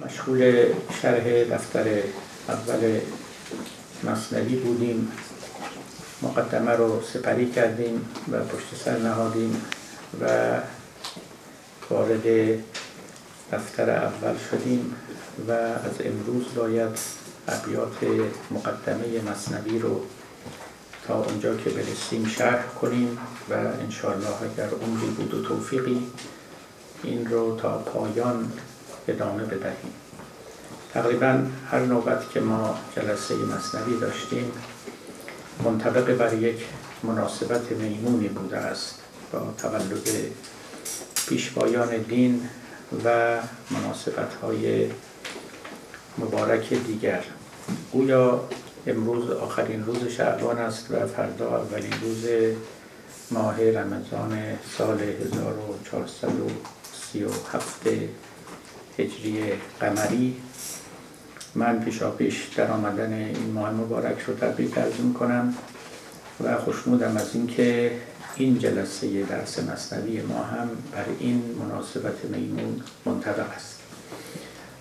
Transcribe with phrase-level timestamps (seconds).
[0.00, 0.66] مشغول
[1.02, 2.02] شرح دفتر
[2.48, 3.00] اول
[4.04, 5.12] مصنوی بودیم.
[6.22, 9.62] مقدمه رو سپری کردیم و پشت سر نهادیم
[10.20, 10.26] و
[11.90, 12.58] وارد
[13.52, 14.94] دفتر اول شدیم
[15.48, 16.98] و از امروز باید
[17.48, 17.96] ابیات
[18.50, 20.00] مقدمه مصنوی رو
[21.06, 23.18] تا اونجا که برسیم شرح کنیم
[23.50, 26.06] و انشاءالله اگر عمری بود و توفیقی
[27.02, 28.52] این رو تا پایان
[29.08, 29.92] ادامه بدهیم.
[30.94, 34.52] تقریبا هر نوبت که ما جلسه مصنوی داشتیم
[35.64, 36.56] منطبق بر یک
[37.02, 38.94] مناسبت میمونی بوده است
[39.32, 40.08] با تولد
[41.28, 42.48] پیشوایان دین
[43.04, 43.36] و
[43.70, 44.90] مناسبت های
[46.18, 47.24] مبارک دیگر.
[47.92, 48.40] گویا
[48.86, 52.24] امروز آخرین روز شعبان است و فردا اولین روز
[53.30, 57.86] ماه رمضان سال 1437
[58.98, 60.36] هجری قمری.
[61.54, 65.54] من پیشا پیش در آمدن این ماه مبارک رو تبریک عرض کنم
[66.44, 67.92] و خوشنودم از اینکه
[68.36, 73.80] این جلسه درس مصنوی ما هم بر این مناسبت میمون منطبق است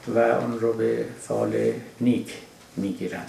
[0.07, 2.33] و اون رو به فعال نیک
[2.77, 3.25] می‌گیرن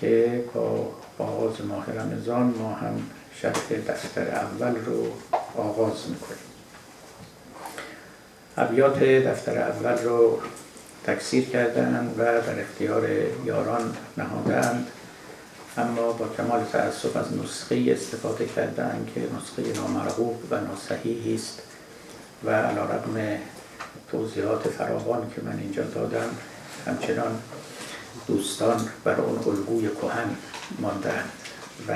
[0.00, 3.02] که با آغاز ماه رمضان ما هم
[3.42, 5.06] شرح دفتر اول رو
[5.56, 6.45] آغاز می‌کنیم.
[8.56, 10.40] ابیات دفتر اول رو
[11.06, 13.08] تکثیر کردن و در اختیار
[13.44, 14.86] یاران نهادند.
[15.78, 21.62] اما با کمال تأسف از نسخه استفاده کردن که نسخه نامرغوب و ناصحیحی است
[22.44, 23.38] و علا رقم
[24.10, 26.28] توضیحات فراوان که من اینجا دادم
[26.86, 27.40] همچنان
[28.26, 30.36] دوستان بر اون الگوی کهن
[30.78, 31.30] ماندهاند
[31.88, 31.92] و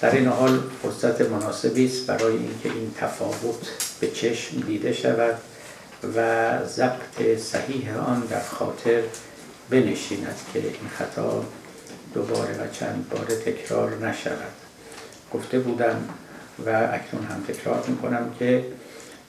[0.00, 3.68] در این حال فرصت مناسبی است برای اینکه این تفاوت
[4.00, 5.38] به چشم دیده شود.
[6.16, 9.02] و ضبط صحیح آن در خاطر
[9.70, 11.44] بنشیند که این خطا
[12.14, 14.52] دوباره و چند بار تکرار نشود.
[15.34, 16.08] گفته بودم
[16.66, 18.64] و اکنون هم تکرار می‌کنم که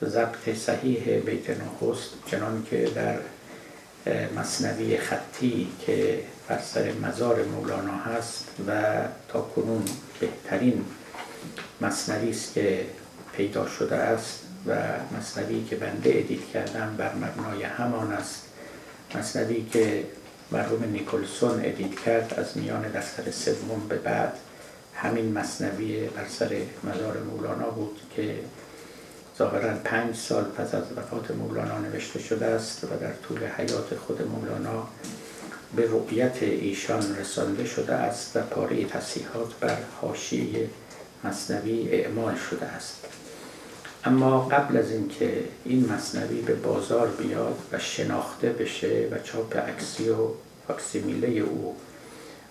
[0.03, 3.17] ضبط صحیح بیت نخست چنان که در
[4.35, 8.71] مثنوی خطی که بر سر مزار مولانا هست و
[9.27, 9.85] تا کنون
[10.19, 10.85] بهترین
[11.81, 12.85] مثنوی است که
[13.33, 14.75] پیدا شده است و
[15.17, 18.41] مثنوی که بنده edit کردم بر مبنای همان است.
[19.15, 20.03] مثنوی که
[20.51, 24.33] مرحوم نیکلسون edit کرد از میان دفتر سوم به بعد
[24.95, 28.39] همین مثنوی بر سر مزار مولانا بود که
[29.37, 34.21] ظاهرا پنج سال پس از وفات مولانا نوشته شده است و در طول حیات خود
[34.21, 34.87] مولانا
[35.75, 40.69] به رؤیت ایشان رسانده شده است و پاره تصیحات بر حاشیه
[41.23, 43.05] مصنوی اعمال شده است.
[44.05, 50.09] اما قبل از اینکه این مصنوی به بازار بیاد و شناخته بشه و چاپ عکسی
[50.09, 50.15] و
[50.67, 51.75] فاکسیمیله او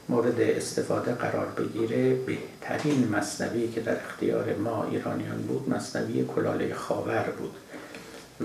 [0.08, 7.24] مورد استفاده قرار بگیره بهترین مصنوی که در اختیار ما ایرانیان بود مصنوی کلاله خاور
[7.38, 7.54] بود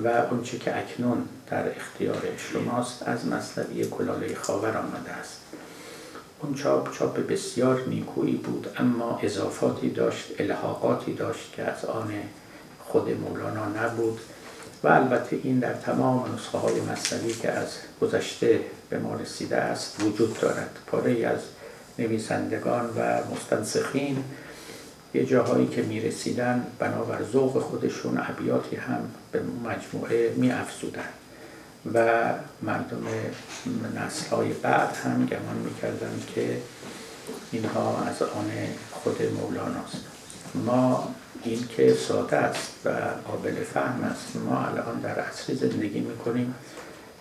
[0.03, 1.17] و اونچه که اکنون
[1.49, 5.39] در اختیار شماست از مصنوی کلاله خاور آمده است.
[6.41, 12.13] اون چاپ چاپ بسیار نیکویی بود اما اضافاتی داشت الحاقاتی داشت که از آن
[12.93, 14.19] خود مولانا نبود
[14.83, 17.67] و البته این در تمام نسخه های مصنوی که از
[18.01, 18.59] گذشته
[18.89, 20.77] به ما رسیده است وجود دارد.
[20.87, 21.39] پاره از
[21.99, 24.23] نویسندگان و مستنسخین
[25.13, 31.09] یه جاهایی که می رسیدن بنابر ذوق خودشون ابیاتی هم به مجموعه می افزودن
[31.93, 32.29] و
[32.61, 33.03] مردم
[33.95, 36.57] نسل های بعد هم گمان می کردن که
[37.51, 38.51] اینها از آن
[38.91, 40.05] خود مولاناست
[40.55, 42.89] اما این که ساده است و
[43.27, 44.35] قابل فهم است.
[44.35, 46.55] ما الان در عصر زندگی می‌کنیم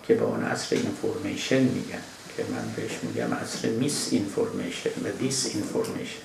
[0.03, 2.03] که به اون عصر information میگن
[2.37, 6.23] که من بهش میگم عصر misinformation و disinformation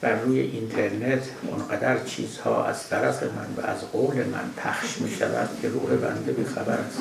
[0.00, 5.48] بر روی اینترنت اونقدر چیزها از طرف من و از قول من پخش می شود
[5.62, 6.98] که روح بنده بی خبر است.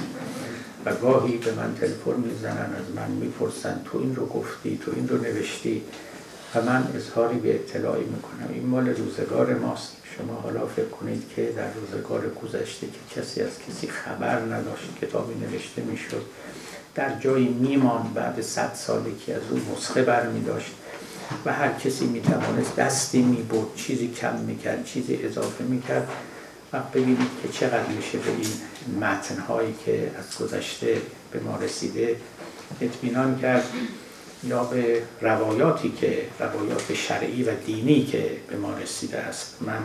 [0.85, 5.09] و گاهی به من تلفن می‌زنن از من می‌پرسن تو این رو گفتی تو این
[5.09, 5.83] رو نوشتی؟
[6.55, 8.49] و من اظهاری به اطلاعی می‌کنم.
[8.53, 9.96] این مال روزگار ماست.
[10.17, 15.35] شما حالا فکر کنید که در روزگار گذشته که کسی از کسی خبر نداشت کتابی
[15.35, 16.21] نوشته می‌شد
[16.95, 20.71] در جایی میمان بعد صد سالی که از اون نسخه برمی داشت
[21.45, 26.07] و هر کسی می‌توانست دستی می‌برد چیزی کم می‌کرد چیزی اضافه می‌کرد
[26.73, 32.15] و ببینید که چقدر میشه به این متنهایی که از گذشته به ما رسیده
[32.81, 33.63] اطمینان کرد.
[34.43, 39.55] یا به روایاتی که روایات شرعی و دینی که به ما رسیده است.
[39.61, 39.81] من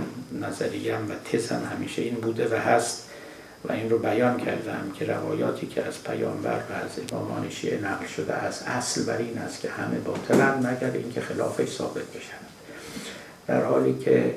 [0.49, 3.09] نظریم و تزم همیشه این بوده و هست
[3.69, 8.07] و این رو بیان کردم که روایاتی که از پیامبر و از امامان شیعه نقل
[8.07, 12.43] شده از اصل بر این است که همه باطلند مگر اینکه خلافش ثابت بشن.
[13.47, 14.35] در حالی که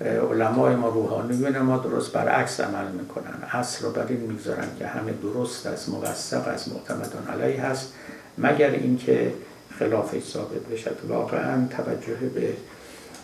[0.00, 3.42] علمای ما روحانیون ما درست برعکس عمل می‌کنن.
[3.52, 7.92] اصل رو بر این می‌گذارن که همه درست از موثق از معتمدان علیه هست.
[8.38, 9.32] مگر اینکه
[9.78, 10.96] خلافش ثابت بشد.
[11.08, 12.52] واقعا توجه به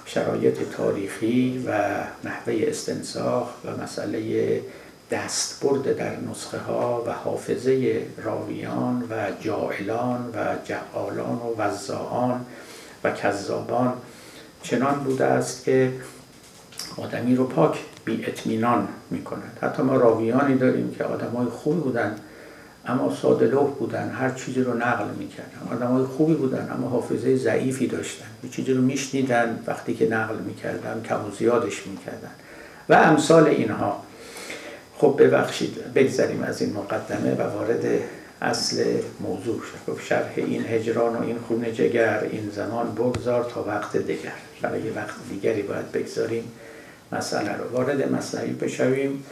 [0.07, 1.81] شرایط تاریخی و
[2.25, 4.61] نحوه استنساخ و مسئله
[5.11, 12.47] دستبرد در نسخه ها و حافظه راویان و جائلان و جعالان و وزاعان
[13.05, 13.93] و کذابان
[14.63, 15.93] چنان بوده است که
[16.97, 21.81] آدمی رو پاک بی اطمینان می کند حتی ما راویانی داریم که آدم های خوبی
[21.81, 22.17] بودن
[22.87, 25.73] اما ساده بودن هر چیزی رو نقل می‌کردن.
[25.73, 28.27] آدم های خوبی بودن اما حافظه ضعیفی داشتن.
[28.45, 32.31] یه چیزی رو میشنیدن وقتی که نقل می‌کردن کم و زیادش می‌کردن.
[32.89, 34.03] و امثال اینها.
[34.97, 37.85] خب ببخشید بگذریم از این مقدمه و وارد
[38.43, 38.85] اصل
[39.21, 40.01] موضوع شد.
[40.09, 44.33] شرح این هجران و این خون جگر این زمان بگذار تا وقت دیگر
[44.63, 46.45] برای وقت دیگری باید بگذاریم.
[47.13, 49.25] مسئله رو وارد مسئله بشویم.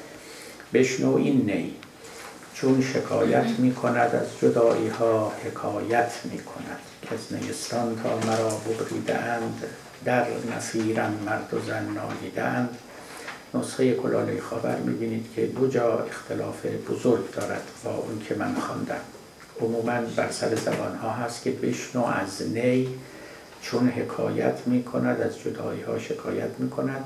[0.75, 1.75] بشنو این نی.
[2.63, 8.49] چون شکایت می کند از جدایی ها حکایت می کند که از نیستان تا مرا
[8.49, 9.65] ببریده اند
[10.05, 10.27] در
[10.57, 12.79] نفیرم مرد و زن نالیدند
[13.55, 19.01] نسخه کلاله خاور می‌بینید که دو جا اختلاف بزرگ دارد با اون که من خواندم.
[19.61, 22.89] عموما بر سر زبان ها هست که بشنو از نی
[23.63, 27.05] چون حکایت می کند از جدایی ها شکایت می کند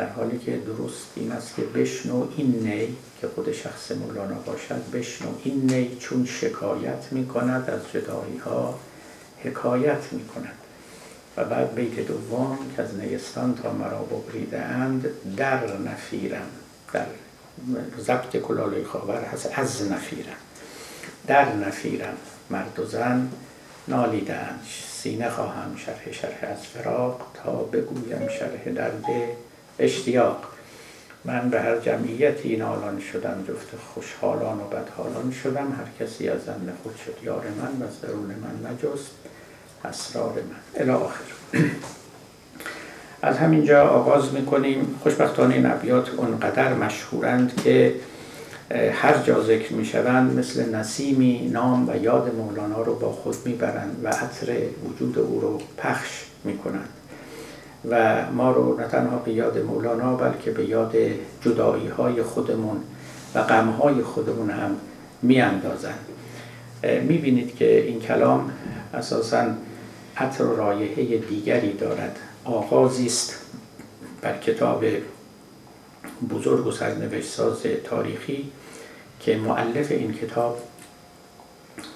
[0.00, 4.90] در حالی که درست این است که بشنو این نی که خود شخص مولانا باشد
[4.92, 8.78] بشنو این نی چون شکایت می کند از جدایی ها
[9.44, 10.54] حکایت می کند
[11.36, 15.06] و بعد بیت دوم که از نیستان تا مرا ببریده اند
[15.36, 16.46] در نفیرم
[16.92, 17.06] در
[18.00, 20.36] ضبط کلاله خاور هست از نفیرم.
[21.26, 22.16] در نفیرم
[22.50, 23.28] مرد و زن
[23.88, 24.60] نالیدند
[25.02, 29.04] سینه خواهم شرح شرح از فراق تا بگویم شرح درد
[29.78, 30.44] اشتیاق.
[31.24, 35.76] من به هر جمعیتی نالان شدم جفت خوشحالان و بدحالان شدم.
[35.78, 39.10] هر کسی از زن خود شد یار من و درون من نجست
[39.84, 40.80] اسرار من.
[40.80, 41.24] الی آخر.
[43.22, 44.94] از همینجا آغاز می‌کنیم.
[45.02, 47.94] خوشبختانه این ابیات اونقدر مشهورند که
[48.92, 54.08] هر جا ذکر می‌شوند مثل نسیمی نام و یاد مولانا رو با خود می‌برند و
[54.08, 56.88] عطر وجود او رو پخش می‌کنند.
[57.88, 60.96] و ما رو نه تنها به یاد مولانا بلکه به یاد
[61.40, 62.76] جدایی های خودمون
[63.34, 64.76] و غم های خودمون هم
[65.22, 65.94] می اندازن.
[66.82, 68.52] می بینید که این کلام
[68.94, 69.46] اساسا
[70.16, 73.38] عطر و رایحه دیگری دارد آغازی است
[74.22, 74.84] بر کتاب
[76.30, 78.52] بزرگ و سرنوشت ساز تاریخی
[79.20, 80.58] که معلف این کتاب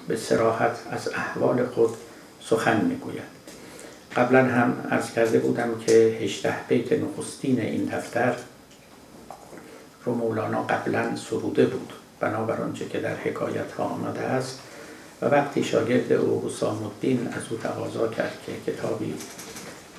[0.07, 1.89] به سراحت از احوال خود
[2.41, 3.34] سخن می‌گوید
[4.15, 8.35] قبلا هم از کرده بودم که 18 بیت نخستین این دفتر
[10.05, 14.59] رو مولانا قبلا سروده بود بنابر آنچه که در حکایت ها آمده است.
[15.21, 19.13] و وقتی شاگرد او حسام الدین از او تقاضا کرد که کتابی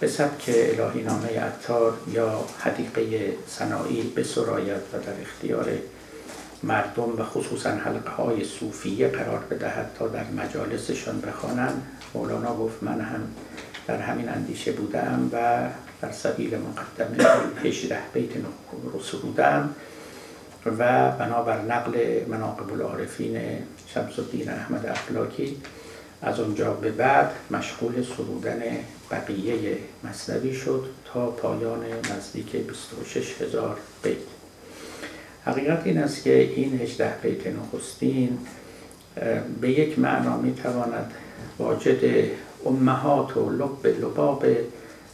[0.00, 5.68] به سبک الهی نامه عطار یا حدیقه صناعی بسراید و در اختیار
[6.62, 11.82] مردم و خصوصا حلقه های صوفیه قرار بدهد تا در مجالسشان بخوانند
[12.14, 13.20] مولانا گفت من هم
[13.86, 15.68] در همین اندیشه بودم و
[16.02, 17.24] در سبیل مقدمه
[17.64, 18.30] 18 بیت
[18.92, 19.74] رو سرودم
[20.66, 23.40] و بنابر نقل مناقب العارفین
[23.86, 25.56] شمس الدین احمد افلاکی
[26.22, 28.62] از اونجا به بعد مشغول سرودن
[29.10, 31.84] بقیه مصنوی شد تا پایان
[32.16, 34.16] نزدیک 26 هزار بیت.
[35.44, 38.38] حقیقت این است که این 18 بیت نخستین
[39.60, 41.12] به یک معنا می تواند
[41.58, 42.30] واجد
[42.66, 44.46] امهات و لب لباب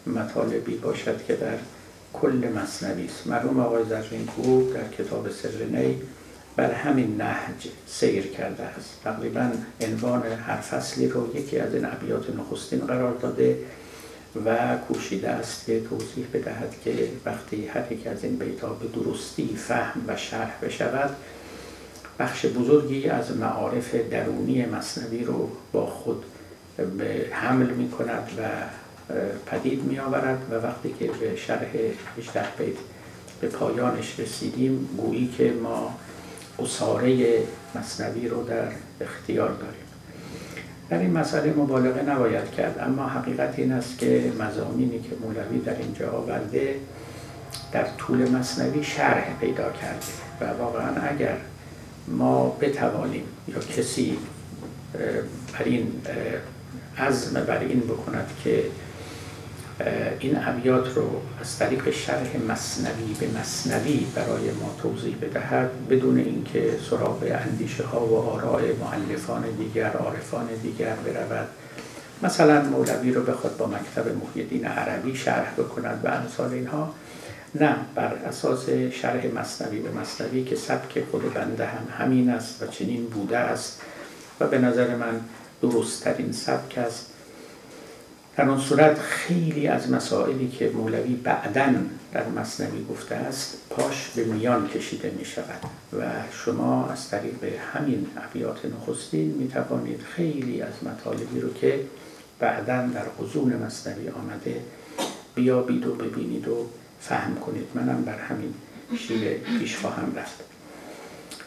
[0.06, 1.58] مطالبی باشد که در
[2.12, 3.26] کل مصنوی است.
[3.26, 5.48] مرحوم آقای زرینکو در کتاب سر
[6.56, 8.90] بر همین نهج سیر کرده است.
[9.04, 13.58] تقریبا عنوان هر فصلی رو یکی از این ابیات نخستین قرار داده
[14.44, 19.56] و کوشیده است که توضیح بدهد که وقتی هر یک از این بیتها به درستی
[19.56, 21.16] فهم و شرح بشود
[22.18, 26.24] بخش بزرگی از معارف درونی مصنوی رو با خود
[27.32, 28.42] حمل می کند و
[29.46, 31.68] پدید می آورد و وقتی که به شرح
[32.18, 32.76] 18 بیت
[33.40, 35.94] به پایانش رسیدیم گویی که ما
[36.58, 37.38] اصاره
[37.74, 38.68] مصنوی رو در
[39.00, 39.82] اختیار داریم.
[40.90, 45.76] در این مسئله مبالغه نباید کرد اما حقیقت این است که مزامینی که مولوی در
[45.76, 46.76] اینجا آورده
[47.72, 50.06] در طول مصنوی شرح پیدا کرده
[50.40, 51.36] و واقعا اگر
[52.08, 54.18] ما بتوانیم یا کسی
[55.52, 55.92] بر این
[56.98, 58.64] عزم بر این بکند که
[60.20, 66.78] این ابیات رو از طریق شرح مصنوی به مصنوی برای ما توضیح بدهد بدون اینکه
[66.90, 71.48] سراغ اندیشه ها و آراء معلفان دیگر عارفان دیگر برود.
[72.22, 76.94] مثلا مولوی رو بخواد با مکتب محیدین عربی شرح بکند و امثال اینها.
[77.54, 82.66] نه بر اساس شرح مصنوی به مصنوی که سبک خود بنده هم همین است و
[82.66, 83.80] چنین بوده است.
[84.40, 85.20] و به نظر من
[85.62, 87.06] درستترین سبک است.
[88.36, 91.74] در اون صورت خیلی از مسائلی که مولوی بعدا
[92.12, 95.60] در مصنوی گفته است پاش به میان کشیده می شود
[95.98, 96.02] و
[96.44, 101.80] شما از طریق همین ابیات نخستین می توانید خیلی از مطالبی رو که
[102.38, 104.60] بعدا در حضون مصنوی آمده
[105.34, 106.66] بیابید و ببینید و
[107.00, 107.66] فهم کنید.
[107.74, 108.54] منم بر همین
[108.98, 110.51] شیوه پیش خواهم رفت.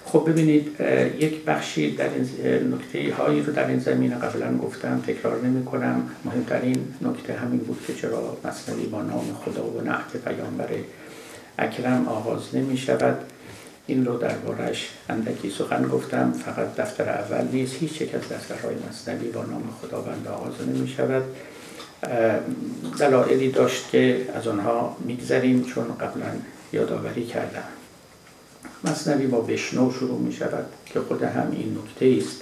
[0.06, 0.82] خب ببینید
[1.20, 2.30] یک بخشی در این
[2.74, 7.84] نکته هایی رو در این زمین قبلا گفتم تکرار نمی کنم مهمترین نکته همین بود
[7.88, 10.70] که چرا مصنوی با نام خدا و نعت پیامبر
[11.58, 13.18] اکرم آغاز نمی شود
[13.88, 16.32] این رو بارش اندکی سخن گفتم.
[16.32, 17.76] فقط دفتر اول نیست.
[17.76, 21.24] هیچ یک از دفترهای مصنوی با نام خداوند آغاز نمی شود
[23.00, 26.28] دلایلی داشت که از آنها میگذریم چون قبلا
[26.74, 27.85] یادآوری کردم.
[28.84, 32.42] مصنوی با بشنو شروع می شود که خود هم این نکته است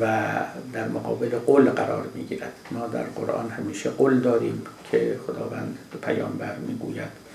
[0.00, 0.30] و
[0.72, 5.98] در مقابل قول قرار می گیرد ما در قرآن همیشه قول داریم که خداوند به
[5.98, 7.28] پیامبر می گوید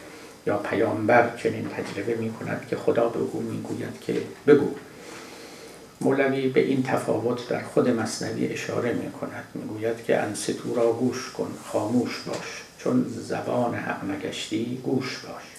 [0.47, 4.69] یا پیامبر چنین تجربه می کند که خدا به او می گوید که بگو.
[6.01, 10.93] مولوی به این تفاوت در خود مصنوی اشاره می کند می گوید که انستو را
[10.93, 15.52] گوش کن خاموش باش چون زبان حق نگشتی گوش باش.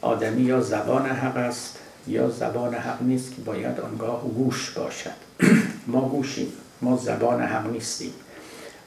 [0.00, 5.10] آدمی یا زبان حق است یا زبان حق نیست که باید آنگاه گوش باشد.
[5.86, 6.52] ما گوشیم
[6.82, 8.12] ما زبان حق نیستیم.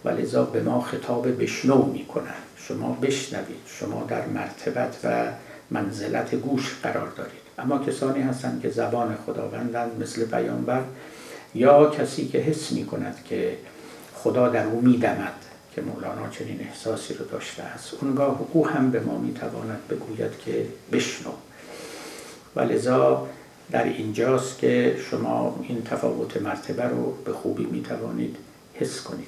[0.06, 5.26] ولذا به ما خطاب بشنو می کنند شما بشنوید شما در مرتبت و
[5.72, 7.44] منزلت گوش قرار دارید.
[7.58, 10.82] اما کسانی هستند که زبان خداوندند مثل پیامبر
[11.56, 13.58] یا کسی که حس می کند که
[14.16, 15.34] خدا در او میدمد.
[15.76, 17.94] که مولانا چنین احساسی رو داشته است.
[18.02, 21.32] اونگاه او هم به ما می‌تواند بگوید که بشنو.
[22.56, 23.28] و لذا
[23.72, 28.36] در اینجاست که شما این تفاوت مرتبه رو به خوبی می‌توانید
[28.74, 29.28] حس کنید.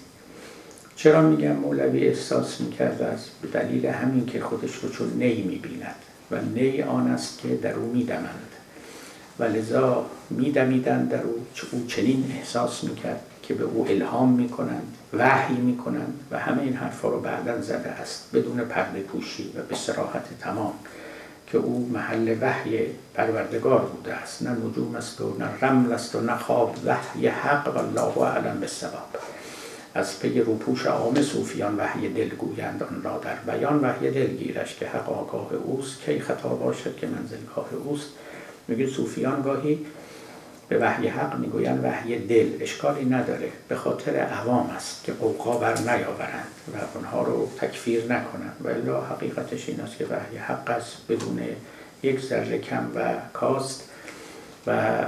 [0.95, 5.95] چرا میگم مولوی احساس می‌کرده است به دلیل همین که خودش رو چون نی می‌بیند
[6.31, 8.49] و نی آن است که در او میدمند.
[9.39, 15.55] و لذا میدمیدند در او او چنین احساس می‌کرد که به او الهام می‌کنند وحی
[15.55, 20.39] می‌کنند و همه این حرفا رو بعدا زده است بدون پرده پوشی و به سراحت
[20.39, 20.73] تمام
[21.47, 22.79] که او محل وحی
[23.13, 24.43] پروردگار بوده است.
[24.43, 26.75] نه نجوم است و نه رمل است و نه خواب.
[26.85, 29.09] وحی حق و الله اعلم به سباب
[29.93, 33.17] از پی روپوش عام صوفیان وحی دل گویند آن را.
[33.17, 36.01] در بیان وحی دل گیرش که حق آگاه اوست.
[36.01, 38.09] کی خطا باشد که منزلگاه اوست.
[38.67, 39.85] میگه صوفیان گاهی
[40.69, 45.77] به وحی حق می‌گویند وحی دل اشکالی نداره به خاطر عوام است که قوقا بر
[45.77, 48.55] نیاورند و آنها رو تکفیر نکنند.
[48.63, 51.39] و الا حقیقتش این است که وحی حق است بدون
[52.03, 53.89] یک ذره کم و کاست.
[54.67, 55.01] و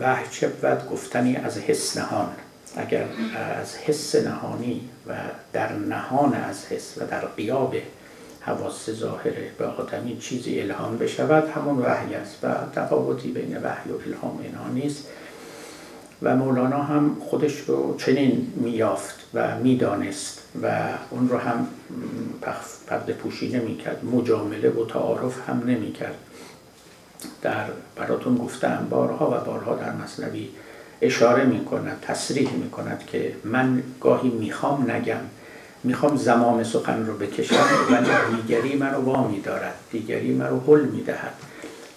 [0.00, 2.28] وحی چه بود؟ گفتنی از حس نهان.
[2.76, 3.04] اگر
[3.60, 5.14] از حس نهانی و
[5.52, 7.74] در نهان از حس و در قیاب
[8.50, 13.94] حواس ظاهره به آدمی چیزی الهام بشود همون وحی است و تفاوتی بین وحی و
[14.06, 15.08] الهام اینها نیست.
[16.22, 21.66] و مولانا هم خودش رو چنین میافت و می‌دانست و اون رو هم
[22.86, 26.14] پرده پوشی نمی‌کرد مجامله و تعارف هم نمی‌کرد.
[27.42, 27.64] در
[27.96, 30.48] براتون گفتم بارها و بارها در مصنوی
[31.02, 35.20] اشاره می کند تصریح می کند که من گاهی می‌خوام نگم.
[35.84, 37.54] می‌خوام زمام سخن رو بکشم
[37.90, 41.32] ولی دیگری منو وامی دارد دیگری منو حل می‌دهد.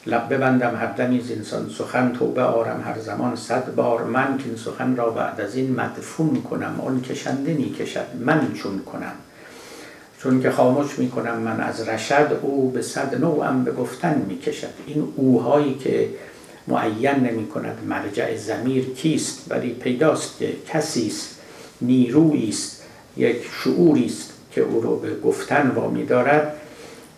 [0.05, 4.03] لب ببندم هر دمی انسان سخن توبه آرم هر زمان صد بار.
[4.03, 8.79] من که این سخن را بعد از این مدفون کنم آن کشنده کشد من چون
[8.79, 9.13] کنم.
[10.19, 14.73] چون که خاموش می‌کنم من از رشد او به صد نوعم به گفتن می‌کشد.
[14.87, 16.09] این اوهایی که
[16.67, 21.39] معین نمی کند مرجع زمیر کیست؟ ولی پیداست که کسی است
[21.81, 22.49] نیرویی
[23.17, 26.53] یک شعوری است که او رو به گفتن وامی دارد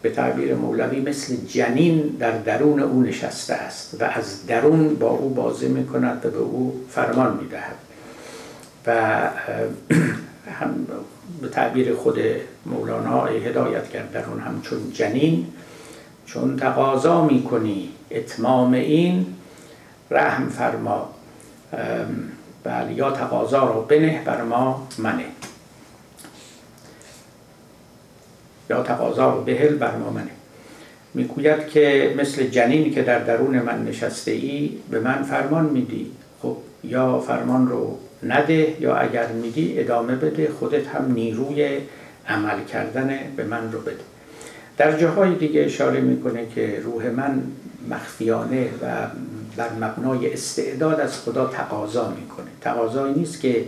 [0.01, 5.29] به تعبیر مولوی مثل جنین در درون او نشسته است و از درون با او
[5.29, 7.75] بازی می کند و به او فرمان می دهد
[8.87, 9.29] و
[10.59, 10.87] هم
[11.41, 12.19] به تعبیر خود
[12.65, 15.47] مولانا هدایت کردن همچون جنین
[16.25, 19.25] چون تقاضا می‌کنی اتمام این
[20.11, 21.09] رحم فرما.
[22.63, 25.25] بله یا تقاضا رو بنه بر ما منه.
[28.69, 30.31] یا تقاضا رو بهل بر ما منه
[31.13, 36.11] می‌گوید که مثل جنینی که در درون من نشسته ای به من فرمان میدی.
[36.41, 41.79] خب یا فرمان رو نده یا اگر میدی ادامه بده خودت هم نیروی
[42.27, 44.03] عمل کردن به من رو بده.
[44.77, 47.43] در جاهای دیگه اشاره می‌کنه که روح من
[47.89, 49.07] مخفیانه و
[49.57, 52.47] بر مبنای استعداد از خدا تقاضا می‌کنه.
[52.61, 53.63] تقاضایی نیست که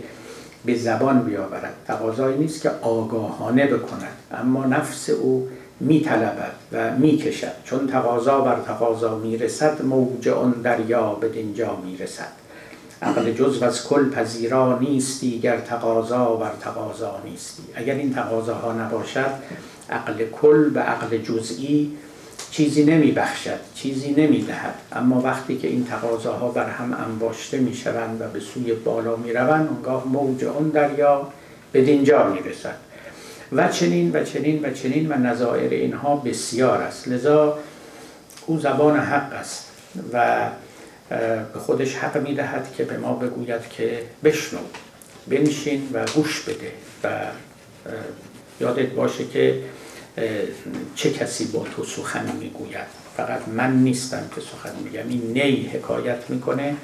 [0.64, 1.74] به زبان بیاورد.
[1.86, 5.48] تقاضایی نیست که آگاهانه بکند اما نفس او
[5.80, 7.52] میطلبد و می‌کشد.
[7.64, 12.32] چون تقاضا بر تقاضا می‌رسد موج آن دریا به دینجا می‌رسد.
[13.02, 17.62] عقل جزو از کل پذیرا نیستی گر تقاضا بر تقاضا نیستی.
[17.74, 19.30] اگر این تقاضاها نباشد
[19.90, 21.92] عقل کل به عقل جزئی
[22.50, 27.74] چیزی نمی بخشد چیزی نمی دهد اما وقتی که این تقاضاها بر هم انباشته می
[27.74, 31.28] شوند و به سوی بالا می روند اونگاه موج اون دریا
[31.72, 32.76] به دینجا می رسد
[33.52, 37.08] و چنین و چنین و چنین و نظائر اینها بسیار است.
[37.08, 37.58] لذا
[38.46, 39.66] او زبان حق است
[40.12, 40.48] و
[41.52, 44.58] به خودش حق می دهد که به ما بگوید که بشنو
[45.28, 46.72] بنشین و گوش بده
[47.04, 47.08] و
[48.60, 49.62] یادت باشه که
[50.94, 55.08] چه کسی با تو سخن می‌گوید؟ فقط من نیستم که سخن میگم.
[55.08, 56.74] این نی حکایت می‌کنه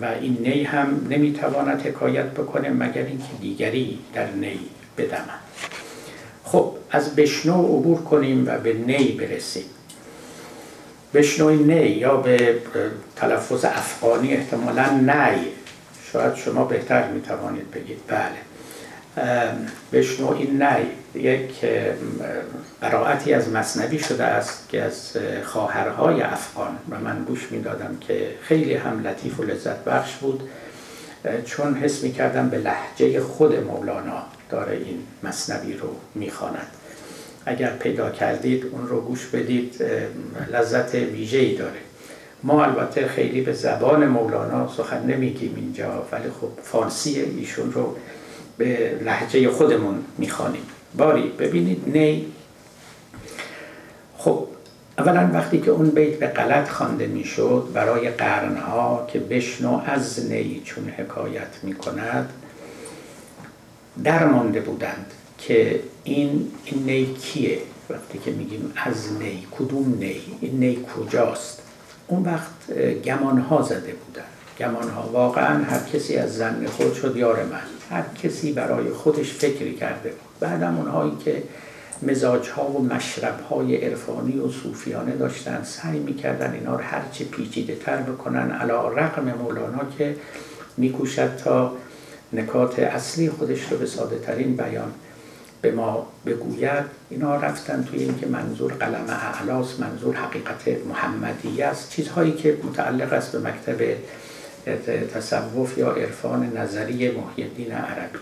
[0.00, 4.60] و این نی هم نمی‌تواند حکایت بکنه مگر اینکه دیگری در نی
[4.98, 5.40] بدمد.
[6.44, 9.64] خب از بشنو عبور کنیم و به نی برسیم.
[11.14, 12.58] بشنو نی یا به
[13.16, 15.38] تلفظ افغانی احتمالا نی.
[16.12, 17.98] شاید شما بهتر می‌توانید بگید.
[18.08, 18.30] بله.
[20.38, 20.86] این نی.
[21.14, 21.50] یک
[22.80, 26.78] قرائتی از مصنبی شده است که از خواهرهای افغان.
[26.90, 30.42] و من گوش می‌دادم که خیلی هم لطیف و لذت بخش بود.
[31.44, 36.66] چون حس می کردم به لحجه خود مولانا داره این مصنبی رو می‌خواند.
[37.46, 39.82] اگر پیدا کردید اون رو گوش بدید
[40.52, 41.78] لذت ویژه‌ای داره.
[42.42, 47.96] ما البته خیلی به زبان مولانا سخن نمیگیم اینجا ولی خب فارسی ایشون رو
[48.58, 50.62] به لحجه خودمون می‌خوانیم.
[50.96, 51.28] باری.
[51.28, 52.26] ببینید نی.
[54.18, 54.46] خب
[54.98, 60.62] اولا وقتی که اون بیت به غلط خوانده می‌شد برای قرنها که بشنو از نی
[60.64, 62.32] چون حکایت می‌کند
[64.04, 67.58] درمانده بودند که این, این نی کیه؟
[67.90, 71.62] وقتی که میگیم از نی کدوم نی؟ این نی کجاست؟
[72.06, 72.72] اون وقت
[73.04, 74.24] گمان ها زده بودن
[74.58, 77.96] گمان ها واقعا هر کسی از زن خود شد یار من.
[77.96, 80.27] هر کسی برای خودش فکری کرده بود.
[80.40, 81.42] بعدم اونهایی که
[82.02, 87.74] مزاج ها و مشرب های عرفانی و صوفیانه داشتن سعی می‌کردن اینا رو هرچه پیچیده
[87.74, 90.16] تر بکنن علا رقم مولانا که
[90.76, 91.72] میکوشد تا
[92.32, 94.92] نکات اصلی خودش رو به ساده ترین بیان
[95.62, 96.84] به ما بگوید.
[97.10, 101.90] اینا رفتن توی اینکه منظور قلم اعلاس منظور حقیقت محمدی است.
[101.90, 103.96] چیزهایی که متعلق است به مکتب
[105.14, 108.18] تصوف یا عرفان نظری محی عربی.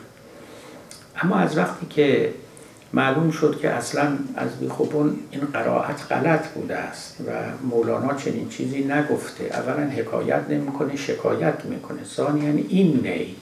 [1.23, 2.33] اما از وقتی که
[2.93, 7.31] معلوم شد که اصلا از بیخوبون این قرائت غلط بوده است و
[7.71, 12.05] مولانا چنین چیزی نگفته اولا حکایت نمی‌کنه شکایت می‌کنه.
[12.05, 13.37] ثانیا این نی.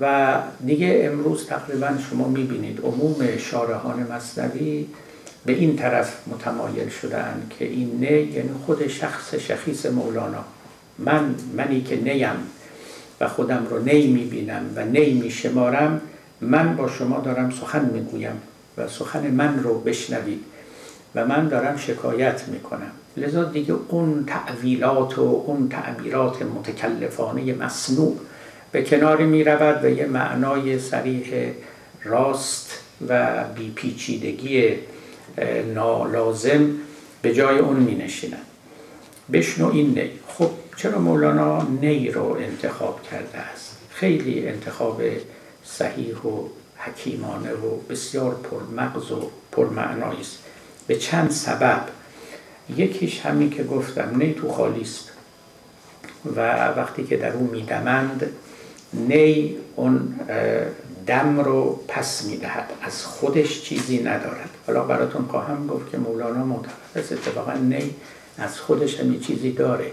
[0.00, 0.34] و
[0.66, 4.86] دیگه امروز تقریبا شما می‌بینید عموم شارحان مصنوی
[5.46, 10.44] به این طرف متمایل شدن که این نه یعنی خود شخص شخیص مولانا.
[10.98, 12.36] من منی که نیم
[13.20, 16.00] و خودم رو نی می‌بینم و نی میشمارم
[16.40, 18.42] من با شما دارم سخن می‌گویم
[18.78, 20.44] و سخن من رو بشنوید
[21.14, 22.90] و من دارم شکایت می‌کنم.
[23.16, 28.16] لذا دیگه اون تعویلات و اون تعبیرات متکلفانه مصنوع
[28.72, 31.52] به کناری می رود و یه معنای سریح
[32.04, 32.70] راست
[33.08, 34.74] و بیپیچیدگی
[35.74, 36.70] نالازم
[37.22, 38.38] به جای اون می نشینن
[39.32, 40.10] بشنو این نی.
[40.28, 45.02] خب چرا مولانا نی رو انتخاب کرده است؟ خیلی انتخاب
[45.66, 50.38] صحیح و حکیمانه و بسیار پرمغز و پرمعنایی است.
[50.86, 51.82] به چند سبب.
[52.76, 55.12] یکیش همین که گفتم نی تو خالی است
[56.36, 58.30] و وقتی که در او میدمند
[58.92, 60.20] نی اون
[61.06, 64.50] دم رو پس می‌دهد از خودش چیزی ندارد.
[64.66, 67.94] حالا براتون خواهم گفت که مولانا معتقد اتفاقا نی
[68.38, 69.90] از خودش هم چیزی داره.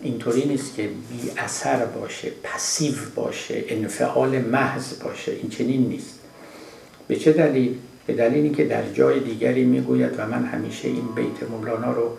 [0.00, 6.18] اینطوری نیست که بی اثر باشه پسیو باشه انفعال محض باشه این چنین نیست.
[7.08, 11.50] به چه دلیل؟ به دلیلی که در جای دیگری می‌گوید و من همیشه این بیت
[11.50, 12.18] مولانا رو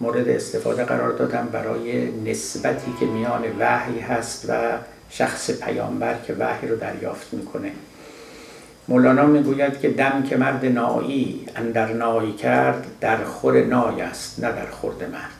[0.00, 4.78] مورد استفاده قرار دادم برای نسبتی که میان وحی هست و
[5.10, 7.72] شخص پیامبر که وحی رو دریافت می‌کنه.
[8.88, 14.52] مولانا می‌گوید که دم که مرد نایی اندر نایی کرد در خور نای است نه
[14.52, 15.39] در خورد مرد.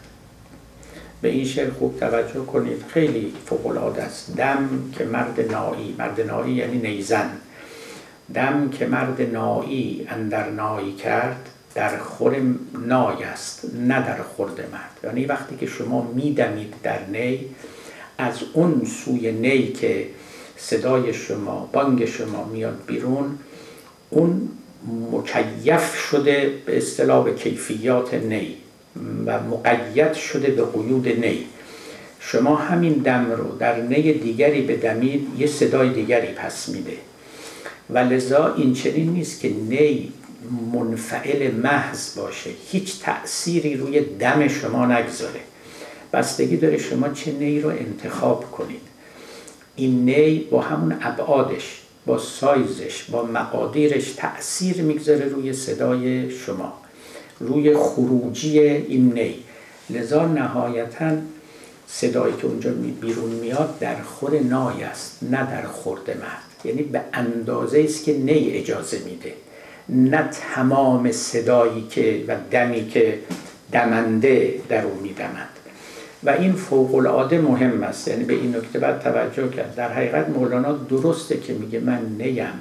[1.22, 2.84] به این شعر خوب توجه کنید.
[2.88, 4.36] خیلی فوق است.
[4.36, 5.94] دم که مرد نایی.
[5.98, 7.30] مرد نایی یعنی نیزن.
[8.34, 12.36] دم که مرد نایی اندر نایی کرد در خور
[12.86, 15.00] نای است نه در خورد مرد.
[15.04, 17.46] یعنی وقتی که شما میدمید در نی
[18.18, 20.06] از اون سوی نی که
[20.56, 23.38] صدای شما بانگ شما میاد بیرون
[24.10, 24.48] اون
[25.12, 28.56] مکیف شده به اصطلاح کیفیات نی.
[29.26, 31.46] و مقید شده به قیود نی.
[32.20, 36.96] شما همین دم رو در نی دیگری بدمید یه صدای دیگری پس میده.
[37.90, 40.12] و لذا این چنین نیست که نی
[40.72, 42.50] منفعل محض باشه.
[42.70, 45.40] هیچ تأثیری روی دم شما نگذاره.
[46.12, 48.80] بستگی داره شما چه نی رو انتخاب کنید.
[49.76, 56.72] این نی با همون ابعادش با سایزش با مقادیرش تأثیر می‌گذاره روی صدای شما.
[57.40, 59.34] روی خروجی این نی.
[59.90, 61.10] لذا نهایتا
[61.86, 66.64] صدایی که اونجا بیرون میاد در خور نای است نه در خورد مرد.
[66.64, 69.32] یعنی به اندازه است که نی اجازه میده.
[69.88, 73.18] نه تمام صدایی که و دمی که
[73.72, 75.48] دمنده در او میدمد.
[76.24, 78.08] و این فوق العاده مهم است.
[78.08, 79.74] یعنی به این نکته باید توجه کرد.
[79.74, 82.52] در حقیقت مولانا درسته که میگه من نیم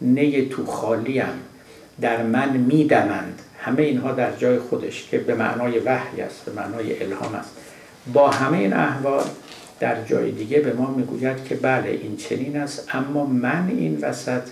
[0.00, 1.32] نی تو خالیم
[2.00, 3.40] در من میدمند.
[3.64, 7.50] همه اینها در جای خودش که به معنای وحی است به معنای الهام است.
[8.12, 9.24] با همه این احوال
[9.80, 14.42] در جای دیگه به ما می‌گوید که بله این چنین است اما من این وسط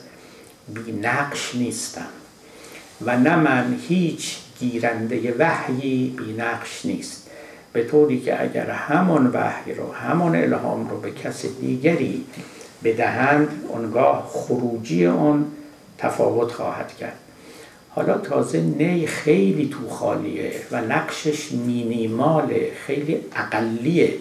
[0.69, 2.07] بی نقش نیستم
[3.07, 7.31] و نه من هیچ گیرنده وحیی بی نقش نیست.
[7.73, 12.25] به طوری که اگر همون وحی رو همون الهام رو به کس دیگری
[12.85, 15.45] بدهند اونگاه خروجی اون
[15.99, 17.22] تفاوت خواهد کرد.
[17.95, 24.15] حالا تازه نی خیلی تو خالیه و نقشش مینیماله خیلی اقلیه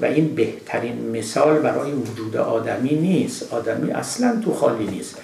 [0.00, 3.52] و این بهترین مثال برای وجود آدمی نیست.
[3.52, 5.18] آدمی اصلا تو خالی نیست.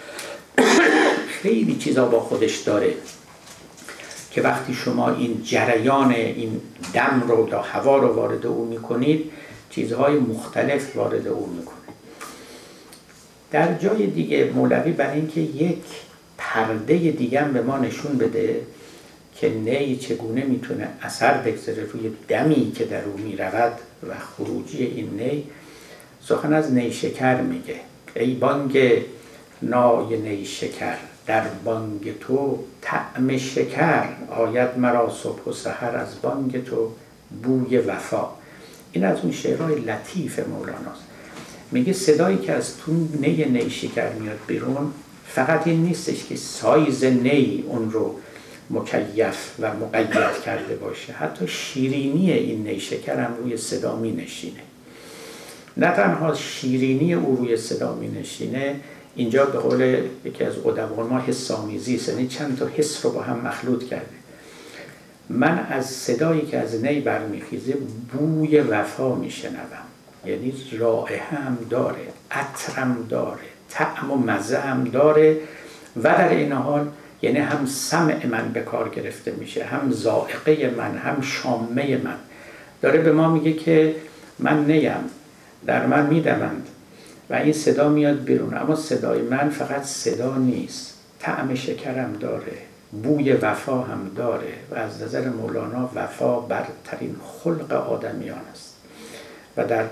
[1.42, 2.94] خیلی چیزا با خودش داره
[4.30, 6.60] که وقتی شما این جریان این
[6.94, 9.30] دم رو یا هوا رو وارد او می‌کنید
[9.70, 11.76] چیزهای مختلف وارد او می‌کنید
[13.50, 15.84] در جای دیگه مولوی برای اینکه یک
[16.38, 18.60] پرده دیگه هم به ما نشون بده
[19.34, 23.72] که نی چگونه می‌تونه اثر بگذاره روی دمی که در او می‌رود
[24.08, 25.44] و خروجی این نی
[26.22, 27.80] سخن از نیشکر میگه.
[28.16, 29.02] ای بانگ
[29.62, 30.96] نای نیشکر
[31.26, 34.04] در بانگ تو طعم شکر.
[34.30, 36.92] آید مرا صبح و سحر از بانگ تو
[37.42, 38.28] بوی وفا.
[38.92, 41.02] این از اون شعرهای لطیف مولاناست.
[41.72, 44.92] میگه صدایی که از تو نی نیشکر میاد بیرون
[45.36, 48.14] فقط این نیستش که سایز نی اون رو
[48.70, 50.10] مکیف و مقید
[50.44, 51.12] کرده باشه.
[51.12, 54.60] حتی شیرینی این نیشکر هم روی صدا می نشینه.
[55.76, 58.80] نه تنها شیرینی او روی صدا می نشینه
[59.16, 63.40] اینجا به قول یکی از ادبان ما حسامیزی یعنی چند تا حس رو با هم
[63.40, 64.16] مخلوط کرده.
[65.28, 67.76] من از صدایی که از نی برمیخیزه
[68.12, 69.86] بوی وفا میشنوم
[70.26, 73.55] یعنی رائحه هم داره عطرم داره.
[73.70, 75.36] طعم و مزه هم داره
[75.96, 76.88] و در این حال
[77.22, 82.16] یعنی هم سمع من به کار گرفته میشه هم زائقه من هم شامه من.
[82.82, 83.94] داره به ما میگه که
[84.38, 85.10] من نیم
[85.66, 86.68] در من میدمند
[87.30, 88.56] و این صدا میاد بیرون.
[88.56, 92.52] اما صدای من فقط صدا نیست طعم شکرم داره
[93.02, 98.74] بوی وفا هم داره و از نظر مولانا وفا برترین خلق آدمیان است.
[99.56, 99.84] و در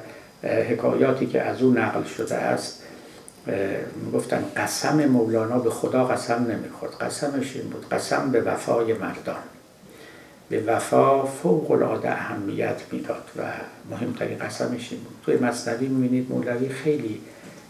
[0.43, 2.84] حکایاتی که از او نقل شده است
[4.15, 6.93] گفتن قسم مولانا به خدا قسم نمی‌خورد.
[7.01, 9.43] قسمش این بود قسم به وفای مردان.
[10.49, 13.43] به وفا فوق العاده اهمیت می‌داد و
[13.91, 15.17] مهمترین قسمش این بود.
[15.25, 17.21] توی مصنوی می‌بینید مولوی خیلی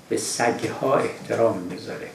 [0.08, 2.08] به سگها احترام می‌ذاره.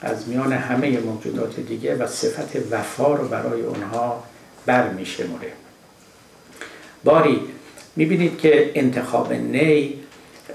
[0.00, 4.24] از میان همه موجودات دیگه و صفت وفا رو برای اونها
[4.66, 5.52] بر میشمره
[7.04, 7.40] باری
[7.96, 10.01] می‌بینید که انتخاب نی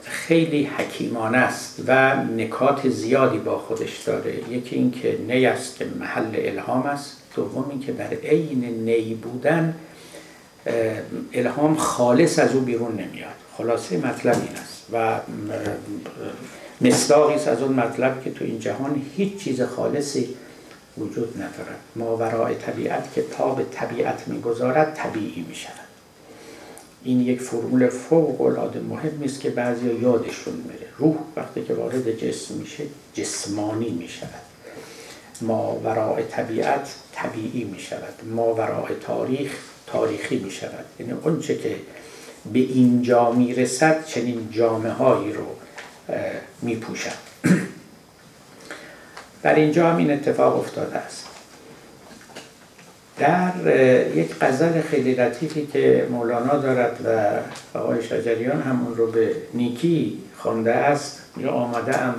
[0.03, 4.49] خیلی حکیمانه است و نکات زیادی با خودش داره.
[4.49, 7.17] یکی این که نی است که محل الهام است.
[7.35, 9.75] دوم این که در عین نی بودن
[11.33, 13.35] الهام خالص از او بیرون نمیاد.
[13.57, 14.85] خلاصه مطلب این است.
[14.93, 15.19] و
[16.81, 20.35] مصداقی است از اون مطلب که تو این جهان هیچ چیز خالصی
[20.97, 21.79] وجود ندارد.
[21.95, 25.86] ما طبیعت که تا به طبیعت می‌گذارد طبیعی می شود
[27.07, 32.17] این یک فرمول فوق العاده مهم است که بعضی یادشون میره روح وقتی که وارد
[32.17, 34.29] جسم میشه جسمانی می شود
[35.41, 39.51] ما وراء طبیعت طبیعی می شود ما وراء تاریخ
[39.87, 41.75] تاریخی می شود یعنی اونچه که
[42.53, 45.45] به اینجا می رسد چنین جامعه هایی رو
[46.61, 47.27] می پوشد
[49.43, 51.26] در اینجا هم این اتفاق افتاده است.
[53.19, 53.51] در
[54.15, 60.73] یک غزل خیلی لطیفی که مولانا دارد و آقای شجریان همون رو به نیکی خوانده
[60.73, 61.21] است.
[61.37, 62.15] یا آمده ام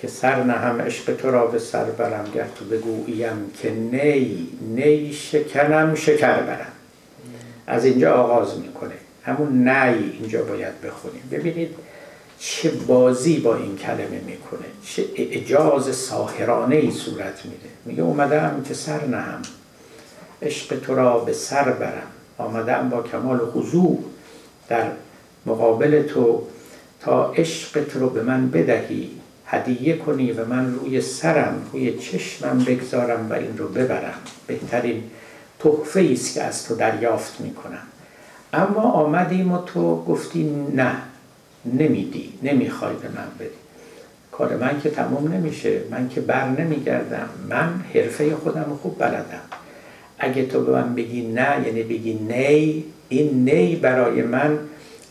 [0.00, 5.12] که سر نهم عشق تو را به سر برم گر تو بگوییم که نی نی
[5.12, 6.72] شکنم شکر برم.
[7.66, 8.94] از اینجا آغاز می‌کنه.
[9.24, 11.22] همون نی اینجا باید بخونیم.
[11.32, 11.74] ببینید
[12.38, 14.66] چه بازی با این کلمه می‌کنه.
[14.84, 17.68] چه اعجاز ساهرانه ای صورت میده.
[17.84, 19.42] میگه اومدم که سر نهم.
[20.42, 22.06] عشق تو را به سر برم.
[22.38, 24.04] آمدم با کمال خضوع
[24.68, 24.86] در
[25.46, 26.42] مقابل تو
[27.00, 29.10] تا عشق تو رو به من بدهی.
[29.46, 34.18] هدیه کنی و من روی سرم روی چشمم بگذارم و این رو ببرم.
[34.46, 35.02] بهترین
[35.58, 37.82] تحفه است که از تو دریافت می‌کنم
[38.52, 40.92] اما آمدیم و تو گفتی نه
[41.64, 43.50] نمیدی نمی‌خوای به من بدی.
[44.32, 47.28] کار من که تموم نمیشه من که بر نمیگردم.
[47.48, 49.47] من حرفه خودم خوب بلدم.
[50.18, 54.58] اگه تو به من بگی نه یعنی بگی نی این نی برای من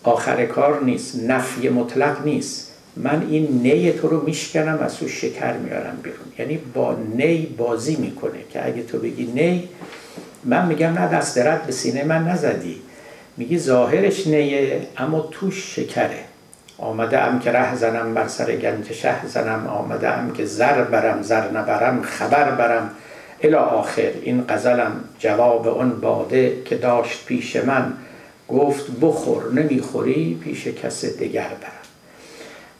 [0.04, 2.72] آخر کار نیست نفی مطلق نیست.
[2.96, 6.28] من این نی تو رو میشکنم از تو شکر میارم بیرون.
[6.40, 9.70] یعنی با نی بازی می‌کنه که اگه تو بگی نی
[10.44, 12.82] من میگم نه دست رد به سینه من نزدی.
[13.38, 16.20] میگی ظاهرش نیه اما توش شکره.
[16.78, 21.22] آمده ام که ره زنم بر سر گنج شه زنم آمده ام که زر برم
[21.22, 22.92] زر نبرم خبر برم.
[23.42, 27.94] الا آخر این غزلم جواب اون باده که داشت پیش من.
[28.50, 31.72] گفت بخور نمی‌خوری پیش کس دیگر برم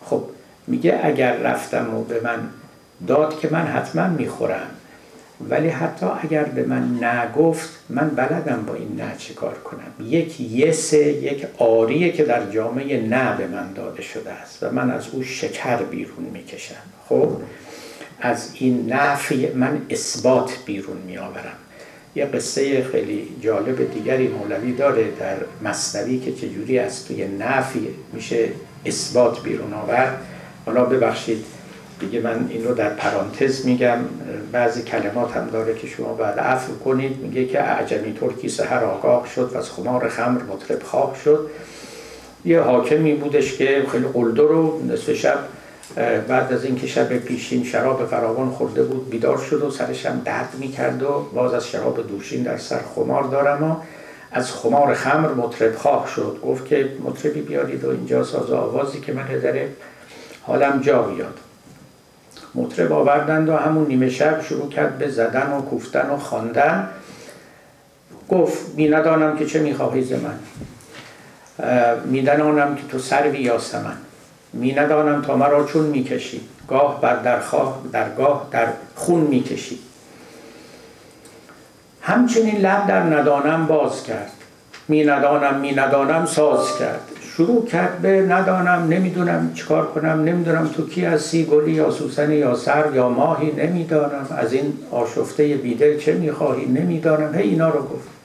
[0.06, 0.24] خب
[0.68, 2.40] میگه اگر رفتم و به من
[3.08, 4.68] داد که من حتما می‌خورم
[5.50, 10.08] ولی حتی اگر به من نگفت من بلدم با این نه چه کار کنم.
[10.08, 14.92] یک یسه یک آریه که در جامعه نه به من داده شده است و من
[14.92, 16.76] از او شکر بیرون می‌کشم.
[17.10, 17.30] خب
[18.22, 21.58] از این نفی من اثبات بیرون می آورم
[22.18, 28.50] یه قصه خیلی جالب دیگری مولوی داره در مصنوی که چجوری از توی نفی میشه
[28.86, 30.22] اثبات بیرون آورد.
[30.66, 31.46] حالا ببخشید
[32.00, 33.98] دیگه من این رو در پرانتز میگم.
[34.52, 37.18] بعضی کلمات هم داره که شما بعد عفو کنید.
[37.18, 41.50] میگه که اعجمی ترکی سهر آگاه شد و از خمار خمر مطرب خواه شد.
[42.46, 45.40] یه حاکمی بودش که خیلی قلدر رو نصف شب
[46.28, 50.50] بعد از اینکه شب پیشین شراب فراوان خورده بود بیدار شد و سرش هم درد
[50.60, 53.76] می‌کرد و باز از شراب دوشین در سر خمار دارم و
[54.32, 56.40] از خمار خمر مطرب خواه شد.
[56.44, 59.70] گفت که مطربی بیارید و اینجا ساز آوازی که من داره
[60.42, 61.40] حالم جا بیاد.
[62.56, 66.90] مطرب آوردند و همون نیمه شب شروع کرد به زدن و کوفتن و خواندن.
[68.30, 70.40] گفت می ندانم که چه می‌خواهی ز من.
[72.06, 72.22] می
[72.76, 73.98] که تو سروی سمن
[74.54, 79.80] می ندانم تا مرا چون می‌کشی گاه بر درخواه درگاه در خون می‌کشی
[82.02, 84.32] همچنین لب در ندانم باز کرد.
[84.88, 87.02] می ندانم می ندانم ساز کرد.
[87.22, 92.56] شروع کرد به ندانم نمی‌دونم چیکار کنم نمی‌دونم تو کی هستی گلی یا سوسن یا
[92.56, 94.28] سر یا ماهی نمی‌دانم.
[94.38, 97.36] از این آشفته بیدل چه می‌خواهی نمی‌دانم.
[97.36, 98.17] هی اینا رو گفت.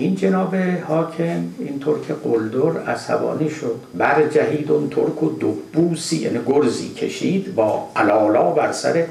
[0.00, 0.54] این جناب
[0.88, 3.76] حاکم این ترک قلدر عصبانی شد.
[3.98, 9.04] بر جهید اون ترک و دبوسی یعنی گرزی کشید با علالا بر سر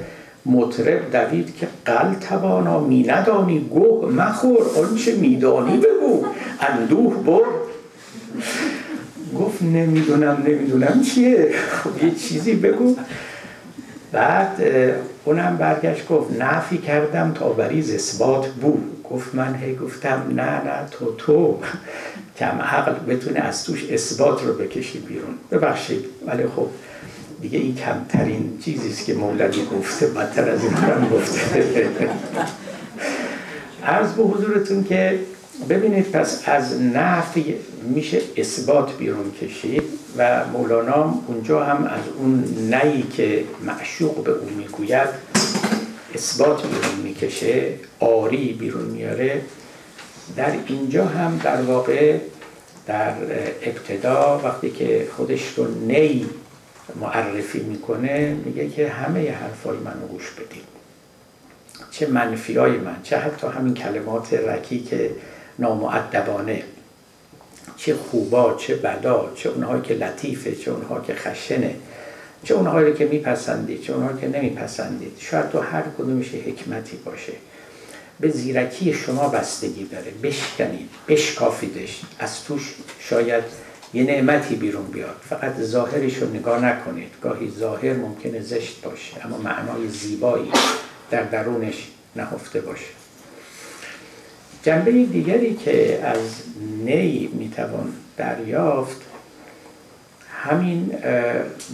[0.46, 4.62] مطرب دوید که قل توانا می ندانی گوه مخور.
[4.76, 6.24] آنچه میدانی بگو.
[6.60, 7.46] اندوه بر
[9.40, 11.50] گفت نمی‌دونم نمی‌دونم چیه.
[11.70, 12.96] خب یه چیزی بگو.
[14.12, 14.62] بعد
[15.24, 20.86] اونم برگشت گفت نفی کردم تا بریز اثبات بود گفت من هی گفتم نه نه
[20.90, 21.58] تو تو.
[22.36, 25.34] کم عقل بتونه از توش اثبات رو بکشی بیرون.
[25.50, 26.66] ببخشید ولی خب
[27.40, 30.72] دیگه این کمترین چیزیست که مولوی گفته بدتر از این
[31.12, 31.88] گفته.
[33.84, 35.18] عرض به حضورتون که
[35.68, 39.82] ببینید پس از نفی میشه اثبات بیرون کشید
[40.16, 45.08] و مولانا اونجا هم از اون نهی که معشوق به اون می‌گوید
[46.14, 49.42] اثبات بیرون می‌کشه آری بیرون میاره.
[50.36, 52.18] در اینجا هم در واقع
[52.86, 53.12] در
[53.62, 56.26] ابتدا وقتی که خودش رو نی
[57.00, 60.70] معرفی می‌کنه میگه که همه حرفای منو گوش بدید
[61.90, 65.10] چه منفی های من چه حتی همین کلمات رکی که
[65.60, 66.62] نامعدبانه
[67.76, 71.74] چه خوبا چه بدا چه اونهایی که لطیفه چه اونها که خشنه
[72.44, 75.12] چه اونهایی که میپسندید چه اونهایی که نمیپسندید.
[75.18, 77.32] شاید تو هر کدومش حکمتی باشه.
[78.20, 80.10] به زیرکی شما بستگی داره.
[80.22, 82.00] بشکنید بشکافیدش.
[82.18, 83.44] از توش شاید
[83.94, 85.16] یه نعمتی بیرون بیاد.
[85.28, 87.10] فقط ظاهرش رو نگاه نکنید.
[87.22, 90.52] گاهی ظاهر ممکنه زشت باشه اما معنای زیبایی
[91.10, 92.99] در درونش نهفته باشه.
[94.62, 96.18] جنبه دیگری که از
[96.84, 99.00] نی می‌توان دریافت
[100.42, 100.94] همین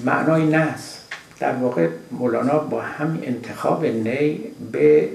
[0.04, 0.98] معنای نس
[1.40, 4.40] در واقع مولانا با همین انتخاب نی
[4.72, 5.08] به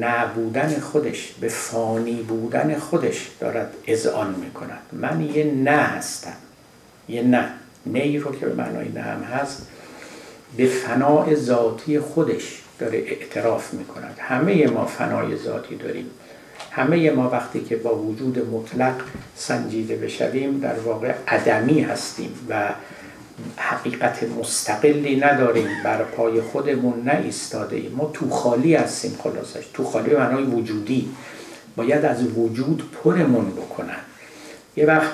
[0.00, 4.82] نبودن خودش به فانی بودن خودش دارد اذعان می‌کند.
[4.92, 6.36] من یه نه هستم.
[7.08, 7.48] یه نه.
[7.86, 9.66] نی رو که به معنای نه هم هست
[10.56, 14.16] به فناع ذاتی خودش داره اعتراف می‌کند.
[14.18, 16.10] همه ما فنای ذاتی داریم.
[16.76, 18.94] همه ما وقتی که با وجود مطلق
[19.36, 22.74] سنجیده بشویم در واقع عدمی هستیم و
[23.56, 27.32] حقیقت مستقلی نداریم بر پای خودمون نه
[27.70, 27.92] ایم.
[27.96, 29.64] ما تو خالی هستیم خلاصش.
[29.74, 31.08] تو خالی معنای وجودی.
[31.76, 34.00] باید از وجود پرمون بکنن.
[34.76, 35.12] یه وقت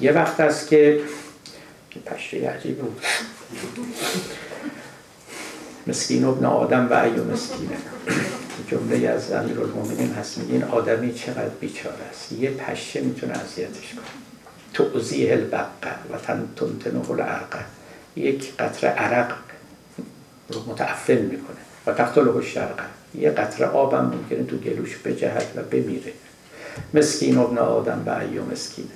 [0.00, 1.00] یه وقت است که
[2.06, 3.00] پشتی عجیب بود.
[5.86, 7.76] مسکین ابن آدم و ایو مسکینه.
[8.70, 14.04] جمله از امیر المومنین هست این آدمی چقدر بیچاره است؟ یه پشه می‌تونه اذیتش کنه.
[14.72, 16.18] توضیح البقه و
[16.56, 17.58] تنتنه العرقه
[18.16, 19.32] یک قطره عرق
[20.48, 26.12] رو متعفن می‌کنه و تقتله شرقه یه قطره آبم ممکنه تو گلوش بجهد و بمیره.
[26.94, 28.88] مسکین ابن آدم و ایو مسکینه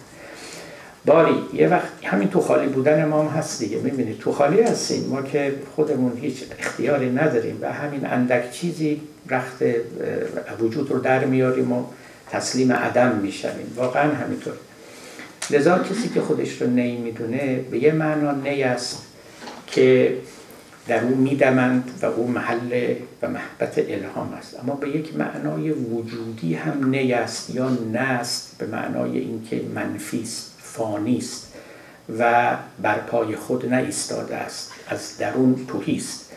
[1.05, 5.05] باری یه وقت همین تو خالی بودن ما هم هست دیگه می‌بینید تو خالی هستیم.
[5.05, 9.62] ما که خودمون هیچ اختیاری نداریم و همین اندک چیزی رخت
[10.61, 11.85] وجود رو در میاریم و
[12.31, 13.73] تسلیم عدم می‌شویم.
[13.77, 14.55] واقعا همینطور.
[15.51, 19.03] لذا کسی که خودش رو نی می‌دونه به یه معنا نی است
[19.67, 20.17] که
[20.87, 24.61] در اون میدمند و او محل و محبت الهام است.
[24.61, 30.53] اما به یک معنای وجودی هم نی است یا نست به معنای اینکه منفی است
[30.59, 31.55] فانی است
[32.19, 36.28] و بر پای خود نایستاده است از درون توهی است.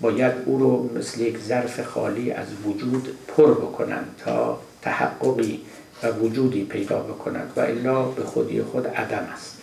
[0.00, 5.60] باید او رو مثل یک ظرف خالی از وجود پر بکنند تا تحققی
[6.02, 9.58] و وجودی پیدا بکند و الا به خودی خود عدم است.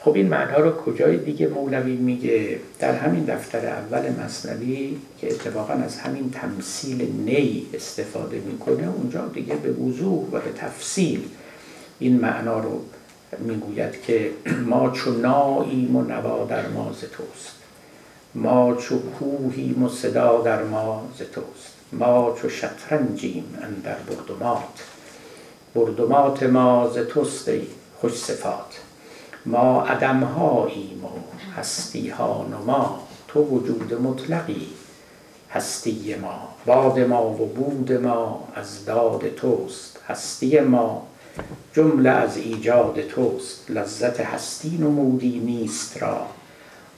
[0.00, 5.72] خب این معنی رو کجای دیگه مولوی میگه؟ در همین دفتر اول مصنوی که اتفاقا
[5.72, 11.20] از همین تمثیل نی استفاده می‌کنه اونجا دیگه به وضوح و به تفصیل
[11.98, 12.80] این معنا رو
[13.38, 14.30] می‌گوید که
[14.66, 17.55] ما چو ناییم و نوا در ما ز توست.
[18.36, 21.72] ما چو کوهیم و صدا در ما ز توست.
[21.92, 24.84] ما چو شطرنجیم اندر بردمات.
[25.74, 27.50] بردمات ما ز توست
[28.00, 28.80] خوش صفات.
[29.46, 31.08] ما عدمهاییم و
[31.56, 34.68] هستی ها نما تو وجود مطلقی.
[35.50, 40.00] هستی ما باد ما و بود ما از داد توست.
[40.08, 41.06] هستی ما
[41.72, 43.70] جمله از ایجاد توست.
[43.70, 46.26] لذت هستی نمودی نیست را.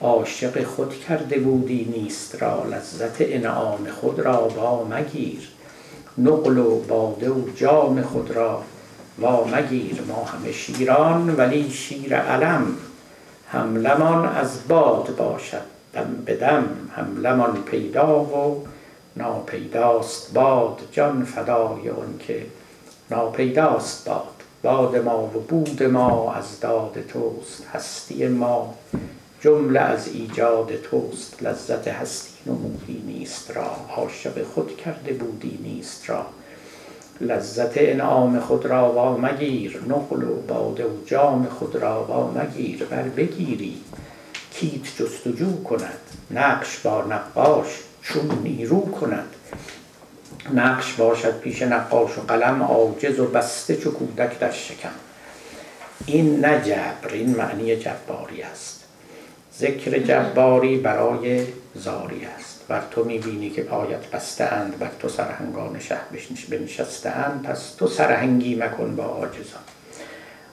[0.01, 5.49] عاشق خود کرده بودی نیست را لذت انعام خود را با مگیر.
[6.17, 8.63] نقل و باده و جام خود را
[9.19, 10.01] وا مگیر.
[10.07, 12.67] ما همه شیران ولی شیر علم.
[13.47, 15.61] حملمان از باد باشد
[15.93, 16.65] دم به دم.
[16.95, 18.65] حملمان پیدا و
[19.15, 20.79] ناپیداست باد.
[20.91, 22.45] جان فدای اون که
[23.11, 24.23] ناپیداست باد.
[24.63, 27.67] باد ما و بود ما از داد توست.
[27.73, 28.75] هستی ما
[29.41, 33.75] جمله از ایجاد توست لذت هستی نمودی نیست را.
[33.95, 36.25] عاشق خود کرده بودی نیست را.
[37.21, 42.83] لذت انعام خود را وا مگیر نقل و باده و جام خود را وا مگیر
[42.83, 43.77] بر بگیری
[44.53, 45.99] کیت جستجو کند.
[46.31, 47.67] نقش با نقاش
[48.01, 49.35] چون نیرو کند.
[50.53, 54.89] نقش باشد پیش نقاش و قلم عاجز و بسته چو کودک در شکم.
[56.05, 58.78] این نه جبر این معنی جباری است.
[59.59, 61.45] ذکر جباری برای
[61.75, 62.65] زاری است.
[62.67, 65.97] بر تو می‌بینی که پایت بسته اند بر تو سرهنگان شه
[66.49, 69.61] بنشسته اند پس تو سرهنگی مکن با عاجزان.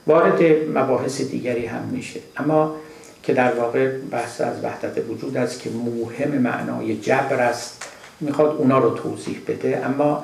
[0.07, 0.43] وارد
[0.77, 2.19] مباحث دیگری هم میشه.
[2.37, 2.75] اما
[3.23, 7.89] که در واقع بحث از وحدت وجود است که مهم معنای جبر است
[8.19, 9.85] می‌خواد اونا رو توضیح بده.
[9.85, 10.23] اما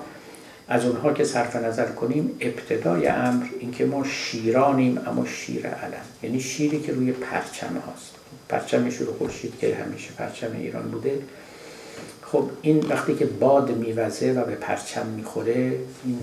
[0.67, 6.05] از اونها که صرف نظر کنیم ابتدای امر اینکه ما شیرانیم اما شیر علم.
[6.23, 8.22] یعنی شیری که روی پرچم هاست.
[8.53, 11.21] پرچم شروع خورشید که همیشه پرچم ایران بوده.
[12.21, 15.75] خب این وقتی که باد میوزه و به پرچم می‌خوره
[16.05, 16.19] این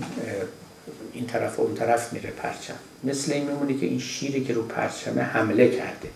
[1.13, 2.73] این طرف و اون طرف میره پرچم.
[3.03, 6.09] مثل این میمونه که این شیری که رو پرچمه حمله کرده.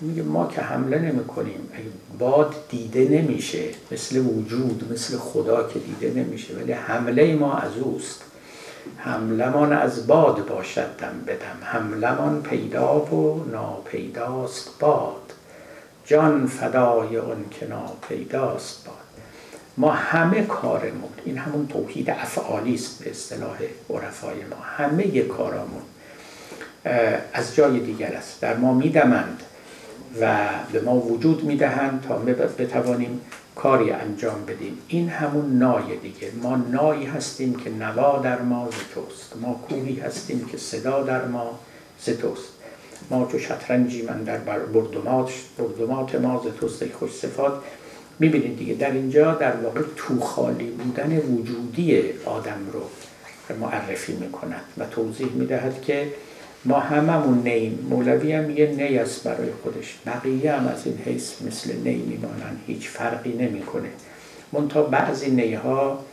[0.00, 1.68] میگه ما که حمله کنیم
[2.18, 8.20] باد دیده نمیشه مثل وجود مثل خدا که دیده نمیشه ولی حمله ما از اوست.
[8.96, 15.23] حملمان از باد باشد دم بدم حملمان پیدا و ناپیداست باد.
[16.04, 18.94] جان فدای اون که ناپیداست باد.
[19.76, 23.58] ما همه کارمون این همون توحید افعالی است به اصطلاح
[23.90, 24.56] عرفای ما.
[24.56, 25.82] همه کارامون
[27.32, 28.40] از جای دیگر است.
[28.40, 29.42] در ما میدمند
[30.20, 32.16] و به ما وجود می‌دهند تا
[32.58, 33.20] بتوانیم
[33.56, 34.78] کاری انجام بدیم.
[34.88, 36.30] این همون نای دیگه.
[36.42, 39.36] ما نایی هستیم که نوا در ما ز توست.
[39.40, 41.58] ما کوهی هستیم که صدا در ما
[42.00, 42.53] ز توست.
[43.10, 47.52] ما چو شطرنجی من در بردمات بردمات ما ز توست خوش صفات.
[48.18, 52.80] می‌بینید دیگه در اینجا در واقع تو خالی بودن وجودی آدم رو
[53.60, 56.08] معرفی می‌کند و توضیح می‌دهد که
[56.64, 57.86] ما هممون نیم.
[57.90, 59.98] مولوی هم یه نی است برای خودش.
[60.06, 63.88] بقیه هم از این حیث مثل نی میمانن هیچ فرقی نمی‌کنه.
[64.52, 66.04] منتها بعضی نیها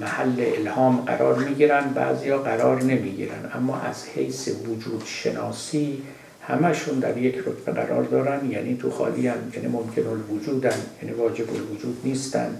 [0.00, 1.84] محل الهام قرار می‌گیرن
[2.30, 3.50] ها قرار نمی‌گیرن.
[3.54, 6.02] اما از حیث وجود شناسی
[6.42, 8.50] همشون در یک رتبه قرار دارن.
[8.50, 12.56] یعنی تو خالی هم یعنی ممکن الوجودن یعنی واجب الوجود نیستن.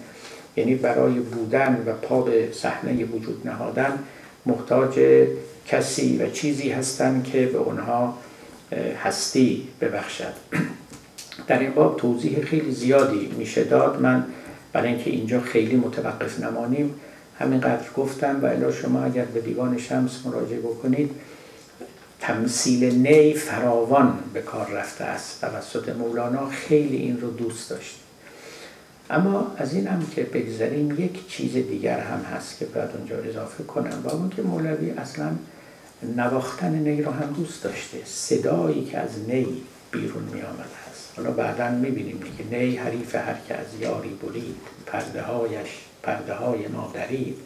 [0.57, 3.99] یعنی برای بودن و پا به صحنه وجود نهادن
[4.47, 5.01] محتاج
[5.66, 8.18] کسی و چیزی هستند که به اونها
[9.05, 10.33] هستی ببخشد.
[11.49, 14.01] در این باب توضیح خیلی زیادی میشه داد.
[14.01, 14.24] من
[14.73, 16.95] برای اینکه اینجا خیلی متوقف نمانیم.
[17.39, 21.11] همینقدر گفتم و الا شما اگر به دیوان شمس مراجعه بکنید
[22.21, 25.41] تمثیل نی فراوان به کار رفته است.
[25.41, 27.97] توسط مولانا خیلی این رو دوست داشت.
[29.11, 33.64] اما از این هم که بگذاریم یک چیز دیگر هم هست که باید اونجا اضافه
[33.64, 35.31] کنم با اون که مولوی اصلا
[36.16, 37.99] نواختن نی رو هم دوست داشته.
[38.05, 39.62] صدایی که از نی
[39.93, 44.09] بیرون می آمده است حالا بعدا می بینیم که نی حریف هر که از یاری
[44.09, 45.68] برید پرده هایش
[46.03, 47.36] پرده های ما درید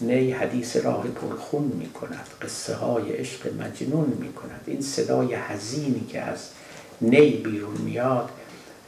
[0.00, 6.06] نی حدیث راه پرخون می کند قصه های عشق مجنون می کند این صدای حزینی
[6.08, 6.48] که از
[7.00, 8.30] نی بیرون میاد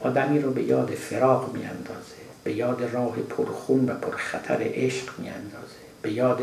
[0.01, 5.29] آدمی رو به یاد فراق می اندازه به یاد راه پرخون و پرخطر عشق می
[5.29, 6.41] اندازه به یاد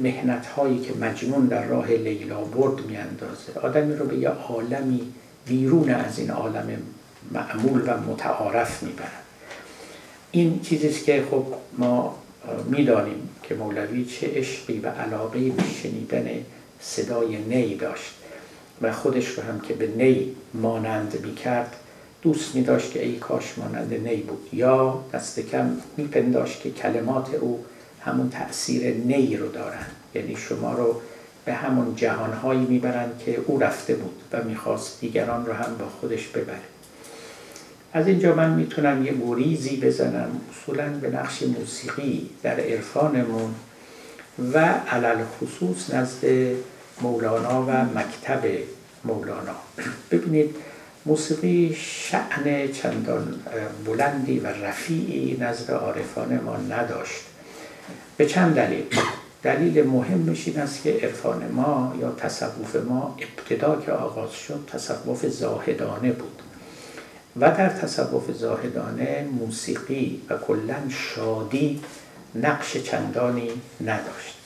[0.00, 5.12] مهنت هایی که مجنون در راه لیلا برد می اندازه آدمی رو به یه عالمی
[5.46, 6.68] بیرون از این عالم
[7.32, 9.22] معمول و متعارف می‌برد
[10.30, 11.44] این چیزیست که خب
[11.78, 12.18] ما
[12.70, 16.30] می‌دانیم که مولوی چه عشقی و علاقه به شنیدن
[16.80, 18.14] صدای نی داشت
[18.82, 21.76] و خودش رو هم که به نی مانند می‌کرد
[22.22, 24.48] دوست می داشت که ای کاش مانند نی بود.
[24.52, 27.64] یا دست کم میپنداشت که کلمات او
[28.06, 29.86] همون تأثیر نی رو دارن.
[30.14, 31.00] یعنی شما رو
[31.44, 36.26] به همون جهانهایی می‌برند که او رفته بود و می‌خواست دیگران رو هم با خودش
[36.28, 36.58] ببره.
[37.92, 43.54] از اینجا من می‌تونم یه گریزی بزنم اصولا به نقش موسیقی در عرفانمون
[44.52, 44.58] و
[44.90, 46.26] علل خصوص نزد
[47.00, 48.48] مولانا و مکتب
[49.04, 49.56] مولانا.
[50.10, 50.54] ببینید
[51.06, 53.34] موسیقی شعن چندان
[53.86, 57.22] بلندی و رفیعی نزد عارفان ما نداشت.
[58.16, 58.84] به چند دلیل؟
[59.42, 65.26] دلیل مهمش این است که عرفان ما یا تصوف ما ابتدا که آغاز شد تصوف
[65.26, 66.42] زاهدانه بود.
[67.36, 71.80] و در تصوف زاهدانه موسیقی و کلا شادی
[72.34, 73.50] نقش چندانی
[73.80, 74.36] نداشت.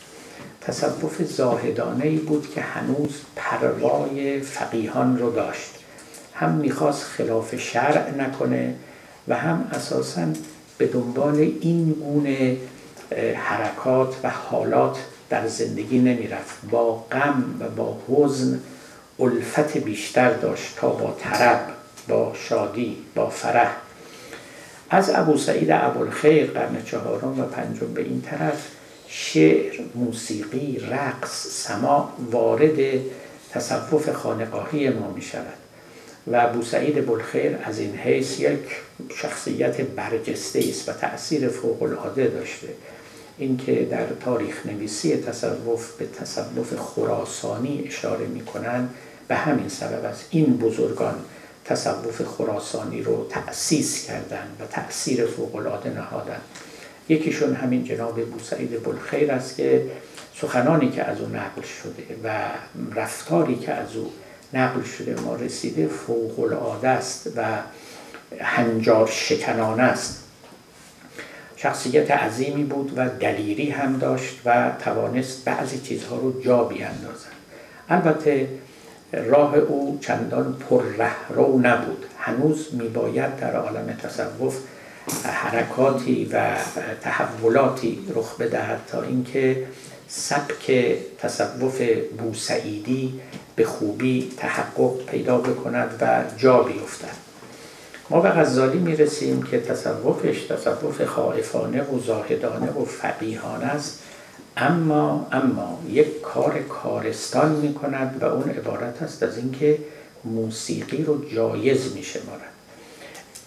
[0.60, 5.70] تصوف زاهدانه ای بود که هنوز پروای فقیهان رو داشت.
[6.34, 8.74] هم می‌خواست خلاف شرع نکنه
[9.28, 10.26] و هم اساسا
[10.78, 12.56] به دنبال این گونه
[13.36, 14.98] حرکات و حالات
[15.30, 16.70] در زندگی نمی‌رفت.
[16.70, 18.61] با غم و با حزن
[19.20, 21.61] الفت بیشتر داشت تا با طرب
[22.08, 23.76] با شادی با فرح.
[24.90, 28.66] از ابو سعید ابوالخیر قرن چهارم و پنجم به این طرف
[29.08, 33.00] شعر، موسیقی، رقص، سماع وارد
[33.50, 35.44] تصوف خانقاهی ما می شود
[36.26, 38.61] و ابو سعید بلخیر از این حیث یک
[39.16, 42.68] شخصیت برجسته است و تأثیر فوق العاده داشته.
[43.41, 48.95] اینکه در تاریخ نویسی تصوف به تصوف خراسانی اشاره می کنند
[49.28, 50.24] به همین سبب است.
[50.30, 51.14] این بزرگان
[51.64, 56.41] تصوف خراسانی رو تأسیس کردن و تأثیر فوقالعاده نهادن
[57.09, 59.91] یکیشون همین جناب بوسعید بلخیر است که
[60.36, 62.38] سخنانی که از او نقل شده و
[62.95, 64.12] رفتاری که از او
[64.55, 67.45] نقل شده ما رسیده فوق العاده است و
[68.41, 70.30] هنجار شکنانه است.
[71.62, 77.32] شخصیت عظیمی بود و دلیری هم داشت و توانست بعضی چیزها رو جا بیاندازد.
[77.88, 78.48] البته
[79.12, 80.82] راه او چندان پر
[81.28, 82.04] رو نبود.
[82.18, 84.58] هنوز میباید در عالم تصوف
[85.24, 86.56] حرکاتی و
[87.00, 89.66] تحولاتی رخ بدهد تا اینکه
[90.08, 91.82] سبک تصوف
[92.18, 93.20] بوسعیدی
[93.56, 97.30] به خوبی تحقق پیدا بکند و جا بیفتد.
[98.11, 104.02] ما به غزالی می‌رسیم که تصوفش تصوف خائفانه و زاهدانه و فقیهانه است.
[104.56, 109.78] اما اما یک کار کارستان می کند و اون عبارت است از اینکه
[110.24, 112.50] موسیقی رو جایز می شمارد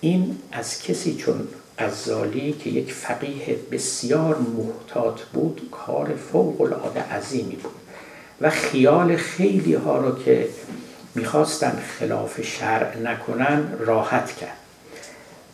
[0.02, 1.48] این از کسی چون
[1.80, 7.74] غزالی که یک فقیه بسیار محتاط بود کار فوق العاده عظیمی بود
[8.42, 10.48] و خیال خیلی ها رو که
[11.16, 14.58] می‌خواستن خلاف شرع نکنن راحت کرد.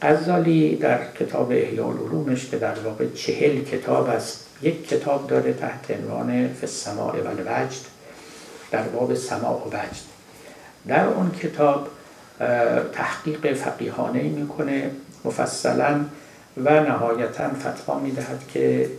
[0.02, 5.92] غزالی در کتاب احیاء العلومش که در واقع چهل کتاب است یک کتاب داره تحت
[5.92, 7.82] عنوان فی السماع و الوجد
[8.72, 10.10] در باب سماع و وجد.
[10.88, 11.88] در اون کتاب
[12.94, 14.92] تحقیق فقیهانه می‌کنه
[15.26, 16.06] مفصلا
[16.58, 18.90] و نهایتا فتوا می‌دهد که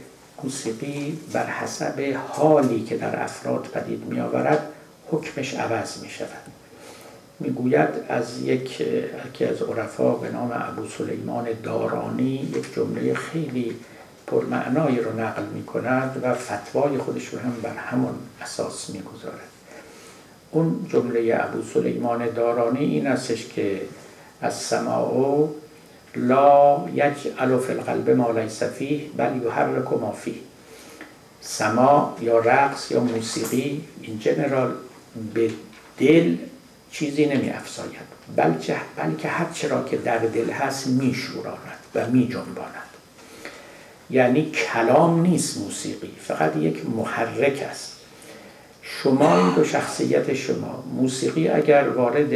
[0.44, 4.62] موسیقی بر حسب حالی که در افراد پدید می آورد
[5.10, 6.28] حکمش عوض می شود.
[7.40, 8.76] می‌گوید از یک
[9.34, 13.76] که از عرفا به نام ابو سلیمان دارانی یک جمله خیلی
[14.26, 19.50] پرمعنایی رو نقل می کند و فتوای خودش رو هم بر همون اساس می‌گذارد
[20.50, 23.80] اون جمله ابو سلیمان دارانی این استش که
[24.42, 25.48] از سماع
[26.16, 30.34] لا یجعل فی القلب ما لیس فیه بل یحرک ما فیه.
[31.40, 34.72] سما یا رقص یا موسیقی این جنرال
[35.34, 35.50] به
[35.98, 36.36] دل
[36.92, 41.16] چیزی نمی افزاید بلکه, بلکه هر چرا که در دل هست می
[41.94, 42.90] و می جنباند
[44.10, 47.92] یعنی کلام نیست موسیقی فقط یک محرک است.
[48.82, 52.32] شما این دو شخصیت شما موسیقی اگر وارد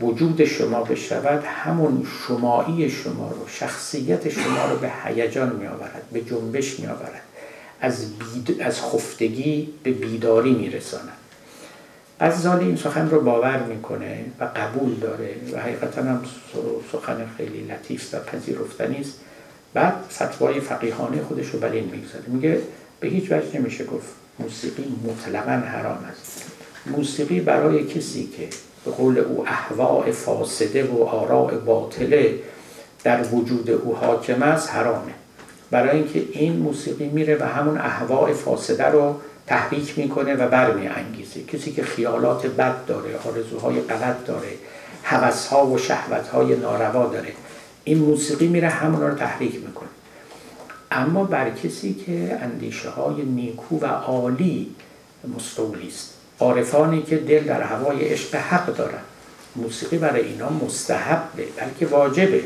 [0.00, 6.20] وجود شما بشود همون شمایی شما رو شخصیت شما رو به هیجان می آورد به
[6.20, 7.22] جنبش می آورد
[7.80, 8.06] از,
[8.60, 11.12] از خفتگی به بیداری می رساند
[12.20, 16.22] غزالی این سخن رو باور می‌کنه و قبول داره و حقیقتا هم
[16.92, 19.20] سخن خیلی لطیف و پذیرفتنی است.
[19.74, 22.24] بعد فتوای فقیهانه خودش رو بر این می‌گذاره.
[22.26, 22.60] میگه
[23.00, 24.08] به هیچ وجه نمیشه گفت
[24.38, 26.42] موسیقی مطلقا حرام است.
[26.86, 28.48] موسیقی برای کسی که
[28.84, 32.34] به قول او احواء فاسده و آراء باطله
[33.04, 35.12] در وجود او حاکم است حرامه.
[35.70, 39.16] برای اینکه این موسیقی میره و همون احواء فاسده رو
[39.48, 44.48] تحریک می‌کنه و برمی انگیزه کسی که خیالات بد داره آرزوهای غلط داره
[45.02, 47.32] حوثها و شهوتهای ناروا داره
[47.84, 49.88] این موسیقی میره همون رو تحریک می‌کنه.
[50.90, 54.74] اما بر کسی که اندیشه های نیکو و عالی
[55.36, 56.14] مستولی است.
[56.40, 59.02] عارفانی که دل در هوای عشق حق دارن.
[59.56, 62.42] موسیقی برای اینا مستحبه بلکه واجبه.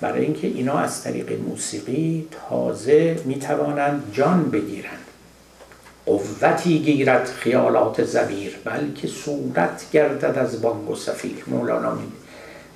[0.00, 4.98] برای اینکه اینا از طریق موسیقی تازه می‌توانند جان بگیرند.
[6.08, 11.44] قوتی گیرد خیالات زبیر بلکه صورت گردد از بانگ و سفیر.
[11.46, 11.98] مولانا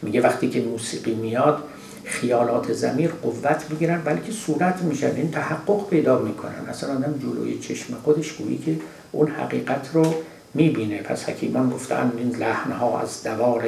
[0.03, 1.59] میگه وقتی که موسیقی میاد
[2.05, 6.69] خیالات زمیر قوت می‌گیرن بلکه صورت میشن این تحقق پیدا می‌کنن.
[6.69, 8.77] اصلا آدم جلوی چشم خودش گویی که
[9.13, 10.15] اون حقیقت رو
[10.55, 11.03] می‌بینه.
[11.03, 13.65] پس حکیمان گفتن این لحنها از دوار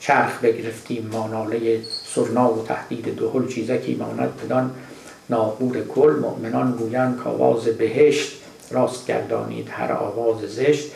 [0.00, 1.80] چرخ بگرفتیم ماناله
[2.14, 4.70] سرنا و تهدید دهل چیزکی ماند بدان
[5.30, 6.12] ناقور کل.
[6.20, 8.39] مؤمنان گویند که آواز بهشت
[8.70, 10.90] راست گردانید هر آواز زشت.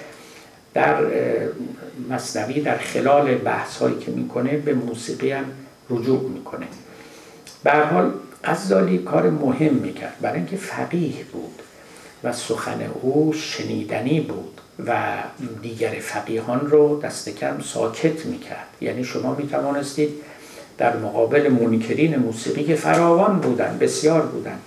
[0.75, 0.97] در
[2.11, 5.45] مصنوی در خلال بحث هایی که می‌کنه به موسیقی هم
[5.91, 6.67] رجوع می‌کنه.
[7.65, 8.13] به حال
[8.45, 10.17] غزالی کار مهم می‌کرد.
[10.21, 11.63] برای اینکه فقیه بود
[12.25, 14.97] و سخن او شنیدنی بود و
[15.63, 18.67] دیگر فقیهان رو دست کم ساکت می‌کرد.
[18.81, 20.11] یعنی شما می‌توانستید
[20.79, 24.59] در مقابل منکرین موسیقی که فراوان بودن بسیار بودن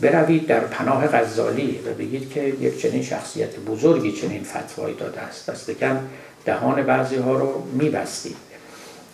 [0.00, 5.50] بروید در پناه غزالی و بگید که یک چنین شخصیت بزرگی چنین فتوایی داده است.
[5.50, 5.98] دست کم
[6.44, 8.36] دهان بعضی ها رو میبستید.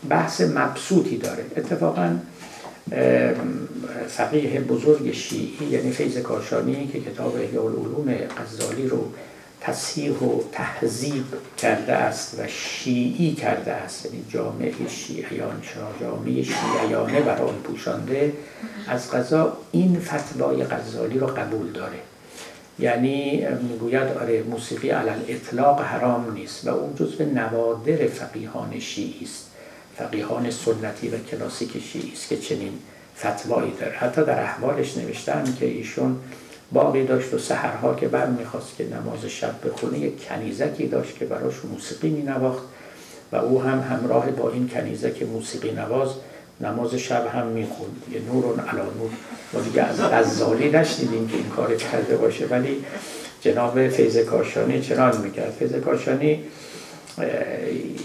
[0.09, 1.45] بحث مبسوطی داره.
[1.57, 2.19] اتفاقا
[4.09, 9.09] فقیه بزرگ شیعی یعنی فیض کاشانی که کتاب احیاء العلوم غزالی رو
[9.67, 11.25] تصحیح و تهذیب
[11.59, 14.07] کرده است و شیعی کرده است.
[14.07, 15.63] یعنی جامعه شیعیان
[16.01, 18.33] جامعه شیعیانه بر آن پوشانده
[18.89, 21.99] از قضا این فتوای غزالی رو قبول داره.
[22.79, 29.51] یعنی می‌گوید آره موسیقی علل اطلاق حرام نیست و او جزو نوادر فقیهان شیعی است.
[29.97, 32.73] فقیهان سنتی و کلاسیک شیعی است که چنین
[33.19, 33.97] فتوایی داره.
[33.97, 36.17] حتی در احوالش نوشتن که ایشون
[36.75, 41.25] باقی داشت و سحرها که بر می‌خواست که نماز شب بخونه یک کنیزکی داشت که
[41.25, 42.63] براش موسیقی مینواخت
[43.33, 46.09] و او هم همراه با این کنیزک موسیقی نواز
[46.61, 48.03] نماز شب هم می‌خوند.
[48.13, 49.11] یه نور علا نور.
[49.53, 52.47] ما دیگه از غزالی نشنیدیم که این کار کرده باشه.
[52.47, 52.85] ولی
[53.41, 55.51] جناب فیض کاشانی چنان می‌کرد.
[55.59, 56.41] فیض کاشانی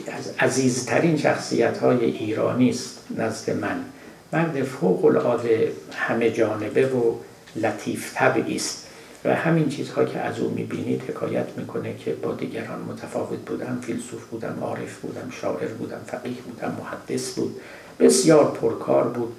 [0.08, 3.78] از عزیزترین شخصیت های ایرانی است نزد من.
[4.34, 7.14] مرد فوق العاده همه جانبه و
[7.56, 8.86] لطیف طبعی است.
[9.26, 14.26] و همین چیزها که از او می‌بینید حکایت می‌کنه که با دیگران متفاوت بودم فیلسوف
[14.26, 17.56] بودم عارف بودم شاعر بودم فقیه بودم محدث بود.
[18.00, 19.36] بسیار پرکار بود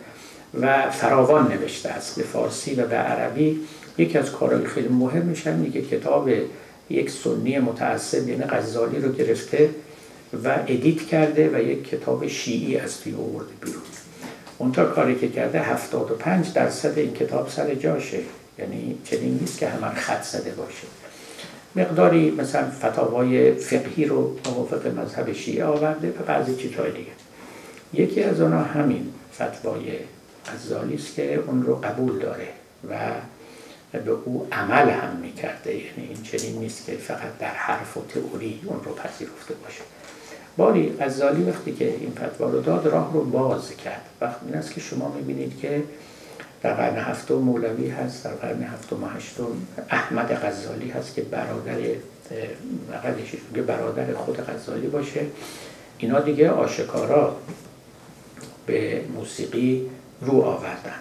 [0.61, 3.61] و فراوان نوشته است به فارسی و به عربی.
[3.99, 6.31] یکی از کارهای خیلی مهمش هم که کتاب
[6.91, 9.71] یک سنی متعصب یعنی غزالی رو گرفته
[10.45, 13.83] و ادیت کرده و یک کتاب شیعی از توی آورده بیرون.
[14.61, 18.19] اونتا کاری که کرده 75 درصد این کتاب سر جاشه.
[18.59, 20.87] یعنی چنین نیست که همه خط زده باشه.
[21.77, 27.11] مقداری مثلا فتاوای فقهی رو موافق مذهب شیعه آورده و بعضی چیزهای دیگه.
[27.93, 29.83] یکی از آنها همین فتوای
[30.47, 32.49] غزالی است که اون رو قبول داره
[32.91, 32.97] و
[33.93, 35.75] به او عمل هم می‌کرده.
[35.75, 39.83] یعنی این چنین نیست که فقط در حرف و تئوری اون رو پذیرفته باشه.
[40.57, 44.03] باری غزالی وقتی که این فتوا رو داد راه رو باز کرد.
[44.21, 45.83] وقت این است که شما می‌بینید که
[46.63, 49.47] در قرن هفتم مولوی هست در قرن هفتم و هشتم
[49.91, 51.79] احمد غزالی هست که برادر
[53.55, 55.21] که برادر خود غزالی باشه.
[55.99, 57.37] اینا دیگه آشکارا
[58.67, 59.91] به موسیقی
[60.21, 61.01] رو آوردن.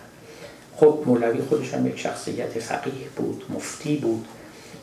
[0.75, 4.25] خب مولوی خودش هم یک شخصیت فقیه بود مفتی بود.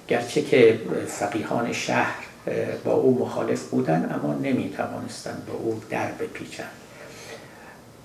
[0.08, 2.25] گرچه که فقیهان شهر
[2.84, 6.70] با او مخالف بودن اما نمی توانستند با او در بپیچند.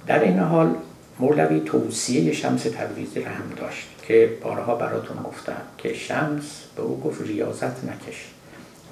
[0.07, 0.75] در این حال
[1.19, 6.43] مولوی توصیه شمس تبریزی را هم داشت که بارها براتون گفتم که شمس
[6.75, 8.27] به او گفت ریاضت نکش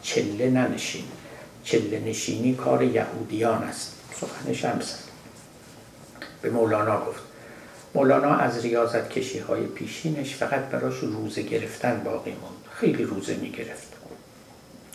[0.01, 1.03] چله ننشین
[1.63, 3.93] چله نشینی کار یهودیان است.
[4.21, 5.03] سخن شمس.
[6.41, 7.21] به مولانا گفت.
[7.95, 12.63] مولانا از ریاضت کشی های پیشینش فقط براش روزه گرفتن باقی موند.
[12.71, 13.88] خیلی روزه می گرفت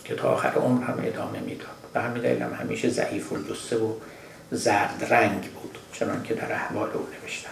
[0.05, 1.69] که تا آخر عمر هم ادامه می‌داد.
[1.95, 3.93] و همین دلیل هم همیشه ضعیف و جسه و
[4.51, 7.51] زرد رنگ بود چنان که در احوال او نوشتن.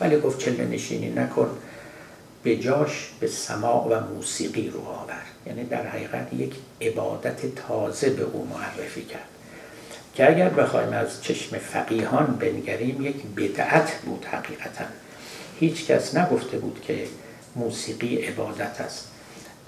[0.00, 1.50] ولی گفت چله نشینی نکن
[2.42, 5.22] به جاش به سماع و موسیقی رو آور.
[5.46, 9.28] یعنی در حقیقت یک عبادت تازه به او معرفی کرد.
[10.14, 14.84] که اگر بخوایم از چشم فقیهان بنگریم یک بدعت بود حقیقتا.
[15.60, 17.06] هیچ کس نگفته بود که
[17.56, 19.09] موسیقی عبادت است.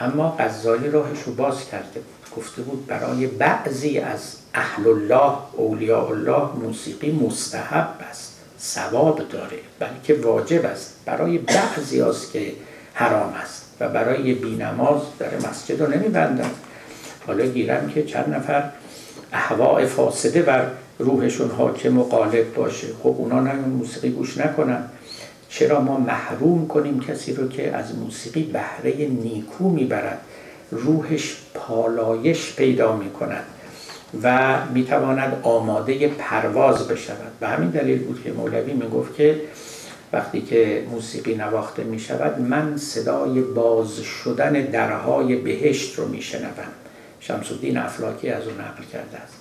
[0.02, 2.36] اما غزالی راهش رو باز کرده بود.
[2.36, 10.14] گفته بود برای بعضی از اهل الله اولیاء الله موسیقی مستحب است ثواب داره بلکه
[10.14, 10.94] واجب است.
[11.04, 12.52] برای بعضی است که
[12.94, 16.50] حرام است و برای بینماز در مسجد رو نمیبندن
[17.26, 18.70] حالا گیرم که چند نفر
[19.32, 22.86] احواء فاسده بر روحشون حاکم و غالب باشه.
[23.02, 24.84] خب اونا نه موسیقی گوش نکنن.
[25.52, 30.18] چرا ما محروم کنیم کسی رو که از موسیقی بهره نیکو می‌برد؟
[30.70, 33.44] روحش پالایش پیدا می کند
[34.22, 37.32] و می‌تواند آماده پرواز بشود.
[37.40, 39.40] و همین دلیل بود که مولوی می گفت که
[40.12, 46.72] وقتی که موسیقی نواخته می شود من صدای باز شدن درهای بهشت رو می شنوم
[47.20, 49.34] شمس الدین افلاکی از اون نقل کرده است.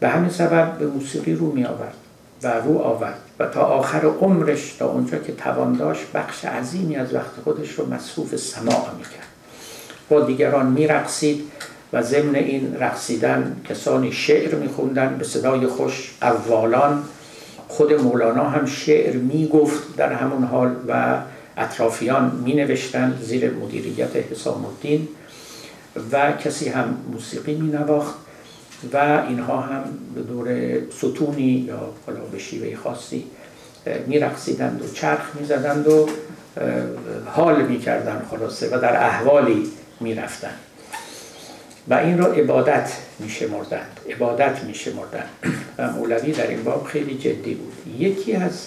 [0.00, 2.07] به همین سبب به موسیقی رو می آورد
[2.42, 7.14] و رو آورد و تا آخر عمرش تا اونجا که توان داشت بخش عظیمی از
[7.14, 9.28] وقت خودش رو مصروف سماع می‌کرد.
[10.08, 11.40] با دیگران میرقصید
[11.92, 16.14] و ضمن این رقصیدن کسانی شعر میخوندن به صدای خوش.
[16.20, 17.02] قوالان
[17.68, 21.18] خود مولانا هم شعر می‌گفت در همون حال و
[21.56, 25.08] اطرافیان می نوشتن زیر مدیریت حسام الدین.
[26.12, 28.14] و کسی هم موسیقی می نواخت
[28.92, 33.24] و اینها هم به دور ستونی یا حالا به شیوه خاصی
[34.06, 36.08] میرقصیدند و چرخ می‌زدند و
[37.26, 39.70] حال می‌کردن خلاصه و در احوالی
[40.00, 40.58] می‌رفتند.
[41.88, 45.28] و این را عبادت میشمردند عبادت میشمردند.
[45.78, 47.72] و مولوی در این باب خیلی جدی بود.
[47.98, 48.66] یکی از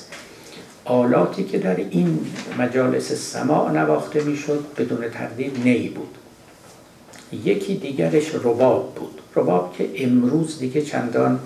[0.85, 2.25] آلاتی که در این
[2.59, 6.17] مجالس سماع نواخته می‌شد بدون تردید نی بود.
[7.45, 9.20] یکی دیگرش رباب بود.
[9.35, 11.39] رباب که امروز دیگه چندان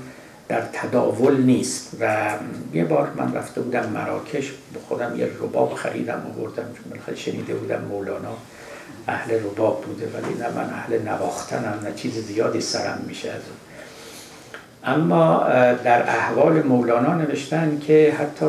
[0.47, 1.97] در تداول نیست.
[1.99, 2.29] و
[2.73, 4.51] یه بار من رفته بودم مراکش
[4.87, 8.37] خودم یه رباب خریدم آوردم چون من شنیده بودم مولانا
[9.07, 13.65] اهل رباب بوده ولی نه من اهل نواختنم نه چیز زیادی سرم میشه از اون.
[14.83, 15.43] اما
[15.83, 18.45] در احوال مولانا نوشتن که حتی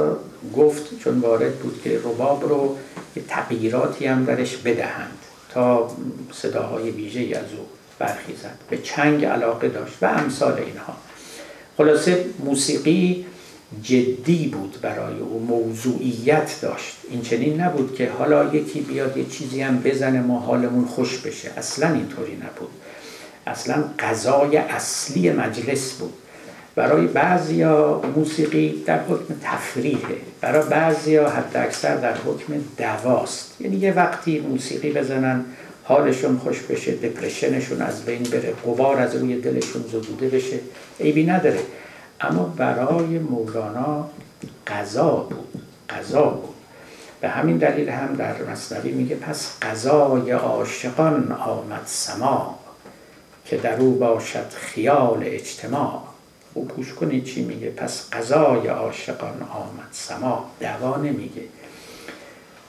[0.56, 2.76] گفت چون وارد بود که رباب رو
[3.16, 5.18] یه تغییراتی هم درش بدهند
[5.50, 5.90] تا
[6.32, 7.66] صداهای ویژه از او
[7.98, 10.96] برخیزد به چنگ علاقه داشت و امثال اینها.
[11.76, 13.26] خلاصه موسیقی
[13.82, 16.96] جدی بود برای او موضوعیت داشت.
[17.10, 21.50] این چنین نبود که حالا یکی بیاد یه چیزی هم بزنه ما حالمون خوش بشه.
[21.56, 22.70] اصلا اینطوری نبود.
[23.46, 26.12] اصلا غذای اصلی مجلس بود.
[26.74, 30.16] برای بعضیا موسیقی در حکم تفریحه.
[30.40, 33.60] برای بعضیا حتی اکثر در حکم دواست.
[33.60, 35.44] یعنی یه وقتی موسیقی بزنن
[35.88, 40.58] حالشون خوش بشه دپرشنشون از بین بره قبار از روی دلشون زدوده بشه
[41.00, 41.60] عیبی نداره.
[42.20, 44.10] اما برای مولانا
[44.66, 46.54] قضا بود قضا بود.
[47.20, 52.58] به همین دلیل هم در مصنوی میگه پس قضای عاشقان آمد سما
[53.44, 56.02] که در او باشد خیال اجتماع.
[56.54, 60.50] او گوش کنید چی میگه؟ پس قضای عاشقان آمد سما.
[60.60, 61.42] دوا نمیگه.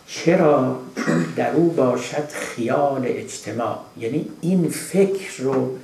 [0.08, 3.80] چرا؟ چون در او باشد خیال اجتماع.
[3.98, 5.78] یعنی این فکر رو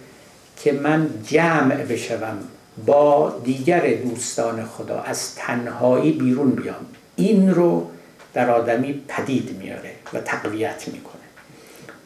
[0.63, 2.37] که من جمع بشوم
[2.85, 6.85] با دیگر دوستان خدا از تنهایی بیرون بیام.
[7.15, 7.89] این رو
[8.33, 11.13] در آدمی پدید میاره و تقویت می‌کنه.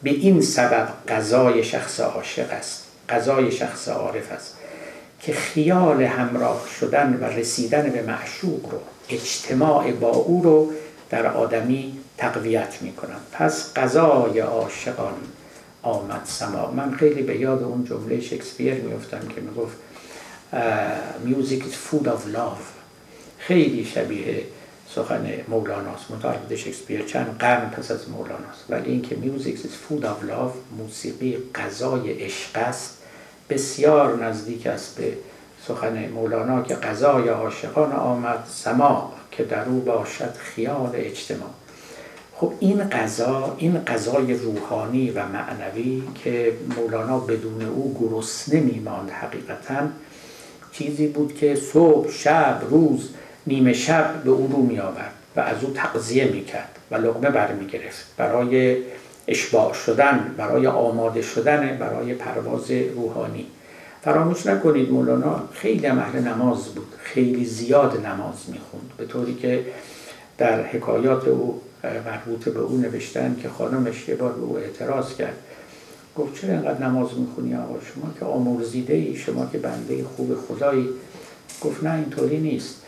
[0.02, 4.56] به این سبب قضای شخص عاشق است قضای شخص عارف است
[5.20, 10.72] که خیال همراه شدن و رسیدن به معشوق رو اجتماع با او رو
[11.10, 13.20] در آدمی تقویت می‌کنم.
[13.32, 15.14] پس قضای عاشقان
[15.82, 16.70] آمد سما.
[16.70, 19.76] من خیلی به یاد اون جمله شکسپیر میفتم که می‌گفت
[21.24, 22.62] میوزیک is food of love.
[23.38, 24.42] خیلی شبیه
[24.94, 26.10] سخن مولاناست.
[26.10, 28.64] متعرض شکسپیر چند قرن پس از مولاناست.
[28.68, 32.98] ولی اینکه میوزیک is food of love موسیقی غذای عشق است.
[33.50, 35.12] بسیار نزدیک است به
[35.68, 39.12] سخن مولانا که غذای عاشقان آمد سما.
[39.38, 41.50] که در او باشد خیال اجتماع.
[42.34, 49.88] خب این غذا این غذای روحانی و معنوی که مولانا بدون او گرسنه میماند حقیقتا
[50.72, 53.08] چیزی بود که صبح شب روز
[53.46, 57.30] نیمه شب به او رو می آورد و از او تقضیه می کرد و لغمه
[57.30, 58.76] برمی گرفت برای
[59.28, 63.46] اشباع شدن برای آماده شدن برای پرواز روحانی.
[64.02, 66.94] فراموش نکنید مولانا خیلی اهل نماز بود.
[66.98, 68.90] خیلی زیاد نماز می‌خوند.
[68.96, 69.66] به طوری که
[70.38, 75.36] در حکایات او مربوط به او نوشتن که خانمش یه بار به او اعتراض کرد.
[76.16, 80.88] گفت چرا اینقدر نماز می‌خونی آقا؟ شما که آمرزیده ای شما که بنده خوب خدایی.
[81.60, 82.82] گفت نه اینطوری نیست.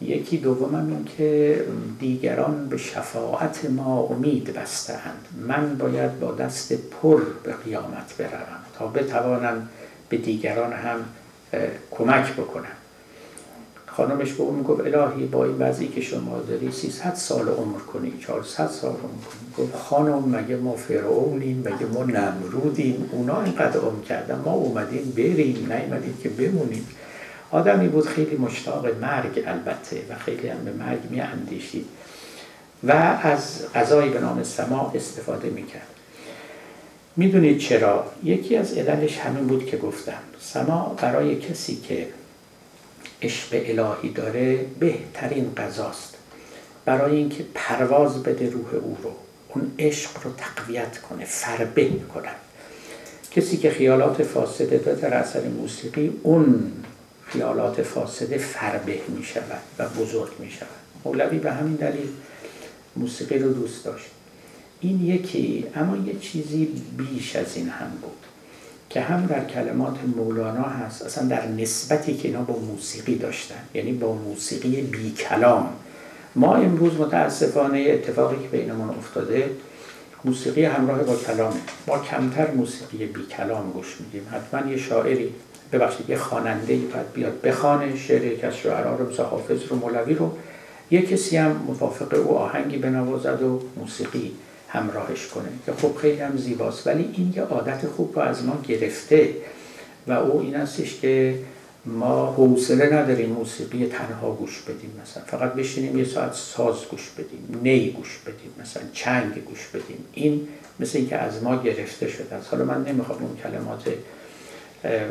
[0.00, 1.64] یکی دومم این که
[2.00, 8.86] دیگران به شفاعت ما امید بستند من باید با دست پر به قیامت بروم تا
[8.86, 9.68] بتوانم
[10.12, 11.04] به دیگران هم
[11.90, 12.76] کمک بکنم.
[13.86, 18.12] خانمش به اون می‌گفت الهی با این وضعی که شما داری 300 سال عمر کنی
[18.26, 19.66] 400 سال عمر کنی.
[19.66, 24.40] گفت خانم مگه ما فرعونیم مگه ما نمرودیم؟ اونا اینقدر عمر کردن.
[24.44, 26.86] ما اومدیم بریم نیومدیم که بمونیم.
[27.50, 31.86] آدمی بود خیلی مشتاق مرگ البته و خیلی هم به مرگ می اندیشید
[32.84, 32.92] و
[33.22, 35.86] از غذایی به نام سما استفاده می‌کرد.
[37.16, 42.08] می‌دونید چرا؟ یکی از عللش همین بود که گفتم سما برای کسی که
[43.22, 46.14] عشق الهی داره بهترین غذاست.
[46.84, 49.12] برای اینکه پرواز بده روح او رو
[49.48, 52.28] اون عشق رو تقویت کنه فربه کنه.
[53.30, 56.72] کسی که خیالات فاسده داره در اثر موسیقی اون
[57.26, 60.68] خیالات فاسده فربه می شود و بزرگ می شود
[61.04, 62.08] مولوی به همین دلیل
[62.96, 64.06] موسیقی رو دوست داشت.
[64.82, 68.12] این یکی اما یه چیزی بیش از این هم بود
[68.90, 73.92] که هم در کلمات مولانا هست اصلا در نسبتی که اینا با موسیقی داشتن یعنی
[73.92, 75.68] با موسیقی بی کلام
[76.36, 79.50] ما امروز متاسفانه اتفاقی که بینمون افتاده
[80.24, 81.52] موسیقی همراه با کلام.
[81.86, 84.28] ما کمتر موسیقی بی کلام گوش میدیم.
[84.30, 85.34] حتما یه شاعری
[85.72, 90.14] ببخشید یه خواننده باید بیاد بخانه شعر یک از شعرا رو مثل حافظ رو مولوی
[90.14, 90.32] رو.
[90.90, 94.32] یه کسی هم موافق او آهنگی بنوازد و موسیقی
[94.72, 95.48] همراهش کنه.
[95.66, 96.86] که خب خیلی هم زیباست.
[96.86, 99.34] ولی این یه عادت خوب رو از ما گرفته.
[100.06, 101.34] و او این استش که
[101.86, 105.22] ما حوصله نداریم موسیقی تنها گوش بدیم مثلا.
[105.26, 110.04] فقط بشینیم یه ساعت ساز گوش بدیم نی گوش بدیم مثلا چنگ گوش بدیم.
[110.12, 110.48] این
[110.80, 113.82] مثل اینکه از ما گرفته شده حالا من نمی‌خوام اون کلمات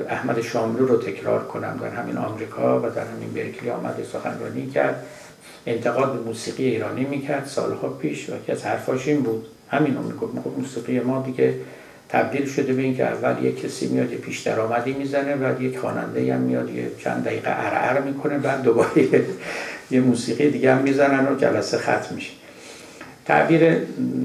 [0.09, 1.80] احمد شاملو رو تکرار کنم.
[1.82, 5.05] در همین آمریکا و در همین برکلی آمده سخنرانی کرد.
[5.66, 9.45] انتقاد به موسیقی ایرانی می‌کرد سالها پیش و که از حرفاش این بود.
[9.70, 10.34] همین رو می‌گفت.
[10.57, 11.53] موسیقی ما دیگه
[12.09, 16.34] تبدیل شده به اینکه اول یک کسی میاد یه پیش درآمدی می‌زنه بعد یک خواننده
[16.34, 19.26] هم میاد یه چند دقیقه ارعر می‌کنه بعد دوباره
[19.91, 22.32] یه موسیقی دیگه هم می‌زنن و جلسه ختم میشه.
[23.26, 23.78] تعبیر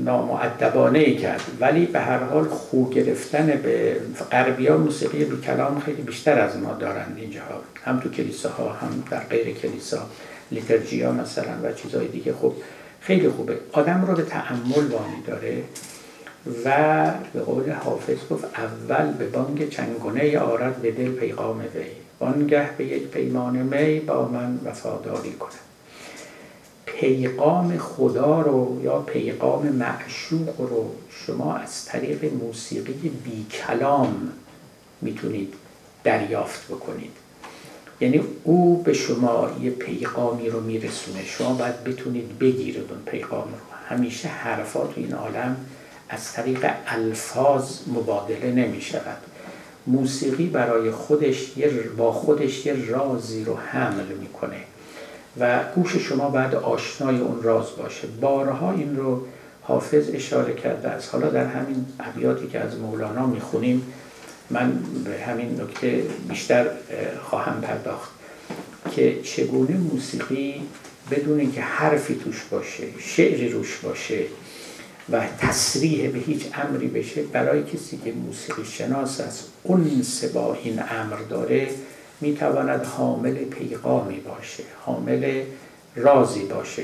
[0.04, 1.40] نامعدبانه ای کرد.
[1.60, 3.96] ولی به هر حال خو گرفتن به
[4.32, 7.40] غربی ها موسیقی بی کلام خیلی بیشتر از ما دارند اینجا
[7.84, 9.98] هم تو کلیساها هم در غیر کلیسا.
[10.50, 12.32] لیترژی ها مثلا و چیزهای دیگه.
[12.32, 12.52] خب
[13.00, 13.58] خیلی خوبه.
[13.72, 15.62] آدم رو به تعمل وامی داره
[16.64, 21.84] و به قول حافظ گفت اول به بانگ چنگونه آرد به دل پیغام وی.
[22.20, 25.50] وانگه به یک پیمان می با من وفاداری کنم.
[26.86, 34.32] پیغام خدا رو یا پیغام معشوق رو شما از طریق موسیقی بی کلام
[35.02, 35.54] می‌تونید
[36.04, 37.12] دریافت بکنید.
[38.00, 41.24] یعنی او به شما یه پیغامی رو میرسونه.
[41.24, 43.76] شما باید بتونید بگیرید اون پیغام رو.
[43.88, 45.56] همیشه حرفات تو این عالم
[46.08, 49.16] از طریق الفاظ مبادله نمی شود
[49.86, 51.52] موسیقی برای خودش
[51.96, 54.56] با خودش یه رازی رو حمل می‌کنه
[55.40, 58.06] و گوش شما بعد آشنای اون راز باشه.
[58.20, 59.22] بارها این رو
[59.62, 61.14] حافظ اشاره کرده است.
[61.14, 63.92] حالا در همین ابیاتی که از مولانا می‌خونیم
[64.50, 64.72] من
[65.04, 66.66] به همین نکته بیشتر
[67.22, 68.10] خواهم پرداخت
[68.94, 70.62] که چگونه موسیقی
[71.10, 74.22] بدون اینکه حرفی توش باشه شعری روش باشه
[75.10, 80.02] و تصریح به هیچ امری بشه برای کسی که موسیقی شناس است اون
[80.34, 81.68] با این امر داره
[82.20, 85.42] می‌تواند حامل پیغامی باشه حامل
[85.96, 86.82] رازی باشه.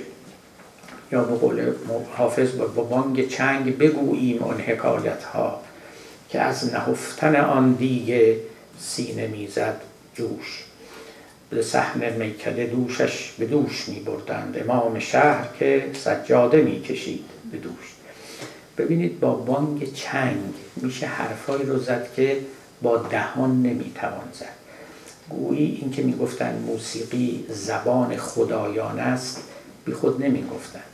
[1.12, 1.72] یا به قول
[2.16, 5.60] حافظ با بانگ چنگ بگوییم اون حکایت ها
[6.32, 8.36] که از نهفتن آن دیگه
[8.80, 9.80] سینه می‌زد
[10.14, 10.64] جوش.
[11.50, 17.58] به سحن میکده دوشش به دوش می بردند امام شهر که سجاده می کشید به
[17.58, 17.94] دوش.
[18.78, 22.40] ببینید با بانگ چنگ میشه حرفایی رو زد که
[22.82, 24.46] با دهان نمی‌توان زد.
[25.30, 29.42] گویی این که می‌گفتن موسیقی زبان خدایان است
[29.84, 30.91] بی خود نمی‌گفتن.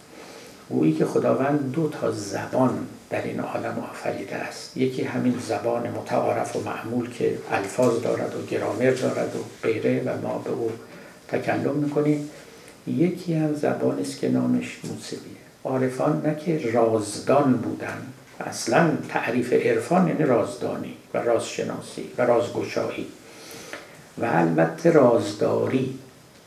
[0.70, 2.78] گویی که خداوند دو تا زبان
[3.10, 4.76] در این عالم آفریده است.
[4.76, 10.26] یکی همین زبان متعارف و معمول که الفاظ دارد و گرامر دارد و غیره و
[10.26, 10.70] ما به او
[11.28, 12.30] تکلم می‌کنیم.
[12.86, 17.98] یکی هم زبان است که نامش موسیقیه عارفان نه که رازدان بودن.
[18.40, 23.06] اصلا تعریف عرفان یعنی رازدانی و رازشناسی و رازگشایی.
[24.18, 25.98] و البته رازداری.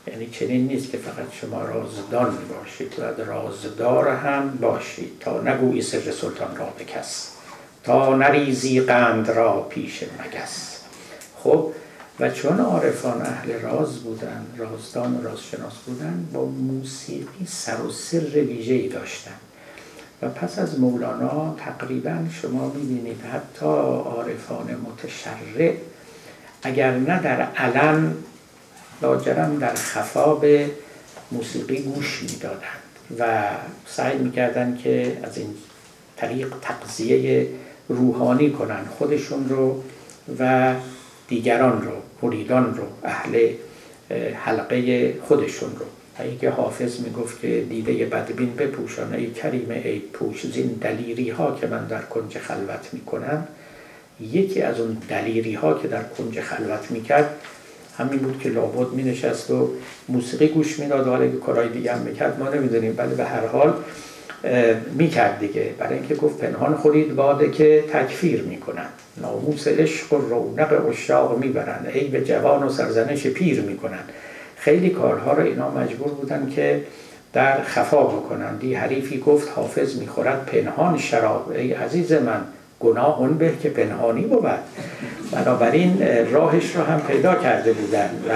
[0.06, 6.12] یعنی چنین نیست که فقط شما رازدان باشید و رازدار هم باشید تا نگویی سر
[6.12, 7.30] سلطان را به کس
[7.84, 10.78] تا نریزی قند را پیش مگس.
[11.36, 11.72] خب
[12.20, 18.18] و چون عارفان اهل راز بودن رازدان و رازشناس بودن با موسیقی سر و سر
[18.18, 19.34] ویژه‌ای داشتن
[20.22, 25.74] و پس از مولانا تقریبا شما می‌بینید حتی عارفان متشرع
[26.62, 28.14] اگر نه در علم
[29.02, 30.70] لاجرم در خفا به
[31.32, 32.82] موسیقی گوش می‌دادند
[33.18, 33.48] و
[33.86, 35.54] سعی می‌کردند که از این
[36.16, 37.46] طریق تقضیه
[37.88, 39.82] روحانی کنند خودشون رو
[40.38, 40.74] و
[41.28, 41.92] دیگران رو
[42.22, 43.48] مریدان رو اهل
[44.34, 45.86] حلقه خودشون رو.
[46.24, 51.58] ای که حافظ می‌گفت که دیده بدبین بپوشان ای کریم ای پوش زین دلیری ها
[51.60, 53.48] که من در کنج خلوت می‌کنم
[54.20, 57.30] یکی از اون دلیری ها که در کنج خلوت می‌کرد
[57.98, 59.70] همین بود که لابد می نشست و
[60.08, 61.06] موسیقی گوش می‌داد.
[61.06, 62.40] حالا که کارهای دیگه هم می‌کرد.
[62.40, 63.74] ما نمی‌دونیم ولی به هر حال
[64.94, 65.70] می‌کرد دیگه.
[65.78, 68.86] برای اینکه گفت پنهان خورید باده که تکفیر می‌کنن
[69.16, 71.90] ناموس عشق و رونق اشاق می‌برند.
[71.94, 74.02] ای به جوان و سرزنش پیر می‌کنن
[74.56, 76.82] خیلی کارها رو اینا مجبور بودن که
[77.32, 81.50] در خفا بکنن دی حریفی گفت حافظ می‌خورد پنهان شراب.
[81.50, 82.40] ای عزیز من
[82.80, 84.58] گناه اون به که پنهانی بود.
[85.32, 88.32] بنابراین راهش رو هم پیدا کرده بودن و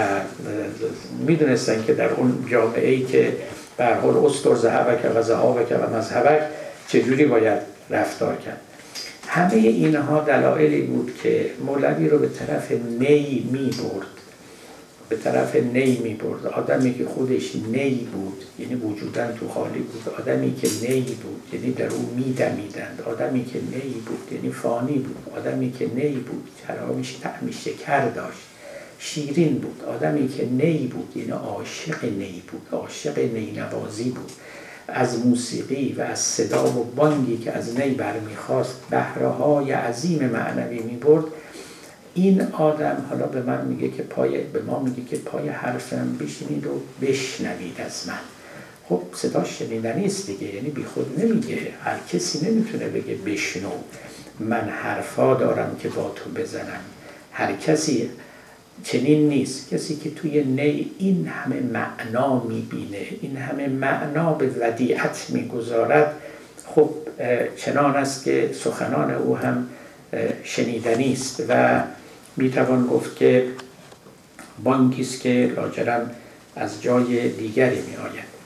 [1.26, 3.32] می‌دونستن که در اون جامعه ای که
[3.76, 6.40] بر حال استر زهبک و زهابک و مذهبک
[6.88, 7.58] چجوری باید
[7.90, 8.60] رفتار کرد.
[9.28, 14.15] همه اینها دلایلی بود که مولوی رو به طرف نی می برد
[15.08, 20.14] به طرف نی می برد آدمی که خودش نی بود یعنی وجودن تو خالی بود.
[20.18, 24.98] آدمی که نی بود یعنی در او می دمیدند آدمی که نی بود یعنی فانی
[24.98, 25.32] بود.
[25.36, 28.38] آدمی که نی بود چراغش تعمی شکر داشت.
[28.98, 29.84] شیرین بود.
[29.84, 32.78] آدمی که نی بود یعنی عاشق نی بود.
[32.80, 34.32] عاشق نی نوازی بود.
[34.88, 40.78] از موسیقی و از صدا و بانگی که از نی برمیخواست بهره های عظیم معنوی
[40.78, 41.24] می‌برد
[42.16, 46.66] این آدم حالا به من میگه که پای به ما میگه که پای حرفم بشینید
[46.66, 48.18] و بشنوید از من.
[48.88, 51.58] خب صدا شنیدنی است دیگه یعنی بی خود نمیگه.
[51.84, 53.70] هر کسی نمی‌تونه بگه بشنو.
[54.40, 56.80] من حرفا دارم که با تو بزنم.
[57.32, 58.10] هر کسی
[58.84, 59.70] چنین نیست.
[59.70, 66.14] کسی که توی نی این همه معنا می‌بینه این همه معنا به ودیعت می‌گذارد
[66.66, 66.90] خب
[67.56, 69.68] چنان است که سخنان او هم
[70.44, 71.82] شنیدنی است و
[72.36, 73.46] می‌توان گفت که
[74.64, 76.10] بانکی است که لاجرم
[76.56, 78.36] از جای دیگری می آید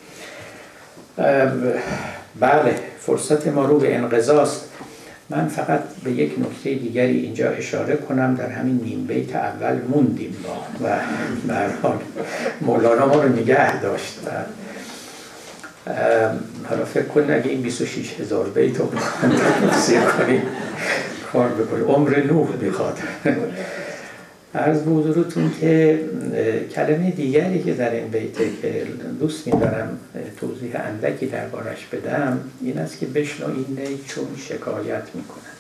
[2.41, 4.64] بله فرصت ما رو به انقضاست.
[5.30, 8.34] من فقط به یک نکته دیگری اینجا اشاره کنم.
[8.34, 10.99] در همین نیم بیت اول موندیم با و
[11.82, 11.99] حال
[12.61, 14.18] مولانا ما رو نگه داشت.
[14.26, 14.30] و
[16.68, 18.86] حالا فکر کن اگه این 26 هزار بیت رو
[20.18, 20.43] کنیم
[21.32, 21.84] کار بکنیم.
[21.84, 22.99] عمر نوح می‌خواد.
[24.55, 26.01] عرض به حضورتون که
[26.74, 28.86] کلمه دیگری که در این بیته که
[29.20, 29.98] دوست میدارم
[30.40, 35.55] توضیح اندکی دربارش بدم این است که بشنو این چون شکایت می‌کنن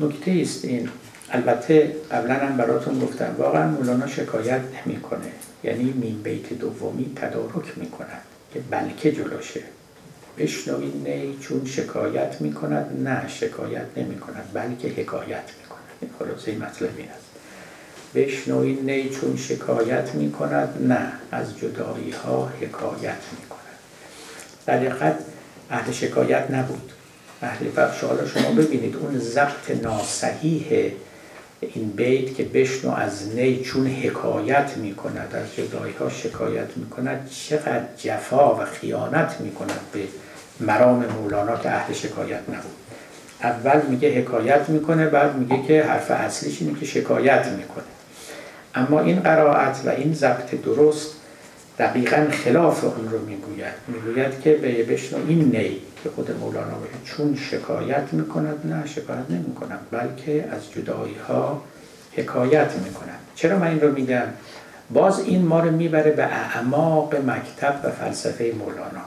[0.00, 0.88] نکته است این.
[1.30, 5.32] البته قبلا هم براتون گفتم واقعا مولانا شکایت نمی‌کنه.
[5.64, 8.22] یعنی مین بیت دومی تدارک می‌کند
[8.54, 9.60] که بلکه جلوشه.
[10.38, 15.44] بشنو این چون شکایت می‌کند نه شکایت نمی‌کند بلکه حکایت
[16.00, 17.26] این خلاصه این است.
[18.14, 23.56] بشنوید نی چون شکایت می کند نه از جدایی ها حکایت می کند
[24.66, 25.12] در
[25.70, 26.92] اهل شکایت نبود.
[27.42, 30.92] اهل بخش حالا شما ببینید اون ضبط ناسحیح
[31.60, 36.90] این بیت که بشنو از نی چون حکایت می کند از جدایی ها شکایت می
[36.90, 40.00] کند چقدر جفا و خیانت می کند به
[40.60, 42.85] مرام مولانا که اهل شکایت نبود.
[43.42, 47.84] اول میگه حکایت می‌کنه بعد میگه که حرف اصلیش اینه که شکایت می‌کنه.
[48.74, 51.14] اما این قرائت و این ضبط درست
[51.78, 53.74] دقیقا خلاف اون رو می‌گوید.
[53.88, 59.30] می‌گوید که به بشنو این نی که خود مولانا باید چون شکایت می‌کند نه شکایت
[59.30, 61.62] نمی‌کنم بلکه از جدایی ها
[62.12, 64.26] حکایت می‌کنم چرا من این رو میگم؟
[64.90, 69.04] باز این ما رو می‌بره به اعماق مکتب و فلسفه مولانا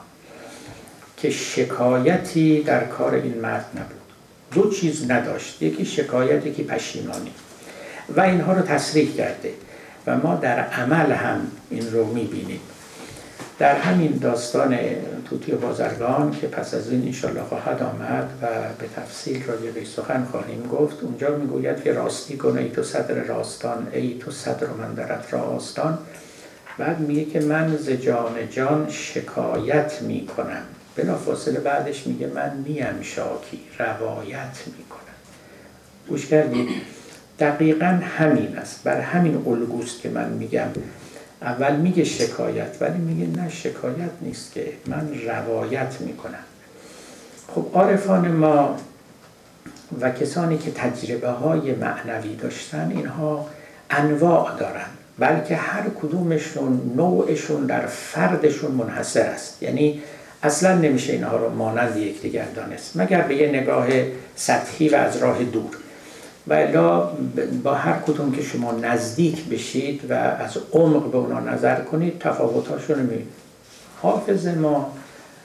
[1.17, 3.98] که شکایتی در کار این مرد نبود.
[4.53, 5.61] دو چیز نداشت.
[5.61, 7.31] یکی شکایت یکی پشیمانی.
[8.15, 9.53] و اینها رو تصریح کرده.
[10.07, 12.59] و ما در عمل هم این رو می‌بینیم.
[13.59, 14.77] در همین داستان
[15.29, 18.47] توتی بازرگان که پس از این انشالله خواهد آمد و
[18.79, 23.23] به تفصیل راجع به سخن خواهیم گفت اونجا می‌گوید که راستی کن ای تو صدر
[23.23, 25.97] راستان ای تو صدر من درت راستان
[26.77, 30.63] بعد میگه که من ز جان جان شکایت می‌کنم.
[30.99, 34.99] بلا فاصله بعدش میگه من نیم شاکی روایت می‌کنم.
[36.07, 36.69] گوش کردید
[37.39, 38.83] دقیقا همین است.
[38.83, 40.67] بر همین الگوست که من میگم.
[41.41, 46.43] اول میگه شکایت ولی میگه نه شکایت نیست که من روایت می‌کنم.
[47.55, 48.77] خب عارفان ما
[50.01, 53.47] و کسانی که تجربه های معنوی داشتن اینها
[53.89, 54.85] انواع دارن.
[55.19, 59.63] بلکه هر کدومشون نوعشون در فردشون منحصر است.
[59.63, 60.01] یعنی
[60.43, 62.97] اصلا نمیشه اینها رو مانند یکدیگر دانست.
[62.97, 63.87] مگر به یه نگاه
[64.35, 65.71] سطحی و از راه دور.
[66.47, 67.09] و الا
[67.63, 72.93] با هر کدوم که شما نزدیک بشید و از عمق به اونا نظر کنید تفاوتاشو
[72.93, 73.01] رو
[74.01, 74.93] حافظ ما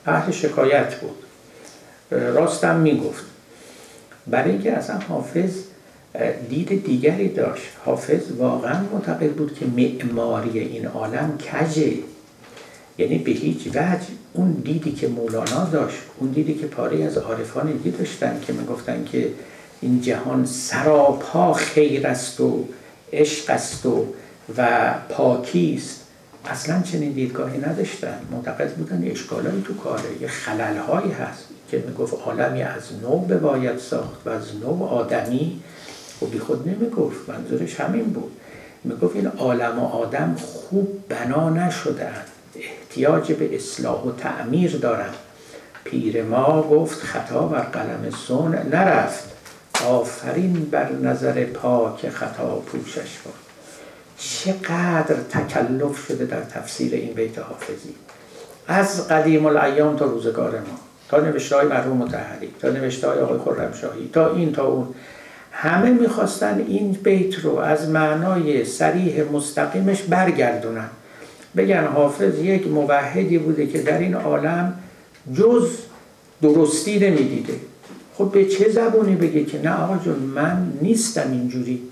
[0.06, 1.16] اهل شکایت بود.
[2.10, 3.24] راستم می‌گفت.
[4.26, 5.50] برای اینکه اصلا حافظ
[6.48, 7.68] دید دیگری داشت.
[7.84, 11.92] حافظ واقعا معتقد بود که معماری این عالم کجه؟
[12.98, 17.72] یعنی به هیچ وجه اون دیدی که مولانا داشت اون دیدی که پاره از عارفان
[17.72, 19.28] دیگه داشتن که می‌گفتن که
[19.80, 22.64] این جهان سراپا خیر است و
[23.12, 24.06] عشق است و
[24.58, 26.00] و پاکی است.
[26.46, 28.18] اصلا چنین دیدگاهی نداشتن.
[28.30, 34.26] معتقد بودن اشکالایی تو کاره یه خللهایی هست که می‌گفت عالمی از نو باید ساخت
[34.26, 35.60] و از نو آدمی
[36.22, 38.32] و بی خود نمی‌گفت منظورش همین بود.
[38.84, 42.24] می‌گفت این عالم و آدم خوب بنا نشدن
[42.94, 45.14] احتیاج به اصلاح و تعمیر دارم.
[45.84, 49.24] پیر ما گفت خطا بر قلم سون نرفت.
[49.86, 53.34] آفرین بر نظر پاک خطا پوشش بود
[54.18, 57.94] چقدر تکلف شده در تفسیر این بیت حافظی.
[58.68, 60.78] از قدیم الایام تا روزگار ما.
[61.08, 64.94] تا نوشته های مرحوم متحری تا نوشته های آقای خرمشاهی تا این تا اون.
[65.52, 70.88] همه می‌خواستن این بیت رو از معنای سریح مستقیمش برگردونن.
[71.56, 74.78] بگن حافظ یک موحدی بوده که در این عالم
[75.34, 75.70] جز
[76.42, 77.54] درستی نمی‌دیده.
[78.14, 81.82] خب به چه زبونی بگه که نه آقا جون من نیستم اینجوری.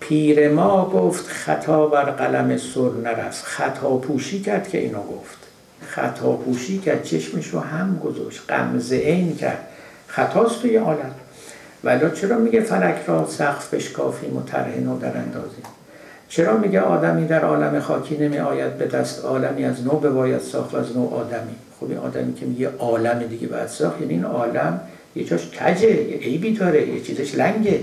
[0.00, 3.44] پیر ما گفت خطا بر قلم سر نرفت.
[3.44, 5.38] خطا پوشی کرد که اینو گفت.
[5.86, 9.68] خطا پوشی کرد چشمش رو هم گذاشت قمزه این کرد.
[10.06, 11.14] خطاست توی عالم.
[11.84, 15.64] ولی چرا میگه فلک را سقف بشکافیم و ترهن و در اندازیم؟
[16.30, 20.74] چرا میگه آدمی در عالم خاکی نمی آید به دست عالمی از نو باید ساخت
[20.74, 24.24] و از نو آدمی؟ خب این آدمی که میگه عالم دیگه باید ساخت یعنی این
[24.24, 24.80] عالم
[25.16, 27.80] یه جاش کجه یه عیبی داره یه چیزش لنگه.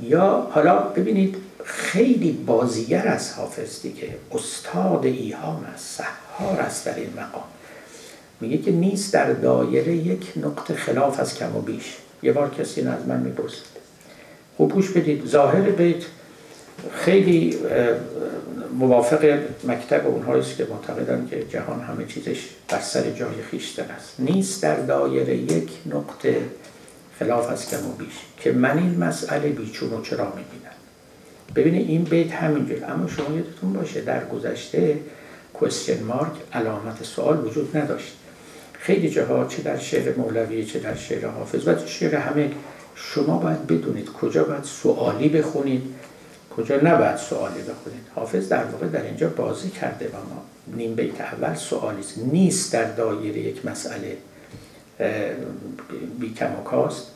[0.00, 7.10] یا حالا ببینید خیلی بازیگر از حافظ دیگه استاد ایهام است سحار است در این
[7.16, 7.44] مقام.
[8.40, 11.96] میگه که نیست در دایره یک نقطه خلاف از کم و بیش.
[12.22, 13.80] یه بار کسی از من می‌پرسید.
[14.56, 16.04] خوب گوش بدید ظاهر بیت
[16.92, 17.58] خیلی
[18.78, 24.14] موافق مکتب اونهاییست که معتقدن که جهان همه چیزش بر سر جای خیشتن است.
[24.18, 26.36] نیست در دایره یک نقطه
[27.18, 30.70] خلاف از کم و بیش که من این مسئله بیچون و چرا می‌بینم.
[31.56, 34.98] ببینید این بیت همینجور اما شما یادتون باشه در گذشته
[35.54, 38.16] کوشن مارک علامت سوال وجود نداشت.
[38.72, 42.50] خیلی جاها چه در شعر مولوی چه در شعر حافظ و شعر همه.
[42.94, 45.82] شما باید بدونید کجا باید سوالی بخونید.
[46.56, 50.42] کجا نباید سوالی بخونید حافظ در واقع در اینجا بازی کرده و ما
[50.76, 54.16] نیم بیت اول سوالی نیست در دایره یک مسئله
[56.20, 57.06] بی کم و کاست.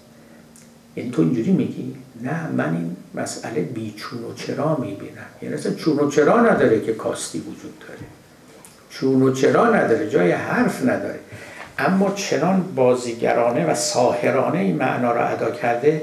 [0.97, 5.26] یعنی تو اینجوری میگی؟ نه من این مسئله بی چون و چرا می‌بینم.
[5.43, 8.01] یعنی اصلا چون و چرا نداره که کاستی وجود داره.
[8.91, 11.18] چون و چرا نداره جای حرف نداره.
[11.78, 16.03] اما چنان بازیگرانه و ساهرانه این معنا را ادا کرده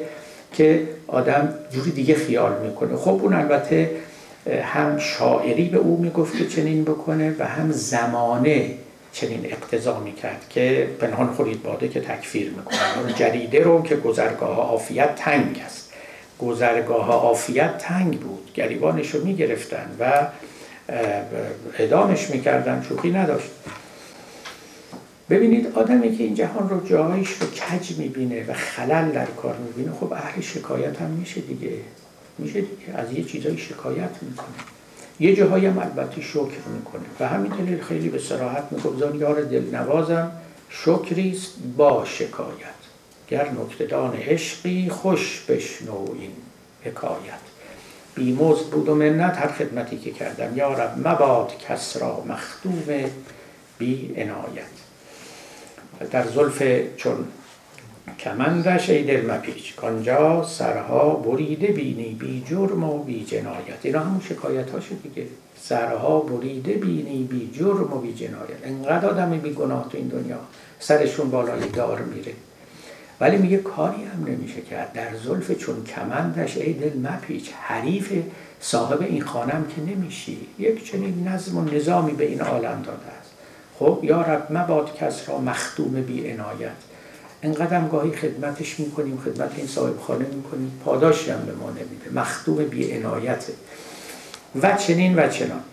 [0.54, 2.95] که آدم جوری دیگه خیال می‌کنه.
[2.95, 3.89] خب اون البته
[4.64, 8.74] هم شاعری به او می‌گفت که چنین بکنه و هم زمانه
[9.14, 12.99] چنین اقتضا می‌کرد که پنهان خورید باده که تکفیر می‌کنه.
[13.04, 15.93] اون جریده رو که گذرگاه آفیت تنگ است.
[16.39, 18.52] گذرگاه آفیت تنگ بود.
[18.54, 20.28] گریبانش رو می‌گرفتن و
[21.80, 22.86] ادامش می‌کردن.
[22.89, 23.49] شوخی نداشت.
[25.32, 29.92] ببینید آدمی که این جهان رو جایش رو کج می‌بینه و خلل در کار می‌بینه
[29.92, 31.72] خب اهل شکایت هم میشه دیگه.
[32.38, 32.94] میشه دیگه.
[32.96, 34.48] از یه چیزایی شکایت می‌کنه.
[35.20, 37.04] یه جاهایی هم البته شکر می‌کنه.
[37.20, 40.32] و همین دلیل خیلی به سراحت می‌گفت یار دل نوازم
[40.70, 42.82] شکریست با شکایت.
[43.28, 46.32] گر نکتدان عشقی خوش بشنو این
[46.84, 47.42] حکایت.
[48.16, 50.58] بیمزد بود و منت هر خدمتی که کردم.
[50.58, 52.84] یارب مباد کس را مخدوم
[53.78, 54.81] بی عنایت.
[56.12, 56.64] در زلف
[56.97, 57.26] چون.
[58.20, 59.76] کمندش ای دل مپیچ.
[59.76, 63.80] کانجا سرها بریده بینی بی جرم و بی جنایت.
[63.84, 65.28] اینا همون شکایت هاشه دیگه.
[65.62, 68.58] سرها بریده بینی بی جرم و بی جنایت.
[68.64, 70.39] انقدر آدمی بی گناه تو این دنیا.
[70.80, 72.34] سرشون بالای دار میره.
[73.20, 74.93] ولی میگه کاری هم نمیشه کرد.
[74.93, 77.52] در زلف چون کمندش ای دل مپیچ.
[77.62, 78.14] حریف
[78.60, 80.38] صاحب این خانم که نمیشی.
[80.60, 83.20] یک چنین نظم و نظامی به این عالم داده.
[83.82, 86.72] خب یا رب مباد کس را مختوم بی عنایت.
[87.44, 92.10] انقدر گاهی خدمتش می‌کنیم خدمت این صاحب خانه می‌کنیم پاداشی هم به ما نمیده.
[92.14, 93.54] مختوم بی عنایته
[94.62, 95.64] و چنین و چنان.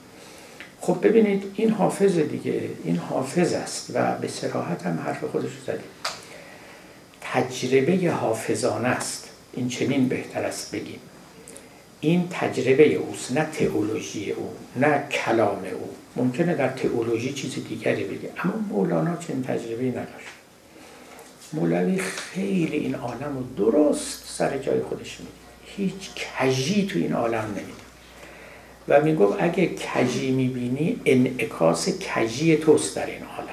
[0.80, 5.90] خب ببینید این حافظ دیگه این حافظ است و به سراحت هم حرف خودش زدیم.
[7.20, 9.28] تجربه حافظانه است.
[9.52, 11.00] این چنین بهتر است بگیم.
[12.00, 15.97] این تجربه اوست نه تئولوژی او نه کلام او.
[16.18, 18.30] ممکنه در تئولوژی چیز دیگری بگه.
[18.44, 20.28] اما مولانا چنین تجربه نداشت.
[21.52, 25.32] مولوی خیلی این عالم رو درست سر جای خودش میده
[25.76, 26.10] هیچ
[26.40, 27.88] کجی تو این عالم نمیده
[28.88, 33.48] و می‌گفت اگه کجی می‌بینی انعکاس کجی توست در این عالم.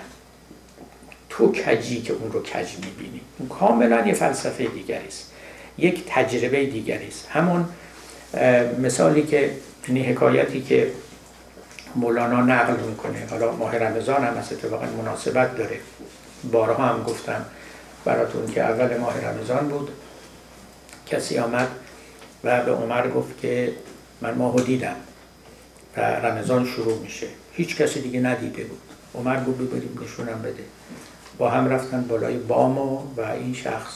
[1.29, 3.21] تو کجی که اون رو کج می‌بینی.
[3.39, 5.31] اون کاملا یه فلسفه دیگری است.
[5.77, 7.27] یک تجربه دیگری است.
[7.29, 7.65] همون
[8.81, 9.51] مثالی که
[9.87, 10.91] این حکایتی که
[11.95, 13.27] مولانا نقل می‌کنه.
[13.29, 15.79] حالا ماه رمضان هم از اتفاقا مناسبت داره.
[16.51, 17.45] بارها هم گفتم
[18.05, 19.89] براتون که اول ماه رمضان بود.
[21.07, 21.67] کسی آمد
[22.43, 23.73] و به عمر گفت که
[24.21, 24.95] من ماهو دیدم
[25.97, 27.27] و رمضان شروع میشه.
[27.53, 28.81] هیچ کسی دیگه ندیده بود.
[29.15, 30.63] عمر گفت ببریم نشونم بده.
[31.37, 33.93] با هم رفتن بالای بامو و این شخص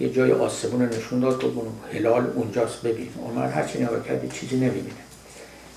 [0.00, 2.82] یه جای آسمون نشون داد و هلال اونجاست.
[2.82, 4.00] ببین عمر هرچی نگاه
[4.32, 5.01] چیزی نمی‌بینه.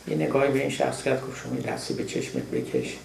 [0.07, 2.97] یه نگاهی به این شخص کرد گفت شما دستی به چشمت بکش.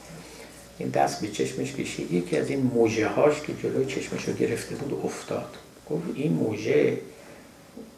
[0.79, 2.13] این دست به چشمش کشید.
[2.13, 5.55] یکی از این موجه هاش که جلوی چشمش رو گرفته بود افتاد.
[5.91, 6.99] گفت این موجه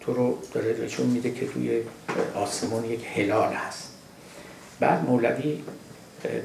[0.00, 1.80] تو رو داره نشون میده که توی
[2.34, 3.88] آسمون یک هلال هست.
[4.80, 5.58] بعد مولوی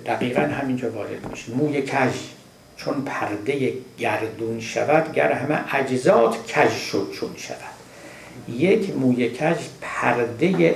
[0.06, 1.52] دقیقا همینجا وارد میشه.
[1.52, 2.14] موی کج
[2.78, 7.58] چون پرده گردون شود گر همه اجزات کج شد چون شود.
[8.50, 10.76] یک موی کج پرده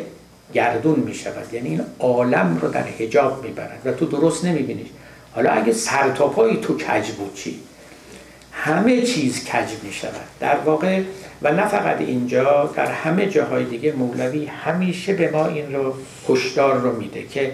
[0.53, 4.87] گردون می شود یعنی این عالم رو در حجاب می‌برد و تو درست نمیبینیش.
[5.31, 7.59] حالا اگه سرتاپایی تو کج بود چی؟
[8.51, 11.01] همه چیز کج می شود در واقع
[11.41, 15.93] و نه فقط اینجا در همه جاهای دیگه مولوی همیشه به ما این رو
[16.29, 17.51] هشدار رو میده که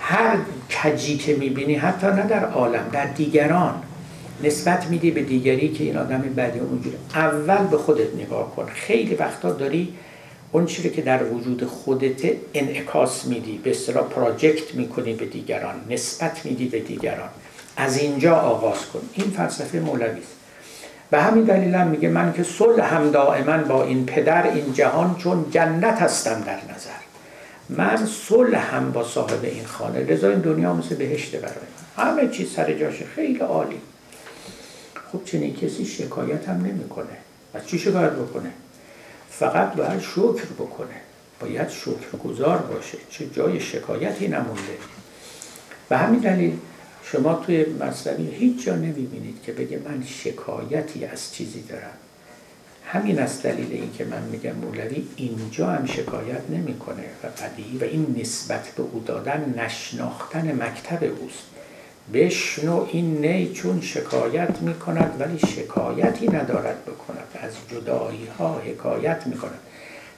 [0.00, 0.36] هر
[0.82, 3.82] کجی که می‌بینی حتی نه در عالم در دیگران
[4.42, 6.96] نسبت میدی به دیگری که این آدم بدی اونجوری.
[7.14, 8.66] اول به خودت نگاه کن.
[8.74, 9.94] خیلی وقتا داری
[10.52, 16.44] اون چیزی که در وجود خودت انعکاس میدی به اصطلاح پراجکت می‌کنی به دیگران نسبت
[16.44, 17.28] میدی به دیگران.
[17.76, 19.00] از اینجا آغاز کن.
[19.14, 20.32] این فلسفه مولوی است.
[21.10, 25.16] به همین دلیل هم میگه من که صلح هم دائما با این پدر این جهان
[25.18, 26.98] چون جنت هستم در نظر.
[27.68, 30.00] من صلح هم با صاحب این خانه.
[30.00, 31.54] لذا این دنیا مثل بهشت برای
[31.98, 32.04] من.
[32.04, 33.04] همه چیز سر جاشه.
[33.04, 33.80] خیلی عالی.
[35.12, 37.16] خب چنین کسی شکایت هم نمی‌کنه.
[37.54, 38.50] از چی شکایت بکنه؟
[39.38, 41.00] فقط باید شکر بکنه.
[41.40, 41.68] باید
[42.24, 42.98] گذار باشه.
[43.10, 44.78] چه جای شکایتی نمونده.
[45.88, 46.58] به همین دلیل
[47.04, 51.96] شما توی مصنوی هیچ جا نمی‌بینید که بگه من شکایتی از چیزی دارم.
[52.86, 57.04] همین از دلیل این که من میگم مولوی اینجا هم شکایت نمی‌کنه.
[57.22, 61.57] و قدی و این نسبت به او دادن نشناختن مکتب اوست.
[62.14, 67.26] بشنو این نی چون شکایت می‌کند ولی شکایتی ندارد بکند.
[67.42, 69.58] از جدایی ها حکایت می‌کند.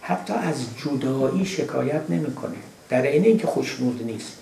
[0.00, 0.54] حتی از
[0.84, 2.56] جدایی شکایت نمی‌کنه.
[2.88, 4.32] در این اینکه خوشنود نیست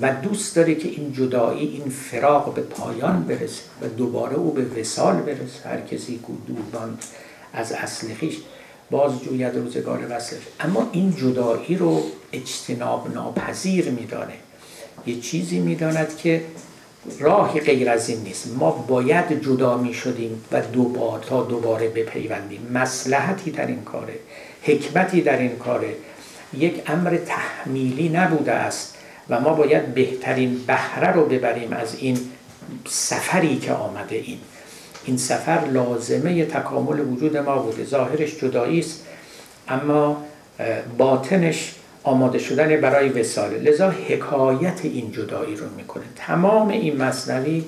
[0.00, 4.80] و دوست داره که این جدایی این فراغ به پایان برسه و دوباره او به
[4.80, 5.68] وسال برسه.
[5.68, 7.04] هر کسی که دورباند
[7.52, 8.36] از اصل خیش
[8.90, 12.02] باز جوید روزگار وصلش اما این جدایی رو
[12.32, 14.34] اجتناب ناپذیر میدانه.
[15.06, 16.42] یه چیزی می‌داند که
[17.20, 18.56] راهی غیر از این نیست.
[18.58, 22.70] ما باید جدا می شدیم و دوبار تا دوباره بپیوندیم.
[22.74, 24.14] مسلحتی در این کاره
[24.62, 25.94] حکمتی در این کاره.
[26.58, 28.94] یک امر تحمیلی نبوده است
[29.28, 32.18] و ما باید بهترین بهره رو ببریم از این
[32.86, 34.38] سفری که آمده این.
[35.04, 37.84] این سفر لازمه تکامل وجود ما بوده.
[37.84, 39.06] ظاهرش جدایی است
[39.68, 40.24] اما
[40.98, 41.74] باطنش
[42.06, 46.04] آماده شدن برای وساله لذا حکایت این جدایی رو می‌کنه.
[46.16, 47.64] تمام این مصنوی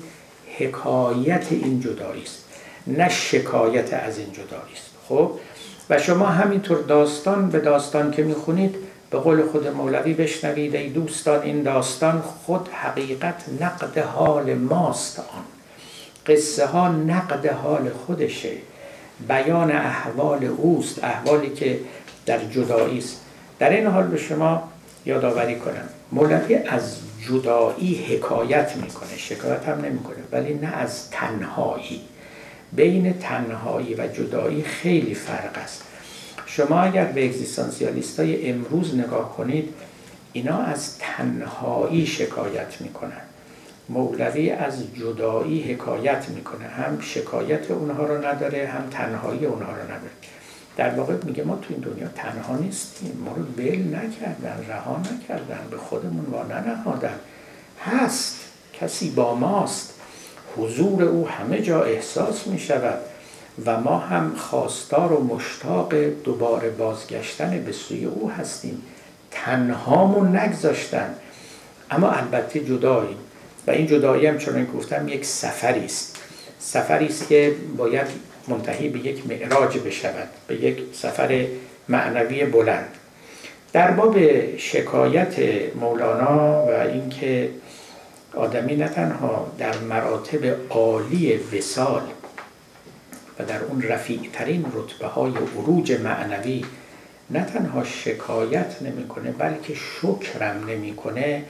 [0.57, 2.45] حکایت این جدایی است.
[2.87, 4.89] نه شکایت از این جدایی است.
[5.09, 5.31] خب؟
[5.89, 8.75] و شما همینطور داستان به داستان که می‌خونید
[9.11, 15.43] به قول خود مولوی بشنوید ای دوستان این داستان خود حقیقت نقد حال ماست آن.
[16.27, 18.51] قصه ها نقد حال خودشه.
[19.27, 21.79] بیان احوال اوست احوالی که
[22.25, 23.21] در جدایی است.
[23.59, 24.69] در این حال به شما
[25.05, 26.95] یادآوری کنم مولوی از
[27.27, 32.01] جدایی حکایت می‌کنه شکایت هم نمی‌کنه ولی نه از تنهایی.
[32.73, 35.83] بین تنهایی و جدایی خیلی فرق است.
[36.45, 39.73] شما اگر به اگزیستانسیالیست های امروز نگاه کنید
[40.33, 43.21] اینا از تنهایی شکایت می‌کنن.
[43.89, 50.11] مولوی از جدایی حکایت می‌کنه هم شکایت اونها رو نداره هم تنهایی اونها رو نداره.
[50.79, 53.23] در واقع میگه ما تو این دنیا تنها نیستیم.
[53.25, 57.19] ما رو بل نکردن رها نکردن به خودمون وا ننهادن.
[57.85, 58.39] هست.
[58.73, 59.93] کسی با ماست.
[60.57, 62.99] حضور او همه جا احساس می شود
[63.65, 68.81] و ما هم خواستار و مشتاق دوباره بازگشتن به سوی او هستیم.
[69.31, 71.15] تنهامون نگذاشتن.
[71.91, 73.17] اما البته جداییم
[73.67, 76.17] و این جدایی هم چون گفتم یک سفری است.
[76.59, 78.07] سفری است که باید
[78.49, 81.45] منتهی به یک معراج بشود به یک سفر
[81.89, 82.89] معنوی بلند.
[83.73, 84.17] در باب
[84.57, 85.35] شکایت
[85.75, 87.49] مولانا و اینکه
[88.33, 92.01] آدمی نه تنها در مراتب عالی وسال
[93.39, 96.65] و در اون رفیع ترین رتبه های عروج معنوی
[97.29, 101.43] نه تنها شکایت نمی‌کنه بلکه شکرم نمی‌کنه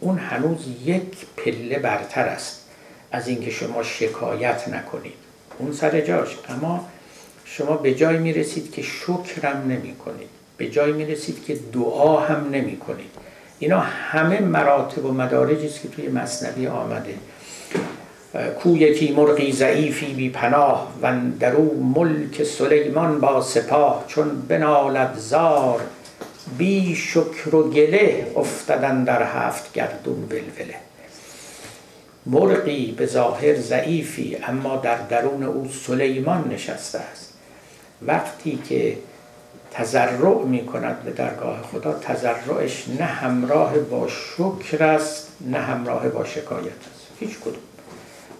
[0.00, 2.62] اون هنوز یک پله برتر است
[3.12, 5.25] از اینکه شما شکایت نکنید.
[5.58, 6.28] اون سر جاش.
[6.48, 6.88] اما
[7.44, 12.20] شما به جای می رسید که شکرم نمی کنید به جای می رسید که دعا
[12.20, 13.10] هم نمی کنید
[13.58, 17.14] اینا همه مراتب و مدارجی است که توی مصنوی آمده.
[18.62, 24.04] کو یکی مرغی ضعیفی بی پناه و در او ملک سلیمان با سپاه.
[24.08, 25.80] چون بنالد زار
[26.58, 30.74] بی شکر و گله افتدن در هفت گردون ولوله.
[32.26, 37.34] مرغی به ظاهر ضعیفی اما در درون او سلیمان نشسته است.
[38.02, 38.96] وقتی که
[39.70, 46.24] تذرع می کند به درگاه خدا تذرعش نه همراه با شکر است نه همراه با
[46.24, 47.06] شکایت است.
[47.20, 47.62] هیچ کدوم.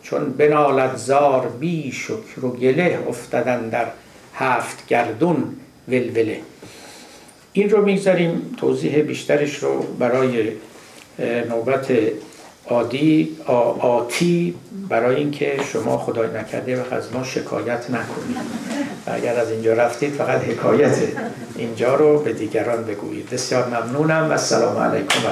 [0.02, 3.86] چون بنالد زار بی شکر و گله افتدن در
[4.34, 5.56] هفت گردون
[5.88, 6.40] ولوله.
[7.52, 10.52] این رو می‌گذاریم توضیح بیشترش رو برای
[11.48, 11.92] نوبت
[12.68, 13.36] عادی
[13.78, 14.54] آتی
[14.88, 18.36] برای اینکه شما خدای نکرده و از ما شکایت نکنید.
[19.06, 20.96] اگر از اینجا رفتید فقط حکایت
[21.56, 23.30] اینجا رو به دیگران بگویید.
[23.30, 25.30] بسیار ممنونم و السلام علیکم و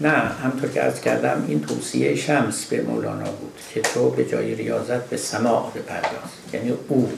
[0.00, 4.54] نه همطور که از کردم این توصیه شمس به مولانا بود که تو به جای
[4.54, 6.30] ریاضت به سماع بپرداز.
[6.52, 7.12] یعنی او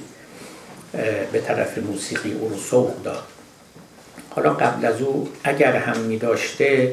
[1.32, 3.22] به طرف موسیقی او رو سوق داد.
[4.30, 6.92] حالا قبل از او اگر هم می داشته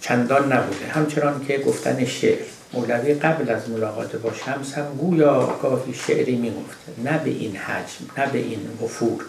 [0.00, 0.86] چندان نبوده.
[0.86, 2.44] همچنان که گفتن شعر.
[2.72, 6.52] مولوی قبل از ملاقات با شمس هم گویا گاهی شعری می
[7.04, 9.24] نه به این حجم نه به این وفور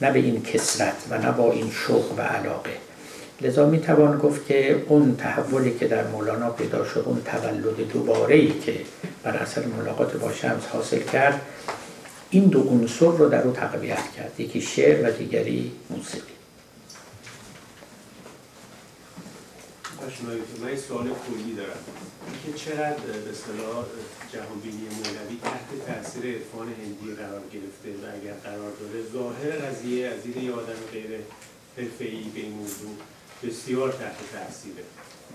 [0.00, 2.70] نه به این کسرت و نه با این شوق و علاقه.
[3.40, 8.34] لذا می توان گفت که اون تحولی که در مولانا پیدا شد اون تولد دوباره
[8.34, 8.80] ای که
[9.22, 11.40] بر اثر ملاقات با شمس حاصل کرد
[12.30, 16.34] این دو عنصر رو در او تقویت کرد یکی شعر و دیگری موسیقی.
[20.62, 21.78] من سوال کلی دارم.
[22.26, 23.84] اینکه چقدر به اصطلاح
[24.32, 30.22] جهانبینی مولوی تحت تاثیر عرفان هندی قرار گرفته و اگر قرار داره ظاهر قضیه از
[30.22, 31.10] دید یه آدم غیر
[31.76, 32.94] حرفه‌ای به این موضوع
[33.46, 34.84] بسیار تحت تاثیره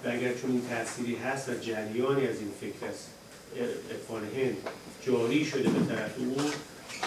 [0.03, 2.95] و اگر چون این تأثیری هست و جریانی از این فکر از
[3.91, 4.57] عرفان هند
[5.05, 6.35] جاری شده به طرف او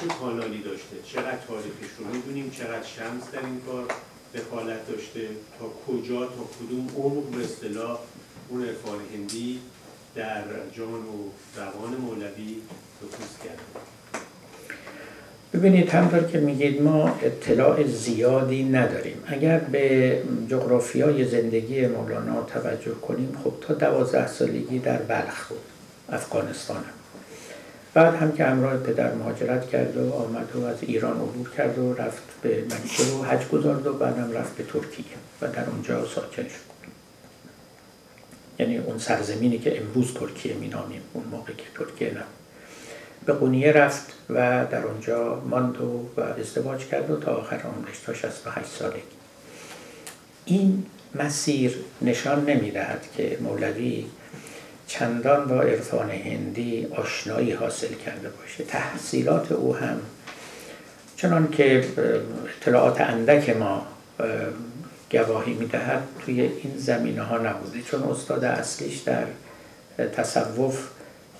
[0.00, 3.94] چه کانالی داشته؟ چقدر تاریخش رو می‌دونیم؟ چقدر شمس در این کار
[4.34, 7.98] دخالت داشته؟ تا کجا؟ تا کدوم عمق؟ به اصطلاح
[8.48, 9.60] اون عرفان هندی
[10.14, 10.44] در
[10.76, 12.56] جان و روان مولوی
[13.02, 13.91] نفوذ کرده.
[15.54, 19.16] ببینید همطور که میگید ما اطلاع زیادی نداریم.
[19.26, 20.18] اگر به
[20.48, 25.58] جغرافیای زندگی مولانا توجه کنیم خب تا دوازده سالگی در بلخ بود
[26.08, 26.84] افغانستان.
[27.94, 31.94] بعد هم که همراه پدر مهاجرت کرد و آمد و از ایران عبور کرد و
[31.94, 35.04] رفت به مکه و حج گذارد و بعدم رفت به ترکیه
[35.42, 36.72] و در اونجا ساکن شد.
[38.58, 42.41] یعنی اون سرزمینی که امروز ترکیه مینامیم اون موقع که ترکیه نبود.
[43.26, 48.14] به قونیه رفت و در اونجا ماند و, ازدواج کرد و تا آخر عمرش تا
[48.14, 49.02] 68 سالگی.
[50.44, 54.04] این مسیر نشان نمی‌دهد که مولوی
[54.86, 58.64] چندان با عرفان هندی آشنایی حاصل کرده باشه.
[58.64, 60.00] تحصیلات او هم
[61.16, 61.84] چنان که
[62.60, 63.86] اطلاعات اندک ما
[65.10, 67.82] گواهی می‌دهد توی این زمینه ها نبوده.
[67.82, 69.24] چون استاد اصلیش در
[70.16, 70.88] تصوف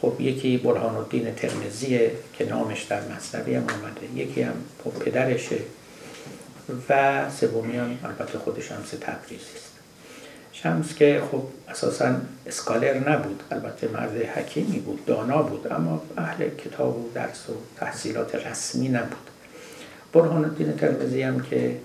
[0.03, 4.55] خب یکی برهان الدین ترمزیه که نامش در مصنوی هم آمده یکی هم
[4.85, 5.59] خب پدرشه
[6.89, 9.73] و سومی هم البته خودش هم سه تبریزی است.
[10.53, 12.15] شمس که خب اساسا
[12.47, 18.35] اسکالر نبود البته مرد حکیمی بود دانا بود اما اهل کتاب و درس و تحصیلات
[18.35, 19.31] رسمی نبود.
[20.13, 21.77] برهان الدین ترمزی هم که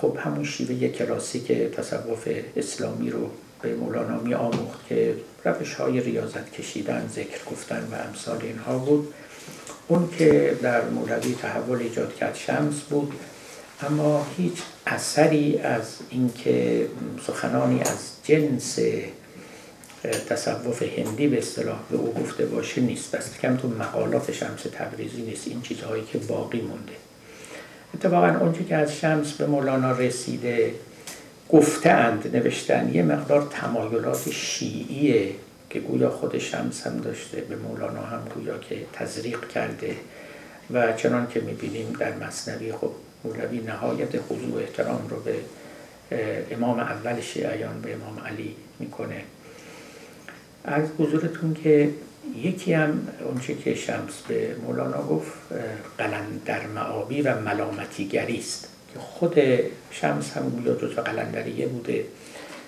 [0.00, 3.30] خب همون شیوه کلاسیک تصوف اسلامی رو
[3.62, 5.14] به مولانا می آموخت که
[5.44, 9.14] روش های ریاضت کشیدن ذکر گفتن و امثال اینها بود.
[9.88, 13.12] اون که در مولوی تحول ایجاد کرد شمس بود.
[13.82, 14.56] اما هیچ
[14.86, 16.86] اثری از اینکه
[17.26, 18.78] سخنانی از جنس
[20.28, 23.14] تصوف هندی به اصطلاح به او گفته باشه نیست.
[23.14, 25.48] دست کم تو مقالات شمس تبریزی نیست.
[25.48, 26.92] این چیزهایی که باقی مونده.
[27.94, 30.74] اتفاقا اونچه که از شمس به مولانا رسیده
[31.52, 35.32] گفتند نوشتن یه مقدار تمایلات شیعیه
[35.70, 39.96] که گویا خود شمس هم داشته به مولانا هم گویا که تزریق کرده.
[40.70, 42.90] و چنان که می‌بینیم در مصنوی خب
[43.24, 45.34] مولوی نهایت خضوع احترام رو به
[46.50, 49.22] امام اول شیعیان به امام علی می‌کنه.
[50.64, 51.90] از حضورتون که
[52.36, 55.32] یکی هم اونچه که شمس به مولانا گفت
[55.98, 58.69] قلندر معابی و ملامتیگری است.
[58.92, 59.40] که خود
[59.90, 62.04] شمس هم گویا جز قلندریه بوده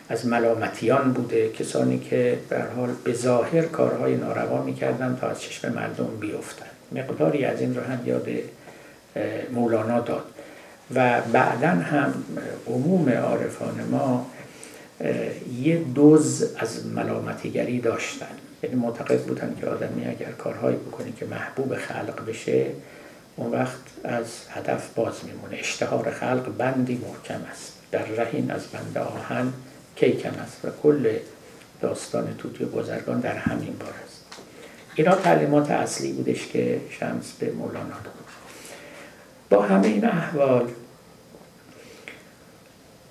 [0.09, 5.73] از ملامتیان بوده کسانی که به حال به ظاهر کارهای ناروا می‌کردن تا از چشم
[5.73, 8.29] مردم بیفتن مقداری از این رو هم یاد
[9.53, 10.25] مولانا داد.
[10.95, 12.25] و بعدا هم
[12.67, 14.27] عموم عارفان ما
[15.63, 18.27] یه دوز از ملامتیگری داشتن.
[18.63, 22.67] یعنی معتقد بودن که آدمی اگر کارهایی بکنه که محبوب خلق بشه
[23.37, 25.57] اون وقت از هدف باز میمونه.
[25.57, 27.73] اشتهار خلق بندی محکم است.
[27.91, 29.53] در رهین از بند آهن
[29.97, 31.17] کیکم است و کل
[31.81, 34.27] داستان توتی بزرگان در همین بار است.
[34.95, 38.13] اینا تعلیمات اصلی بودش که شمس به مولانا داد.
[39.51, 40.71] با همه این احوال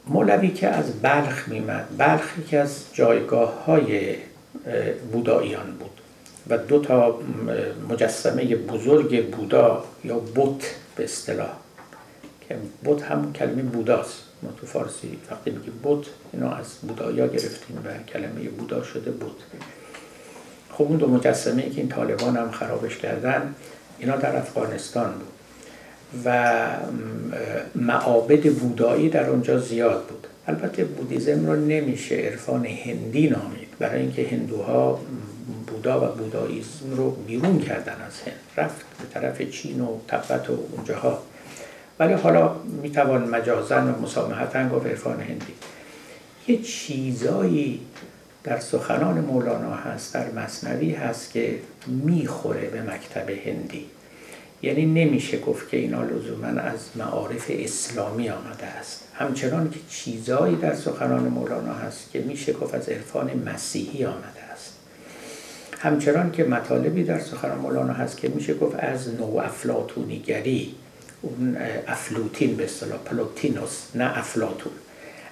[0.07, 4.15] مولوی که از بلخ میمد بلخ یکی از جایگاه های
[5.11, 6.00] بوداییان بود.
[6.49, 7.19] و دو تا
[7.89, 11.51] مجسمه بزرگ بودا یا بوت به اصطلاح.
[12.49, 14.23] که بوت هم کلمه بوداست.
[14.43, 19.35] ما تو فارسی وقتی میگیم بوت اینا از بودایا گرفتیم و کلمه بودا شده بود
[20.71, 23.55] خب اون دو مجسمه که این طالبان هم خرابش کردن
[23.99, 25.27] اینا در افغانستان بود.
[26.25, 26.67] و
[27.75, 30.27] معابد بودایی در اونجا زیاد بود.
[30.47, 33.67] البته بودیزم رو نمیشه عرفان هندی نامید.
[33.79, 34.99] برای اینکه هندوها
[35.81, 38.39] بودا و بوداییزم رو بیرون کردن از هند.
[38.57, 41.21] رفت به طرف چین و تبت و اونجاها.
[41.99, 45.53] ولی حالا می‌توان مجازن و مسامحتا گفت عرفان هندی
[46.47, 47.79] یه چیزایی
[48.43, 53.85] در سخنان مولانا هست در مصنوی هست که می‌خوره به مکتب هندی.
[54.61, 59.07] یعنی نمیشه گفت که اینا لزوما از معارف اسلامی آمده است.
[59.13, 64.40] همچنان که چیزایی در سخنان مولانا هست که میشه گفت از عرفان مسیحی آمده
[65.81, 70.75] همچنان که مطالبی در سخنان مولانا هست که میشه گفت از نو افلاطونیگری
[71.21, 74.71] اون افلوطین به اصطلاح Plotinus نه افلاطون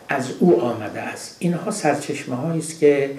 [0.09, 1.35] از او آمده است.
[1.39, 3.09] اینها سرچشمه است که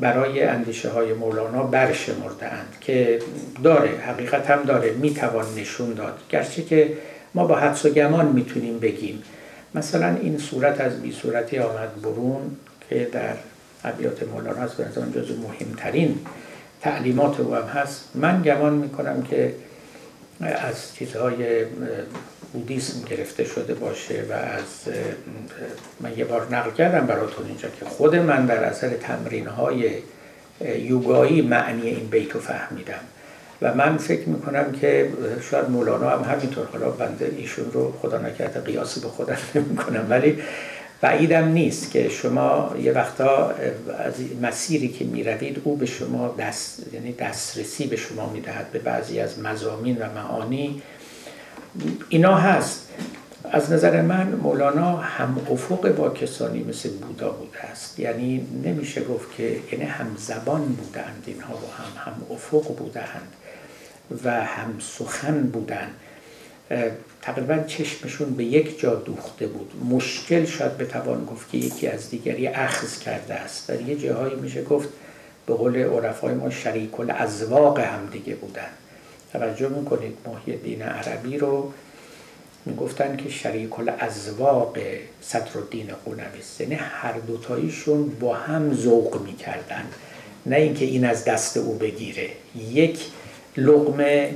[0.00, 3.18] برای اندیشه های مولانا برشمرده اند که
[3.62, 6.18] داره حقیقت هم داره می‌توان نشون داد.
[6.30, 6.92] گرچه که
[7.34, 9.22] ما با حدس و گمان می‌تونیم بگیم.
[9.74, 12.56] مثلا این صورت از بی صورتی آمد برون
[12.90, 13.34] که در
[13.84, 16.18] ابیات مولانا هست به جزو مهمترین
[16.80, 18.04] تعلیمات او هم هست.
[18.14, 19.54] من گمان می‌کنم که
[20.40, 21.64] از چیزهای
[22.52, 24.94] بودیسم گرفته شده باشه و از
[26.00, 29.90] من یه بار نقل کردم براتون اینجا که خود من در اثر تمرین های
[30.78, 33.00] یوگایی معنی این بیت رو فهمیدم.
[33.62, 35.12] و من فکر می‌کنم که
[35.50, 40.06] شاید مولانا هم همینطور حالا بنده ایشون رو خدا نکرده قیاسی به خودم نمی کنم
[40.10, 40.38] ولی
[41.00, 43.50] بعیدم نیست که شما یه وقتا
[43.98, 49.20] از مسیری که می‌روید او به شما دست یعنی دسترسی به شما می‌دهد به بعضی
[49.20, 50.82] از مزامین و معانی.
[52.08, 52.88] اینا هست.
[53.50, 57.98] از نظر من مولانا هم افق با کسانی مثل بودا بوده است.
[57.98, 63.32] یعنی نمیشه گفت که یعنی هم زبان بودند اینها با هم هم افق بودند
[64.24, 65.94] و هم سخن بودند.
[67.28, 69.72] تقریبا چشمشون به یک جا دوخته بود.
[69.90, 73.68] مشکل شاید بتوان گفت که یکی از دیگری اخذ کرده است.
[73.68, 74.88] در یه جاهایی میشه گفت
[75.46, 78.68] به قول عرفای ما شریک الازواق هم دیگه بودن.
[79.32, 81.72] توجه می‌کنید محی دین عربی رو؟
[82.66, 84.78] می‌گفتن که شریک الازواق
[85.20, 89.84] صدر الدین قونوی یعنی هر دوتاییشون با هم ذوق می‌کردن.
[90.46, 92.28] نه اینکه این از دست او بگیره.
[92.70, 93.00] یک
[93.56, 94.34] لقمه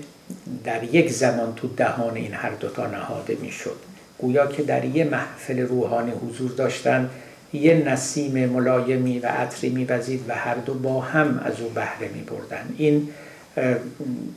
[0.65, 3.77] در یک زمان تو دهان این هر دوتا نهاده می‌شد.
[4.19, 7.11] گویا که در یه محفل روحانی حضور داشتن
[7.53, 12.23] یه نسیم ملایمی و عطری میوزید و هر دو با هم از او بهره می
[12.23, 13.09] بردن این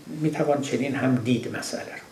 [0.07, 2.05] می‌توان چنین هم دید مسئله رو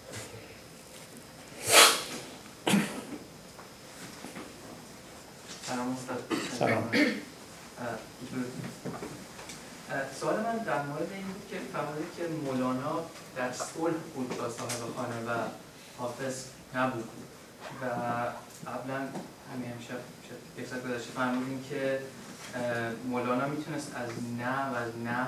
[6.60, 6.92] سلام
[10.20, 12.96] سوال من در مورد این بود که فرمودید که مولانا
[13.36, 15.32] در صلح بود با صاحب خانه و
[15.98, 16.46] حافظ
[16.76, 17.10] نبود.
[17.82, 17.86] و
[18.70, 18.98] قبلا
[19.54, 19.94] همین همیشه
[20.58, 22.00] یک ساعت گذشته فرمودیم که
[23.10, 24.10] مولانا می‌تونست از
[24.40, 25.28] نه و از نه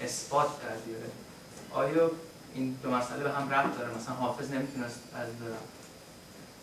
[0.00, 1.10] اثبات در بیاره.
[1.70, 2.10] آیا
[2.54, 5.28] این دو مسئله به هم ربط داره؟ مثلا حافظ نمی‌تونست از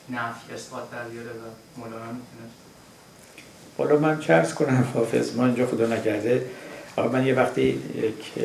[0.10, 1.44] نفی اثبات در بیاره و
[1.78, 2.56] مولانا می‌تونست.
[3.78, 6.50] حالا من چرس کنم حافظ ما اینجا خدا نکرده.
[7.08, 8.44] من یه وقتی یک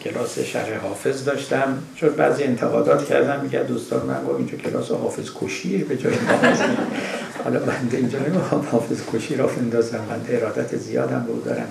[0.00, 5.30] کلاس شرح حافظ داشتم چون بعضی انتقادات کردم میگه دوستان من با اینجا کلاس حافظ
[5.40, 6.60] کشی به جای حافظ
[7.44, 11.68] حالا بنده اینجا نمی‌خوام حافظ کشی را فندازم بنده ارادت زیادم رو دارم.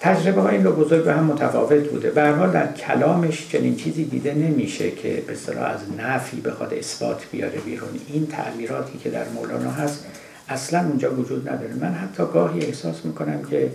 [0.00, 2.10] تجربه های این دو بزرگ به هم متفاوت بوده.
[2.10, 7.22] به حال در کلامش چنین چیزی دیده نمیشه که به صلاح از نفی بخواد اثبات
[7.32, 7.88] بیاره بیرون.
[8.08, 10.04] این تعمیراتی که در مولانا هست
[10.48, 11.74] اصلا اونجا وجود نداره.
[11.74, 13.70] من حتی گاهی احساس می‌کنم که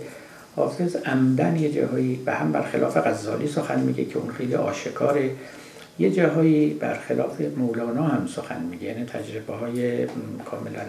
[0.56, 5.30] حافظ عمدن یه جاهایی به هم برخلاف غزالی سخن میگه که اون خیلی آشکاره.
[5.98, 8.84] یه جاهایی برخلاف مولانا هم سخن میگه.
[8.84, 10.06] یعنی تجربه های
[10.44, 10.82] کاملا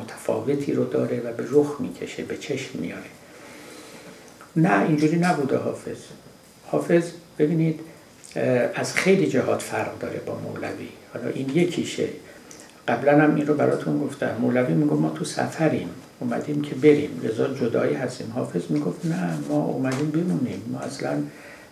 [0.00, 3.02] متفاوتی رو داره و به رخ می‌کشه به چشم میاره
[4.56, 5.98] نه اینجوری نبوده حافظ.
[6.66, 7.80] حافظ ببینید
[8.74, 10.88] از خیلی جهات فرق داره با مولوی.
[11.14, 12.08] حالا این یکیشه.
[12.88, 14.36] قبلا هم این رو براتون گفتم.
[14.40, 15.88] مولوی می‌گفت ما تو سفریم.
[16.20, 17.20] اومدیم که بریم.
[17.24, 20.62] لذا جدایی هستیم حافظ می‌گفت نه ما اومدیم بمونیم.
[20.72, 21.22] ما اصلا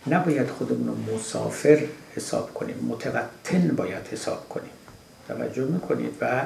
[0.06, 1.78] نباید خودمون رو مسافر
[2.16, 2.74] حساب کنیم.
[2.89, 4.70] متوطن باید حساب کنیم.
[5.28, 6.10] توجه می‌کنید.
[6.20, 6.43] و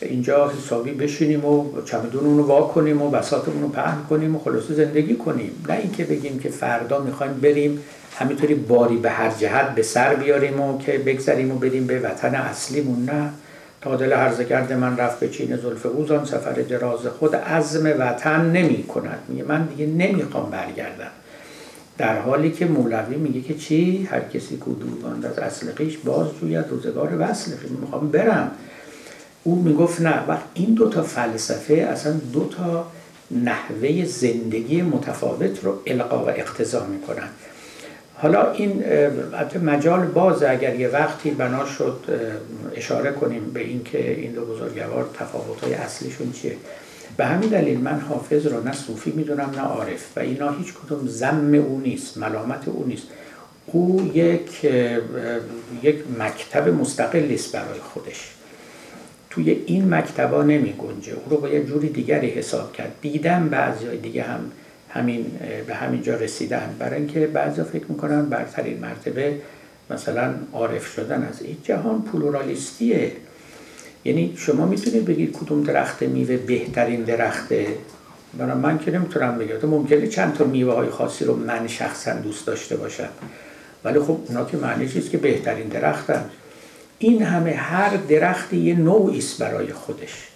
[0.00, 4.74] اینجا حسابی بشینیم و چمدونمون رو وا کنیم و بساتمون رو پهن کنیم و خلاصه
[4.74, 5.64] زندگی کنیم.
[5.68, 7.80] نه اینکه بگیم که فردا می‌خوایم بریم
[8.18, 12.34] همینطوری باری به هر جهت به سر بیاریم و که بگذریم و بریم به وطن
[12.34, 13.04] اصلیمون.
[13.04, 13.30] نه.
[13.86, 18.82] تا دل هرزگرد من رفت به چین زلف اوزان سفر دراز خود عزم وطن نمی
[18.82, 19.18] کند.
[19.28, 21.10] میگه من دیگه نمی‌خوام برگردم.
[21.98, 24.70] در حالی که مولوی میگه که چی؟ هر کسی کو
[25.24, 27.50] از اصل قیش باز جوید روزگار وصل
[27.80, 28.50] می‌خوام برم.
[29.42, 32.86] او می‌گفت نه و این دو تا فلسفه اصلا دو تا
[33.30, 37.28] نحوه زندگی متفاوت رو القا و اقتضا می‌کنن.
[38.18, 38.84] حالا این
[39.62, 42.00] مجال باز اگر یه وقتی بنا شد
[42.74, 46.56] اشاره کنیم به اینکه این دو بزرگوار تفاوت‌های اصلیشون چیه.
[47.16, 51.06] به همین دلیل من حافظ رو نه صوفی می‌دونم نه عارف و اینا هیچ کدوم
[51.06, 53.06] زم او نیست ملامت او نیست.
[53.66, 54.64] او یک
[55.82, 58.30] یک مکتب مستقلی است برای خودش.
[59.30, 62.92] توی این مکتبا نمی گنجه او رو باید جوری دیگری حساب کرد.
[63.00, 64.40] دیدم بعضی دیگه هم
[64.96, 65.26] همین
[65.66, 66.76] به همین جا رسیدن.
[66.78, 69.34] برای اینکه بعضی فکر می‌کنن برترین مرتبه
[69.90, 73.12] مثلا عارف شدن از این جهان پلورالیستیه.
[74.04, 77.66] یعنی شما می‌تونید بگید کدوم درخت میوه بهترین درخته؟
[78.38, 79.56] برای من که نمی‌تونم بگم.
[79.56, 83.08] تو ممکنه چند تا میوه های خاصی رو من شخصا دوست داشته باشم.
[83.84, 86.30] ولی خب اونا که معنی چیست که بهترین درختن.
[86.98, 90.28] این همه هر درختی یه نوعی است برای خودش.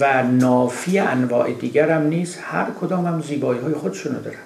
[0.00, 4.38] و نافی انواع دیگر هم نیست هر کدام هم زیبایی های خودشونو دارن.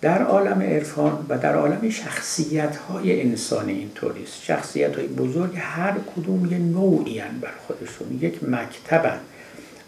[0.00, 5.94] در عالم عرفان و در عالم شخصیت های انسانی اینطوری است شخصیت های بزرگ هر
[6.16, 8.18] کدوم یه نوعی بر خودشون.
[8.20, 9.18] یک مکتبن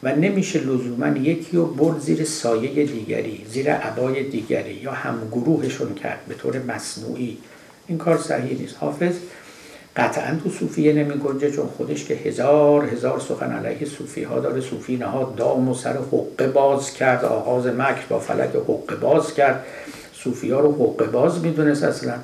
[0.03, 6.19] و نمیشه لزوما یکی رو برد زیر سایه دیگری زیر عبای دیگری یا همگروهشون کرد
[6.29, 7.39] به طور مصنوعی.
[7.87, 8.77] این کار صحیح نیست.
[8.81, 9.15] حافظ
[9.97, 14.61] قطعا تو صوفیه نمی گنجه چون خودش که هزار هزار سخن علیه صوفی ها داره.
[14.61, 19.65] صوفی نهاد دام و سر حقه باز کرد آغاز مکر با فلک حقه باز کرد.
[20.13, 22.15] صوفی ها رو حقه باز می‌دونست اصلا.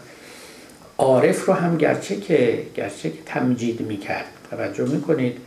[0.98, 4.26] عارف رو هم گرچه که گرچه که تمجید می‌کرد.
[4.50, 5.38] توجه می‌کنید؟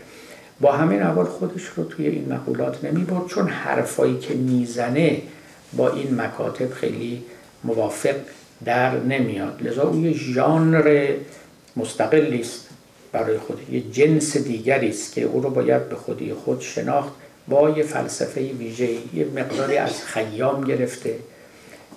[0.61, 5.21] با همین اول خودش رو توی این مقولات نمی برد چون حرفایی که می‌زنه
[5.73, 7.23] با این مکاتب خیلی
[7.63, 8.15] موافق
[8.65, 9.61] در نمیاد.
[9.61, 11.07] لذا اون یه ژانر
[11.75, 12.69] مستقلی است
[13.11, 17.13] برای خود یه جنس دیگری است که او رو باید به خودی خود شناخت.
[17.47, 21.15] با یه فلسفه ویژه یه مقداری از خیام گرفته.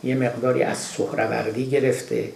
[0.04, 2.28] یه مقداری از سهروردی گرفته.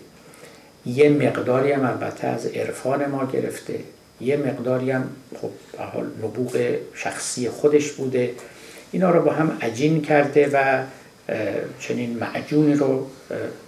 [0.87, 3.79] یه مقداری هم البته از عرفان ما گرفته.
[4.21, 5.11] یه مقداری هم
[5.41, 8.31] خب حال نبوغ شخصی خودش بوده.
[8.93, 10.85] اینا رو با هم عجین کرده و
[11.81, 13.07] چنین معجونی رو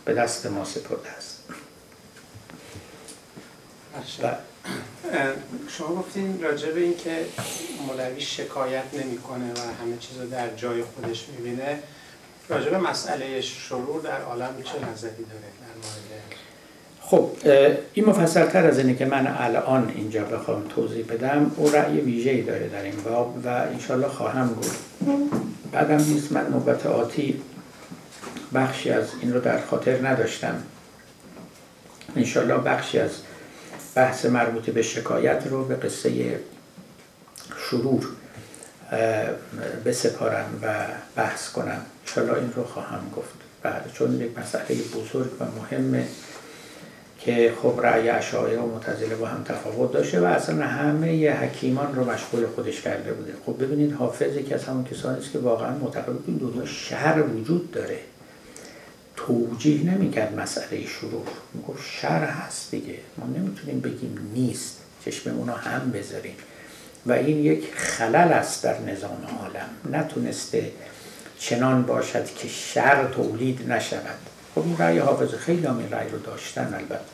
[0.05, 1.09] به دست ما سپرده
[5.69, 7.25] شما گفتین راجع به این که
[7.87, 11.79] مولوی شکایت نمی‌کنه و همه چیز رو در جای خودش می‌بینه
[12.49, 16.23] راجع به مسئله شرور در عالم چه نظری داره در مورد؟
[17.01, 17.31] خب
[17.95, 21.53] این مفصل تر از اینه که من الان اینجا بخوام توضیح بدم.
[21.57, 24.81] او رأی ویژه‌ای داره در این باب و انشالله خواهم گفت.
[25.73, 27.43] بعدم نیست من نوبت آتی
[28.55, 30.63] بخشی از این رو در خاطر نداشتم.
[32.17, 33.11] انشالله بخشی از
[33.95, 36.41] بحث مربوط به شکایت رو به قصه
[37.59, 38.07] شرور
[39.85, 40.75] بسپارم و
[41.17, 41.81] بحث کنم.
[42.07, 43.35] انشالله این رو خواهم گفت.
[43.63, 46.07] بعد چون یک مسئله بزرگ و مهمه
[47.21, 52.11] که خب رأی اشاعره و متزله با هم تفاوت داشته و اصلا همه حکیمان رو
[52.11, 53.33] مشغول خودش کرده بوده.
[53.47, 57.71] خب ببینید حافظ که از همون کسانی است که واقعا معتقد این دنیا شر وجود
[57.71, 57.99] داره.
[59.27, 61.25] توجیه نمی‌کرد مسئله شروع.
[61.55, 62.99] می‌گفت شر هست دیگه.
[63.19, 64.79] ما نمی‌تونیم بگیم نیست.
[65.05, 66.35] چشممون رو هم بذاریم.
[67.07, 69.99] و این یک خلل است در نظام عالم.
[70.01, 70.73] نتونسته
[71.39, 74.19] چنان باشد که شر تولید نشود.
[74.55, 77.05] خب این رأی حافظ خیلی هم این رأی رو داشتن البته.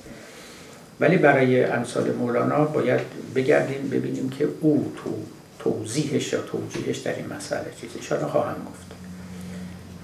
[1.01, 3.01] ولی برای امثال مولانا باید
[3.35, 5.11] بگردیم ببینیم که او تو
[5.59, 8.87] توضیحش یا توجیهش در این مسئله چیزی شاید خواهم گفت.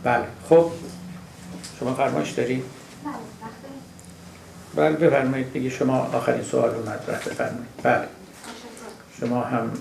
[0.05, 0.70] بله خب
[1.85, 2.65] شما فرمایش دارید؟
[4.74, 7.69] بله بفرمایید دیگه شما آخرین سوال رو مطرح بفرمایید.
[7.82, 8.09] بله.
[9.20, 9.73] شما هم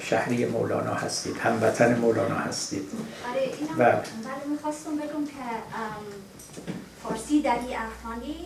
[0.00, 2.82] شهری مولانا هستید هموطن مولانا هستید.
[3.30, 3.92] آره اینم بله.
[3.92, 5.32] بله می‌خواستم بگم که
[7.02, 8.36] فارسی در این افغانی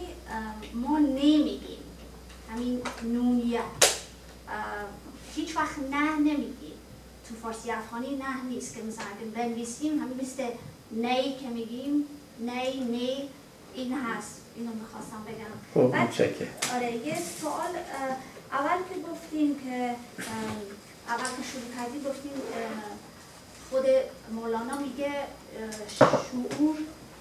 [0.75, 1.79] ما نمیگیم.
[2.53, 3.61] همین نونیت
[5.35, 6.73] هیچ وقت نه نمیگیم.
[7.29, 10.43] تو فارسی افغانی نه نیست که مثلا اگه بنویسیم همین مثل
[10.91, 12.05] نی که میگیم
[12.41, 13.29] نی نی
[13.75, 14.41] این هست.
[14.57, 15.55] اینو می‌خواستم بگم.
[15.75, 16.49] خب بعد- متشکرم.
[16.75, 17.73] آره یه سوال
[18.53, 19.95] اول که گفتیم که
[21.09, 22.33] اول که شروع کردی گفتیم
[23.71, 23.85] خود
[24.33, 25.11] مولانا میگه
[25.99, 26.77] شعور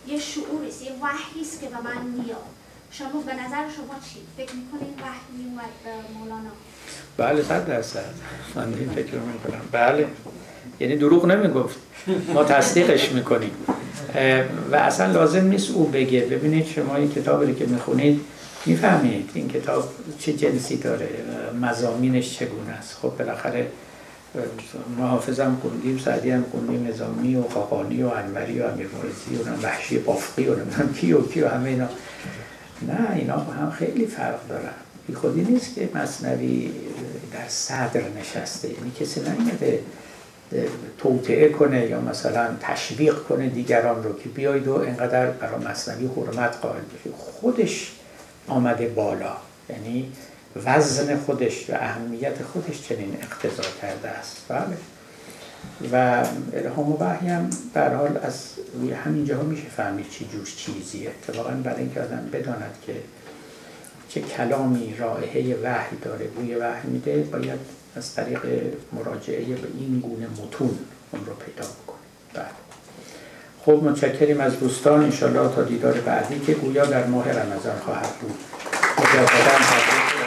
[0.07, 2.43] یه شعوری است یه وحی است که به من میاد.
[2.91, 6.49] شما به نظر شما چی؟ فکر می‌کنین وحی میومد مولانا؟
[7.17, 8.13] بله صد درصد.
[8.55, 10.07] من این فکر رو می‌کنم بله.
[10.79, 11.77] یعنی دروغ نمی‌گفت.
[12.33, 13.51] ما تصدیقش می‌کنیم.
[14.71, 16.19] و اصلا لازم نیست او بگه.
[16.19, 18.21] ببینید شما این کتابی که می‌خونید
[18.65, 19.89] می‌فهمید این کتاب
[20.19, 21.09] چه جنسی داره
[21.61, 22.97] مزامینش چگونه است.
[23.01, 23.67] خب بالاخره
[24.97, 29.63] ما حافظم خوندیم سعدی هم خوندیم نظامی و خاقانی و انوری و امیر مورزی و
[29.63, 31.87] وحشی بافقی و نمی‌دونم کی و کی و همه اینا.
[32.87, 34.73] نه اینا با هم خیلی فرق دارن.
[35.07, 36.71] بی خودی نیست که مصنوی
[37.33, 38.67] در صدر نشسته.
[38.67, 39.79] یعنی کسی نمیده
[40.97, 46.57] توطعه کنه یا مثلا تشویق کنه دیگران رو که بیاید و اینقدر برای مصنوی حرمت
[46.61, 47.91] قائل بشید خودش
[48.47, 49.35] آمده بالا.
[49.69, 50.11] یعنی
[50.65, 54.37] وزن خودش و اهمیت خودش چنین اقتضا کرده است.
[54.47, 54.77] بله.
[55.91, 58.43] و الهام و وحی هم در حال از
[58.73, 61.09] روی همین جاها میشه فهمید چی جور چیزیه.
[61.09, 62.93] اتفاقا برای اینکه آدم بداند که
[64.09, 68.39] چه کلامی رائحه وحی داره بوی وحی میده باید از طریق
[68.93, 70.79] مراجعه به این گونه متون
[71.11, 71.99] اون رو پیدا بکنیم.
[72.33, 72.45] بله.
[73.65, 75.03] خب متشکریم از دوستان.
[75.03, 78.39] انشالله تا دیدار بعدی که گویا در ماه رمضان خواهد بود.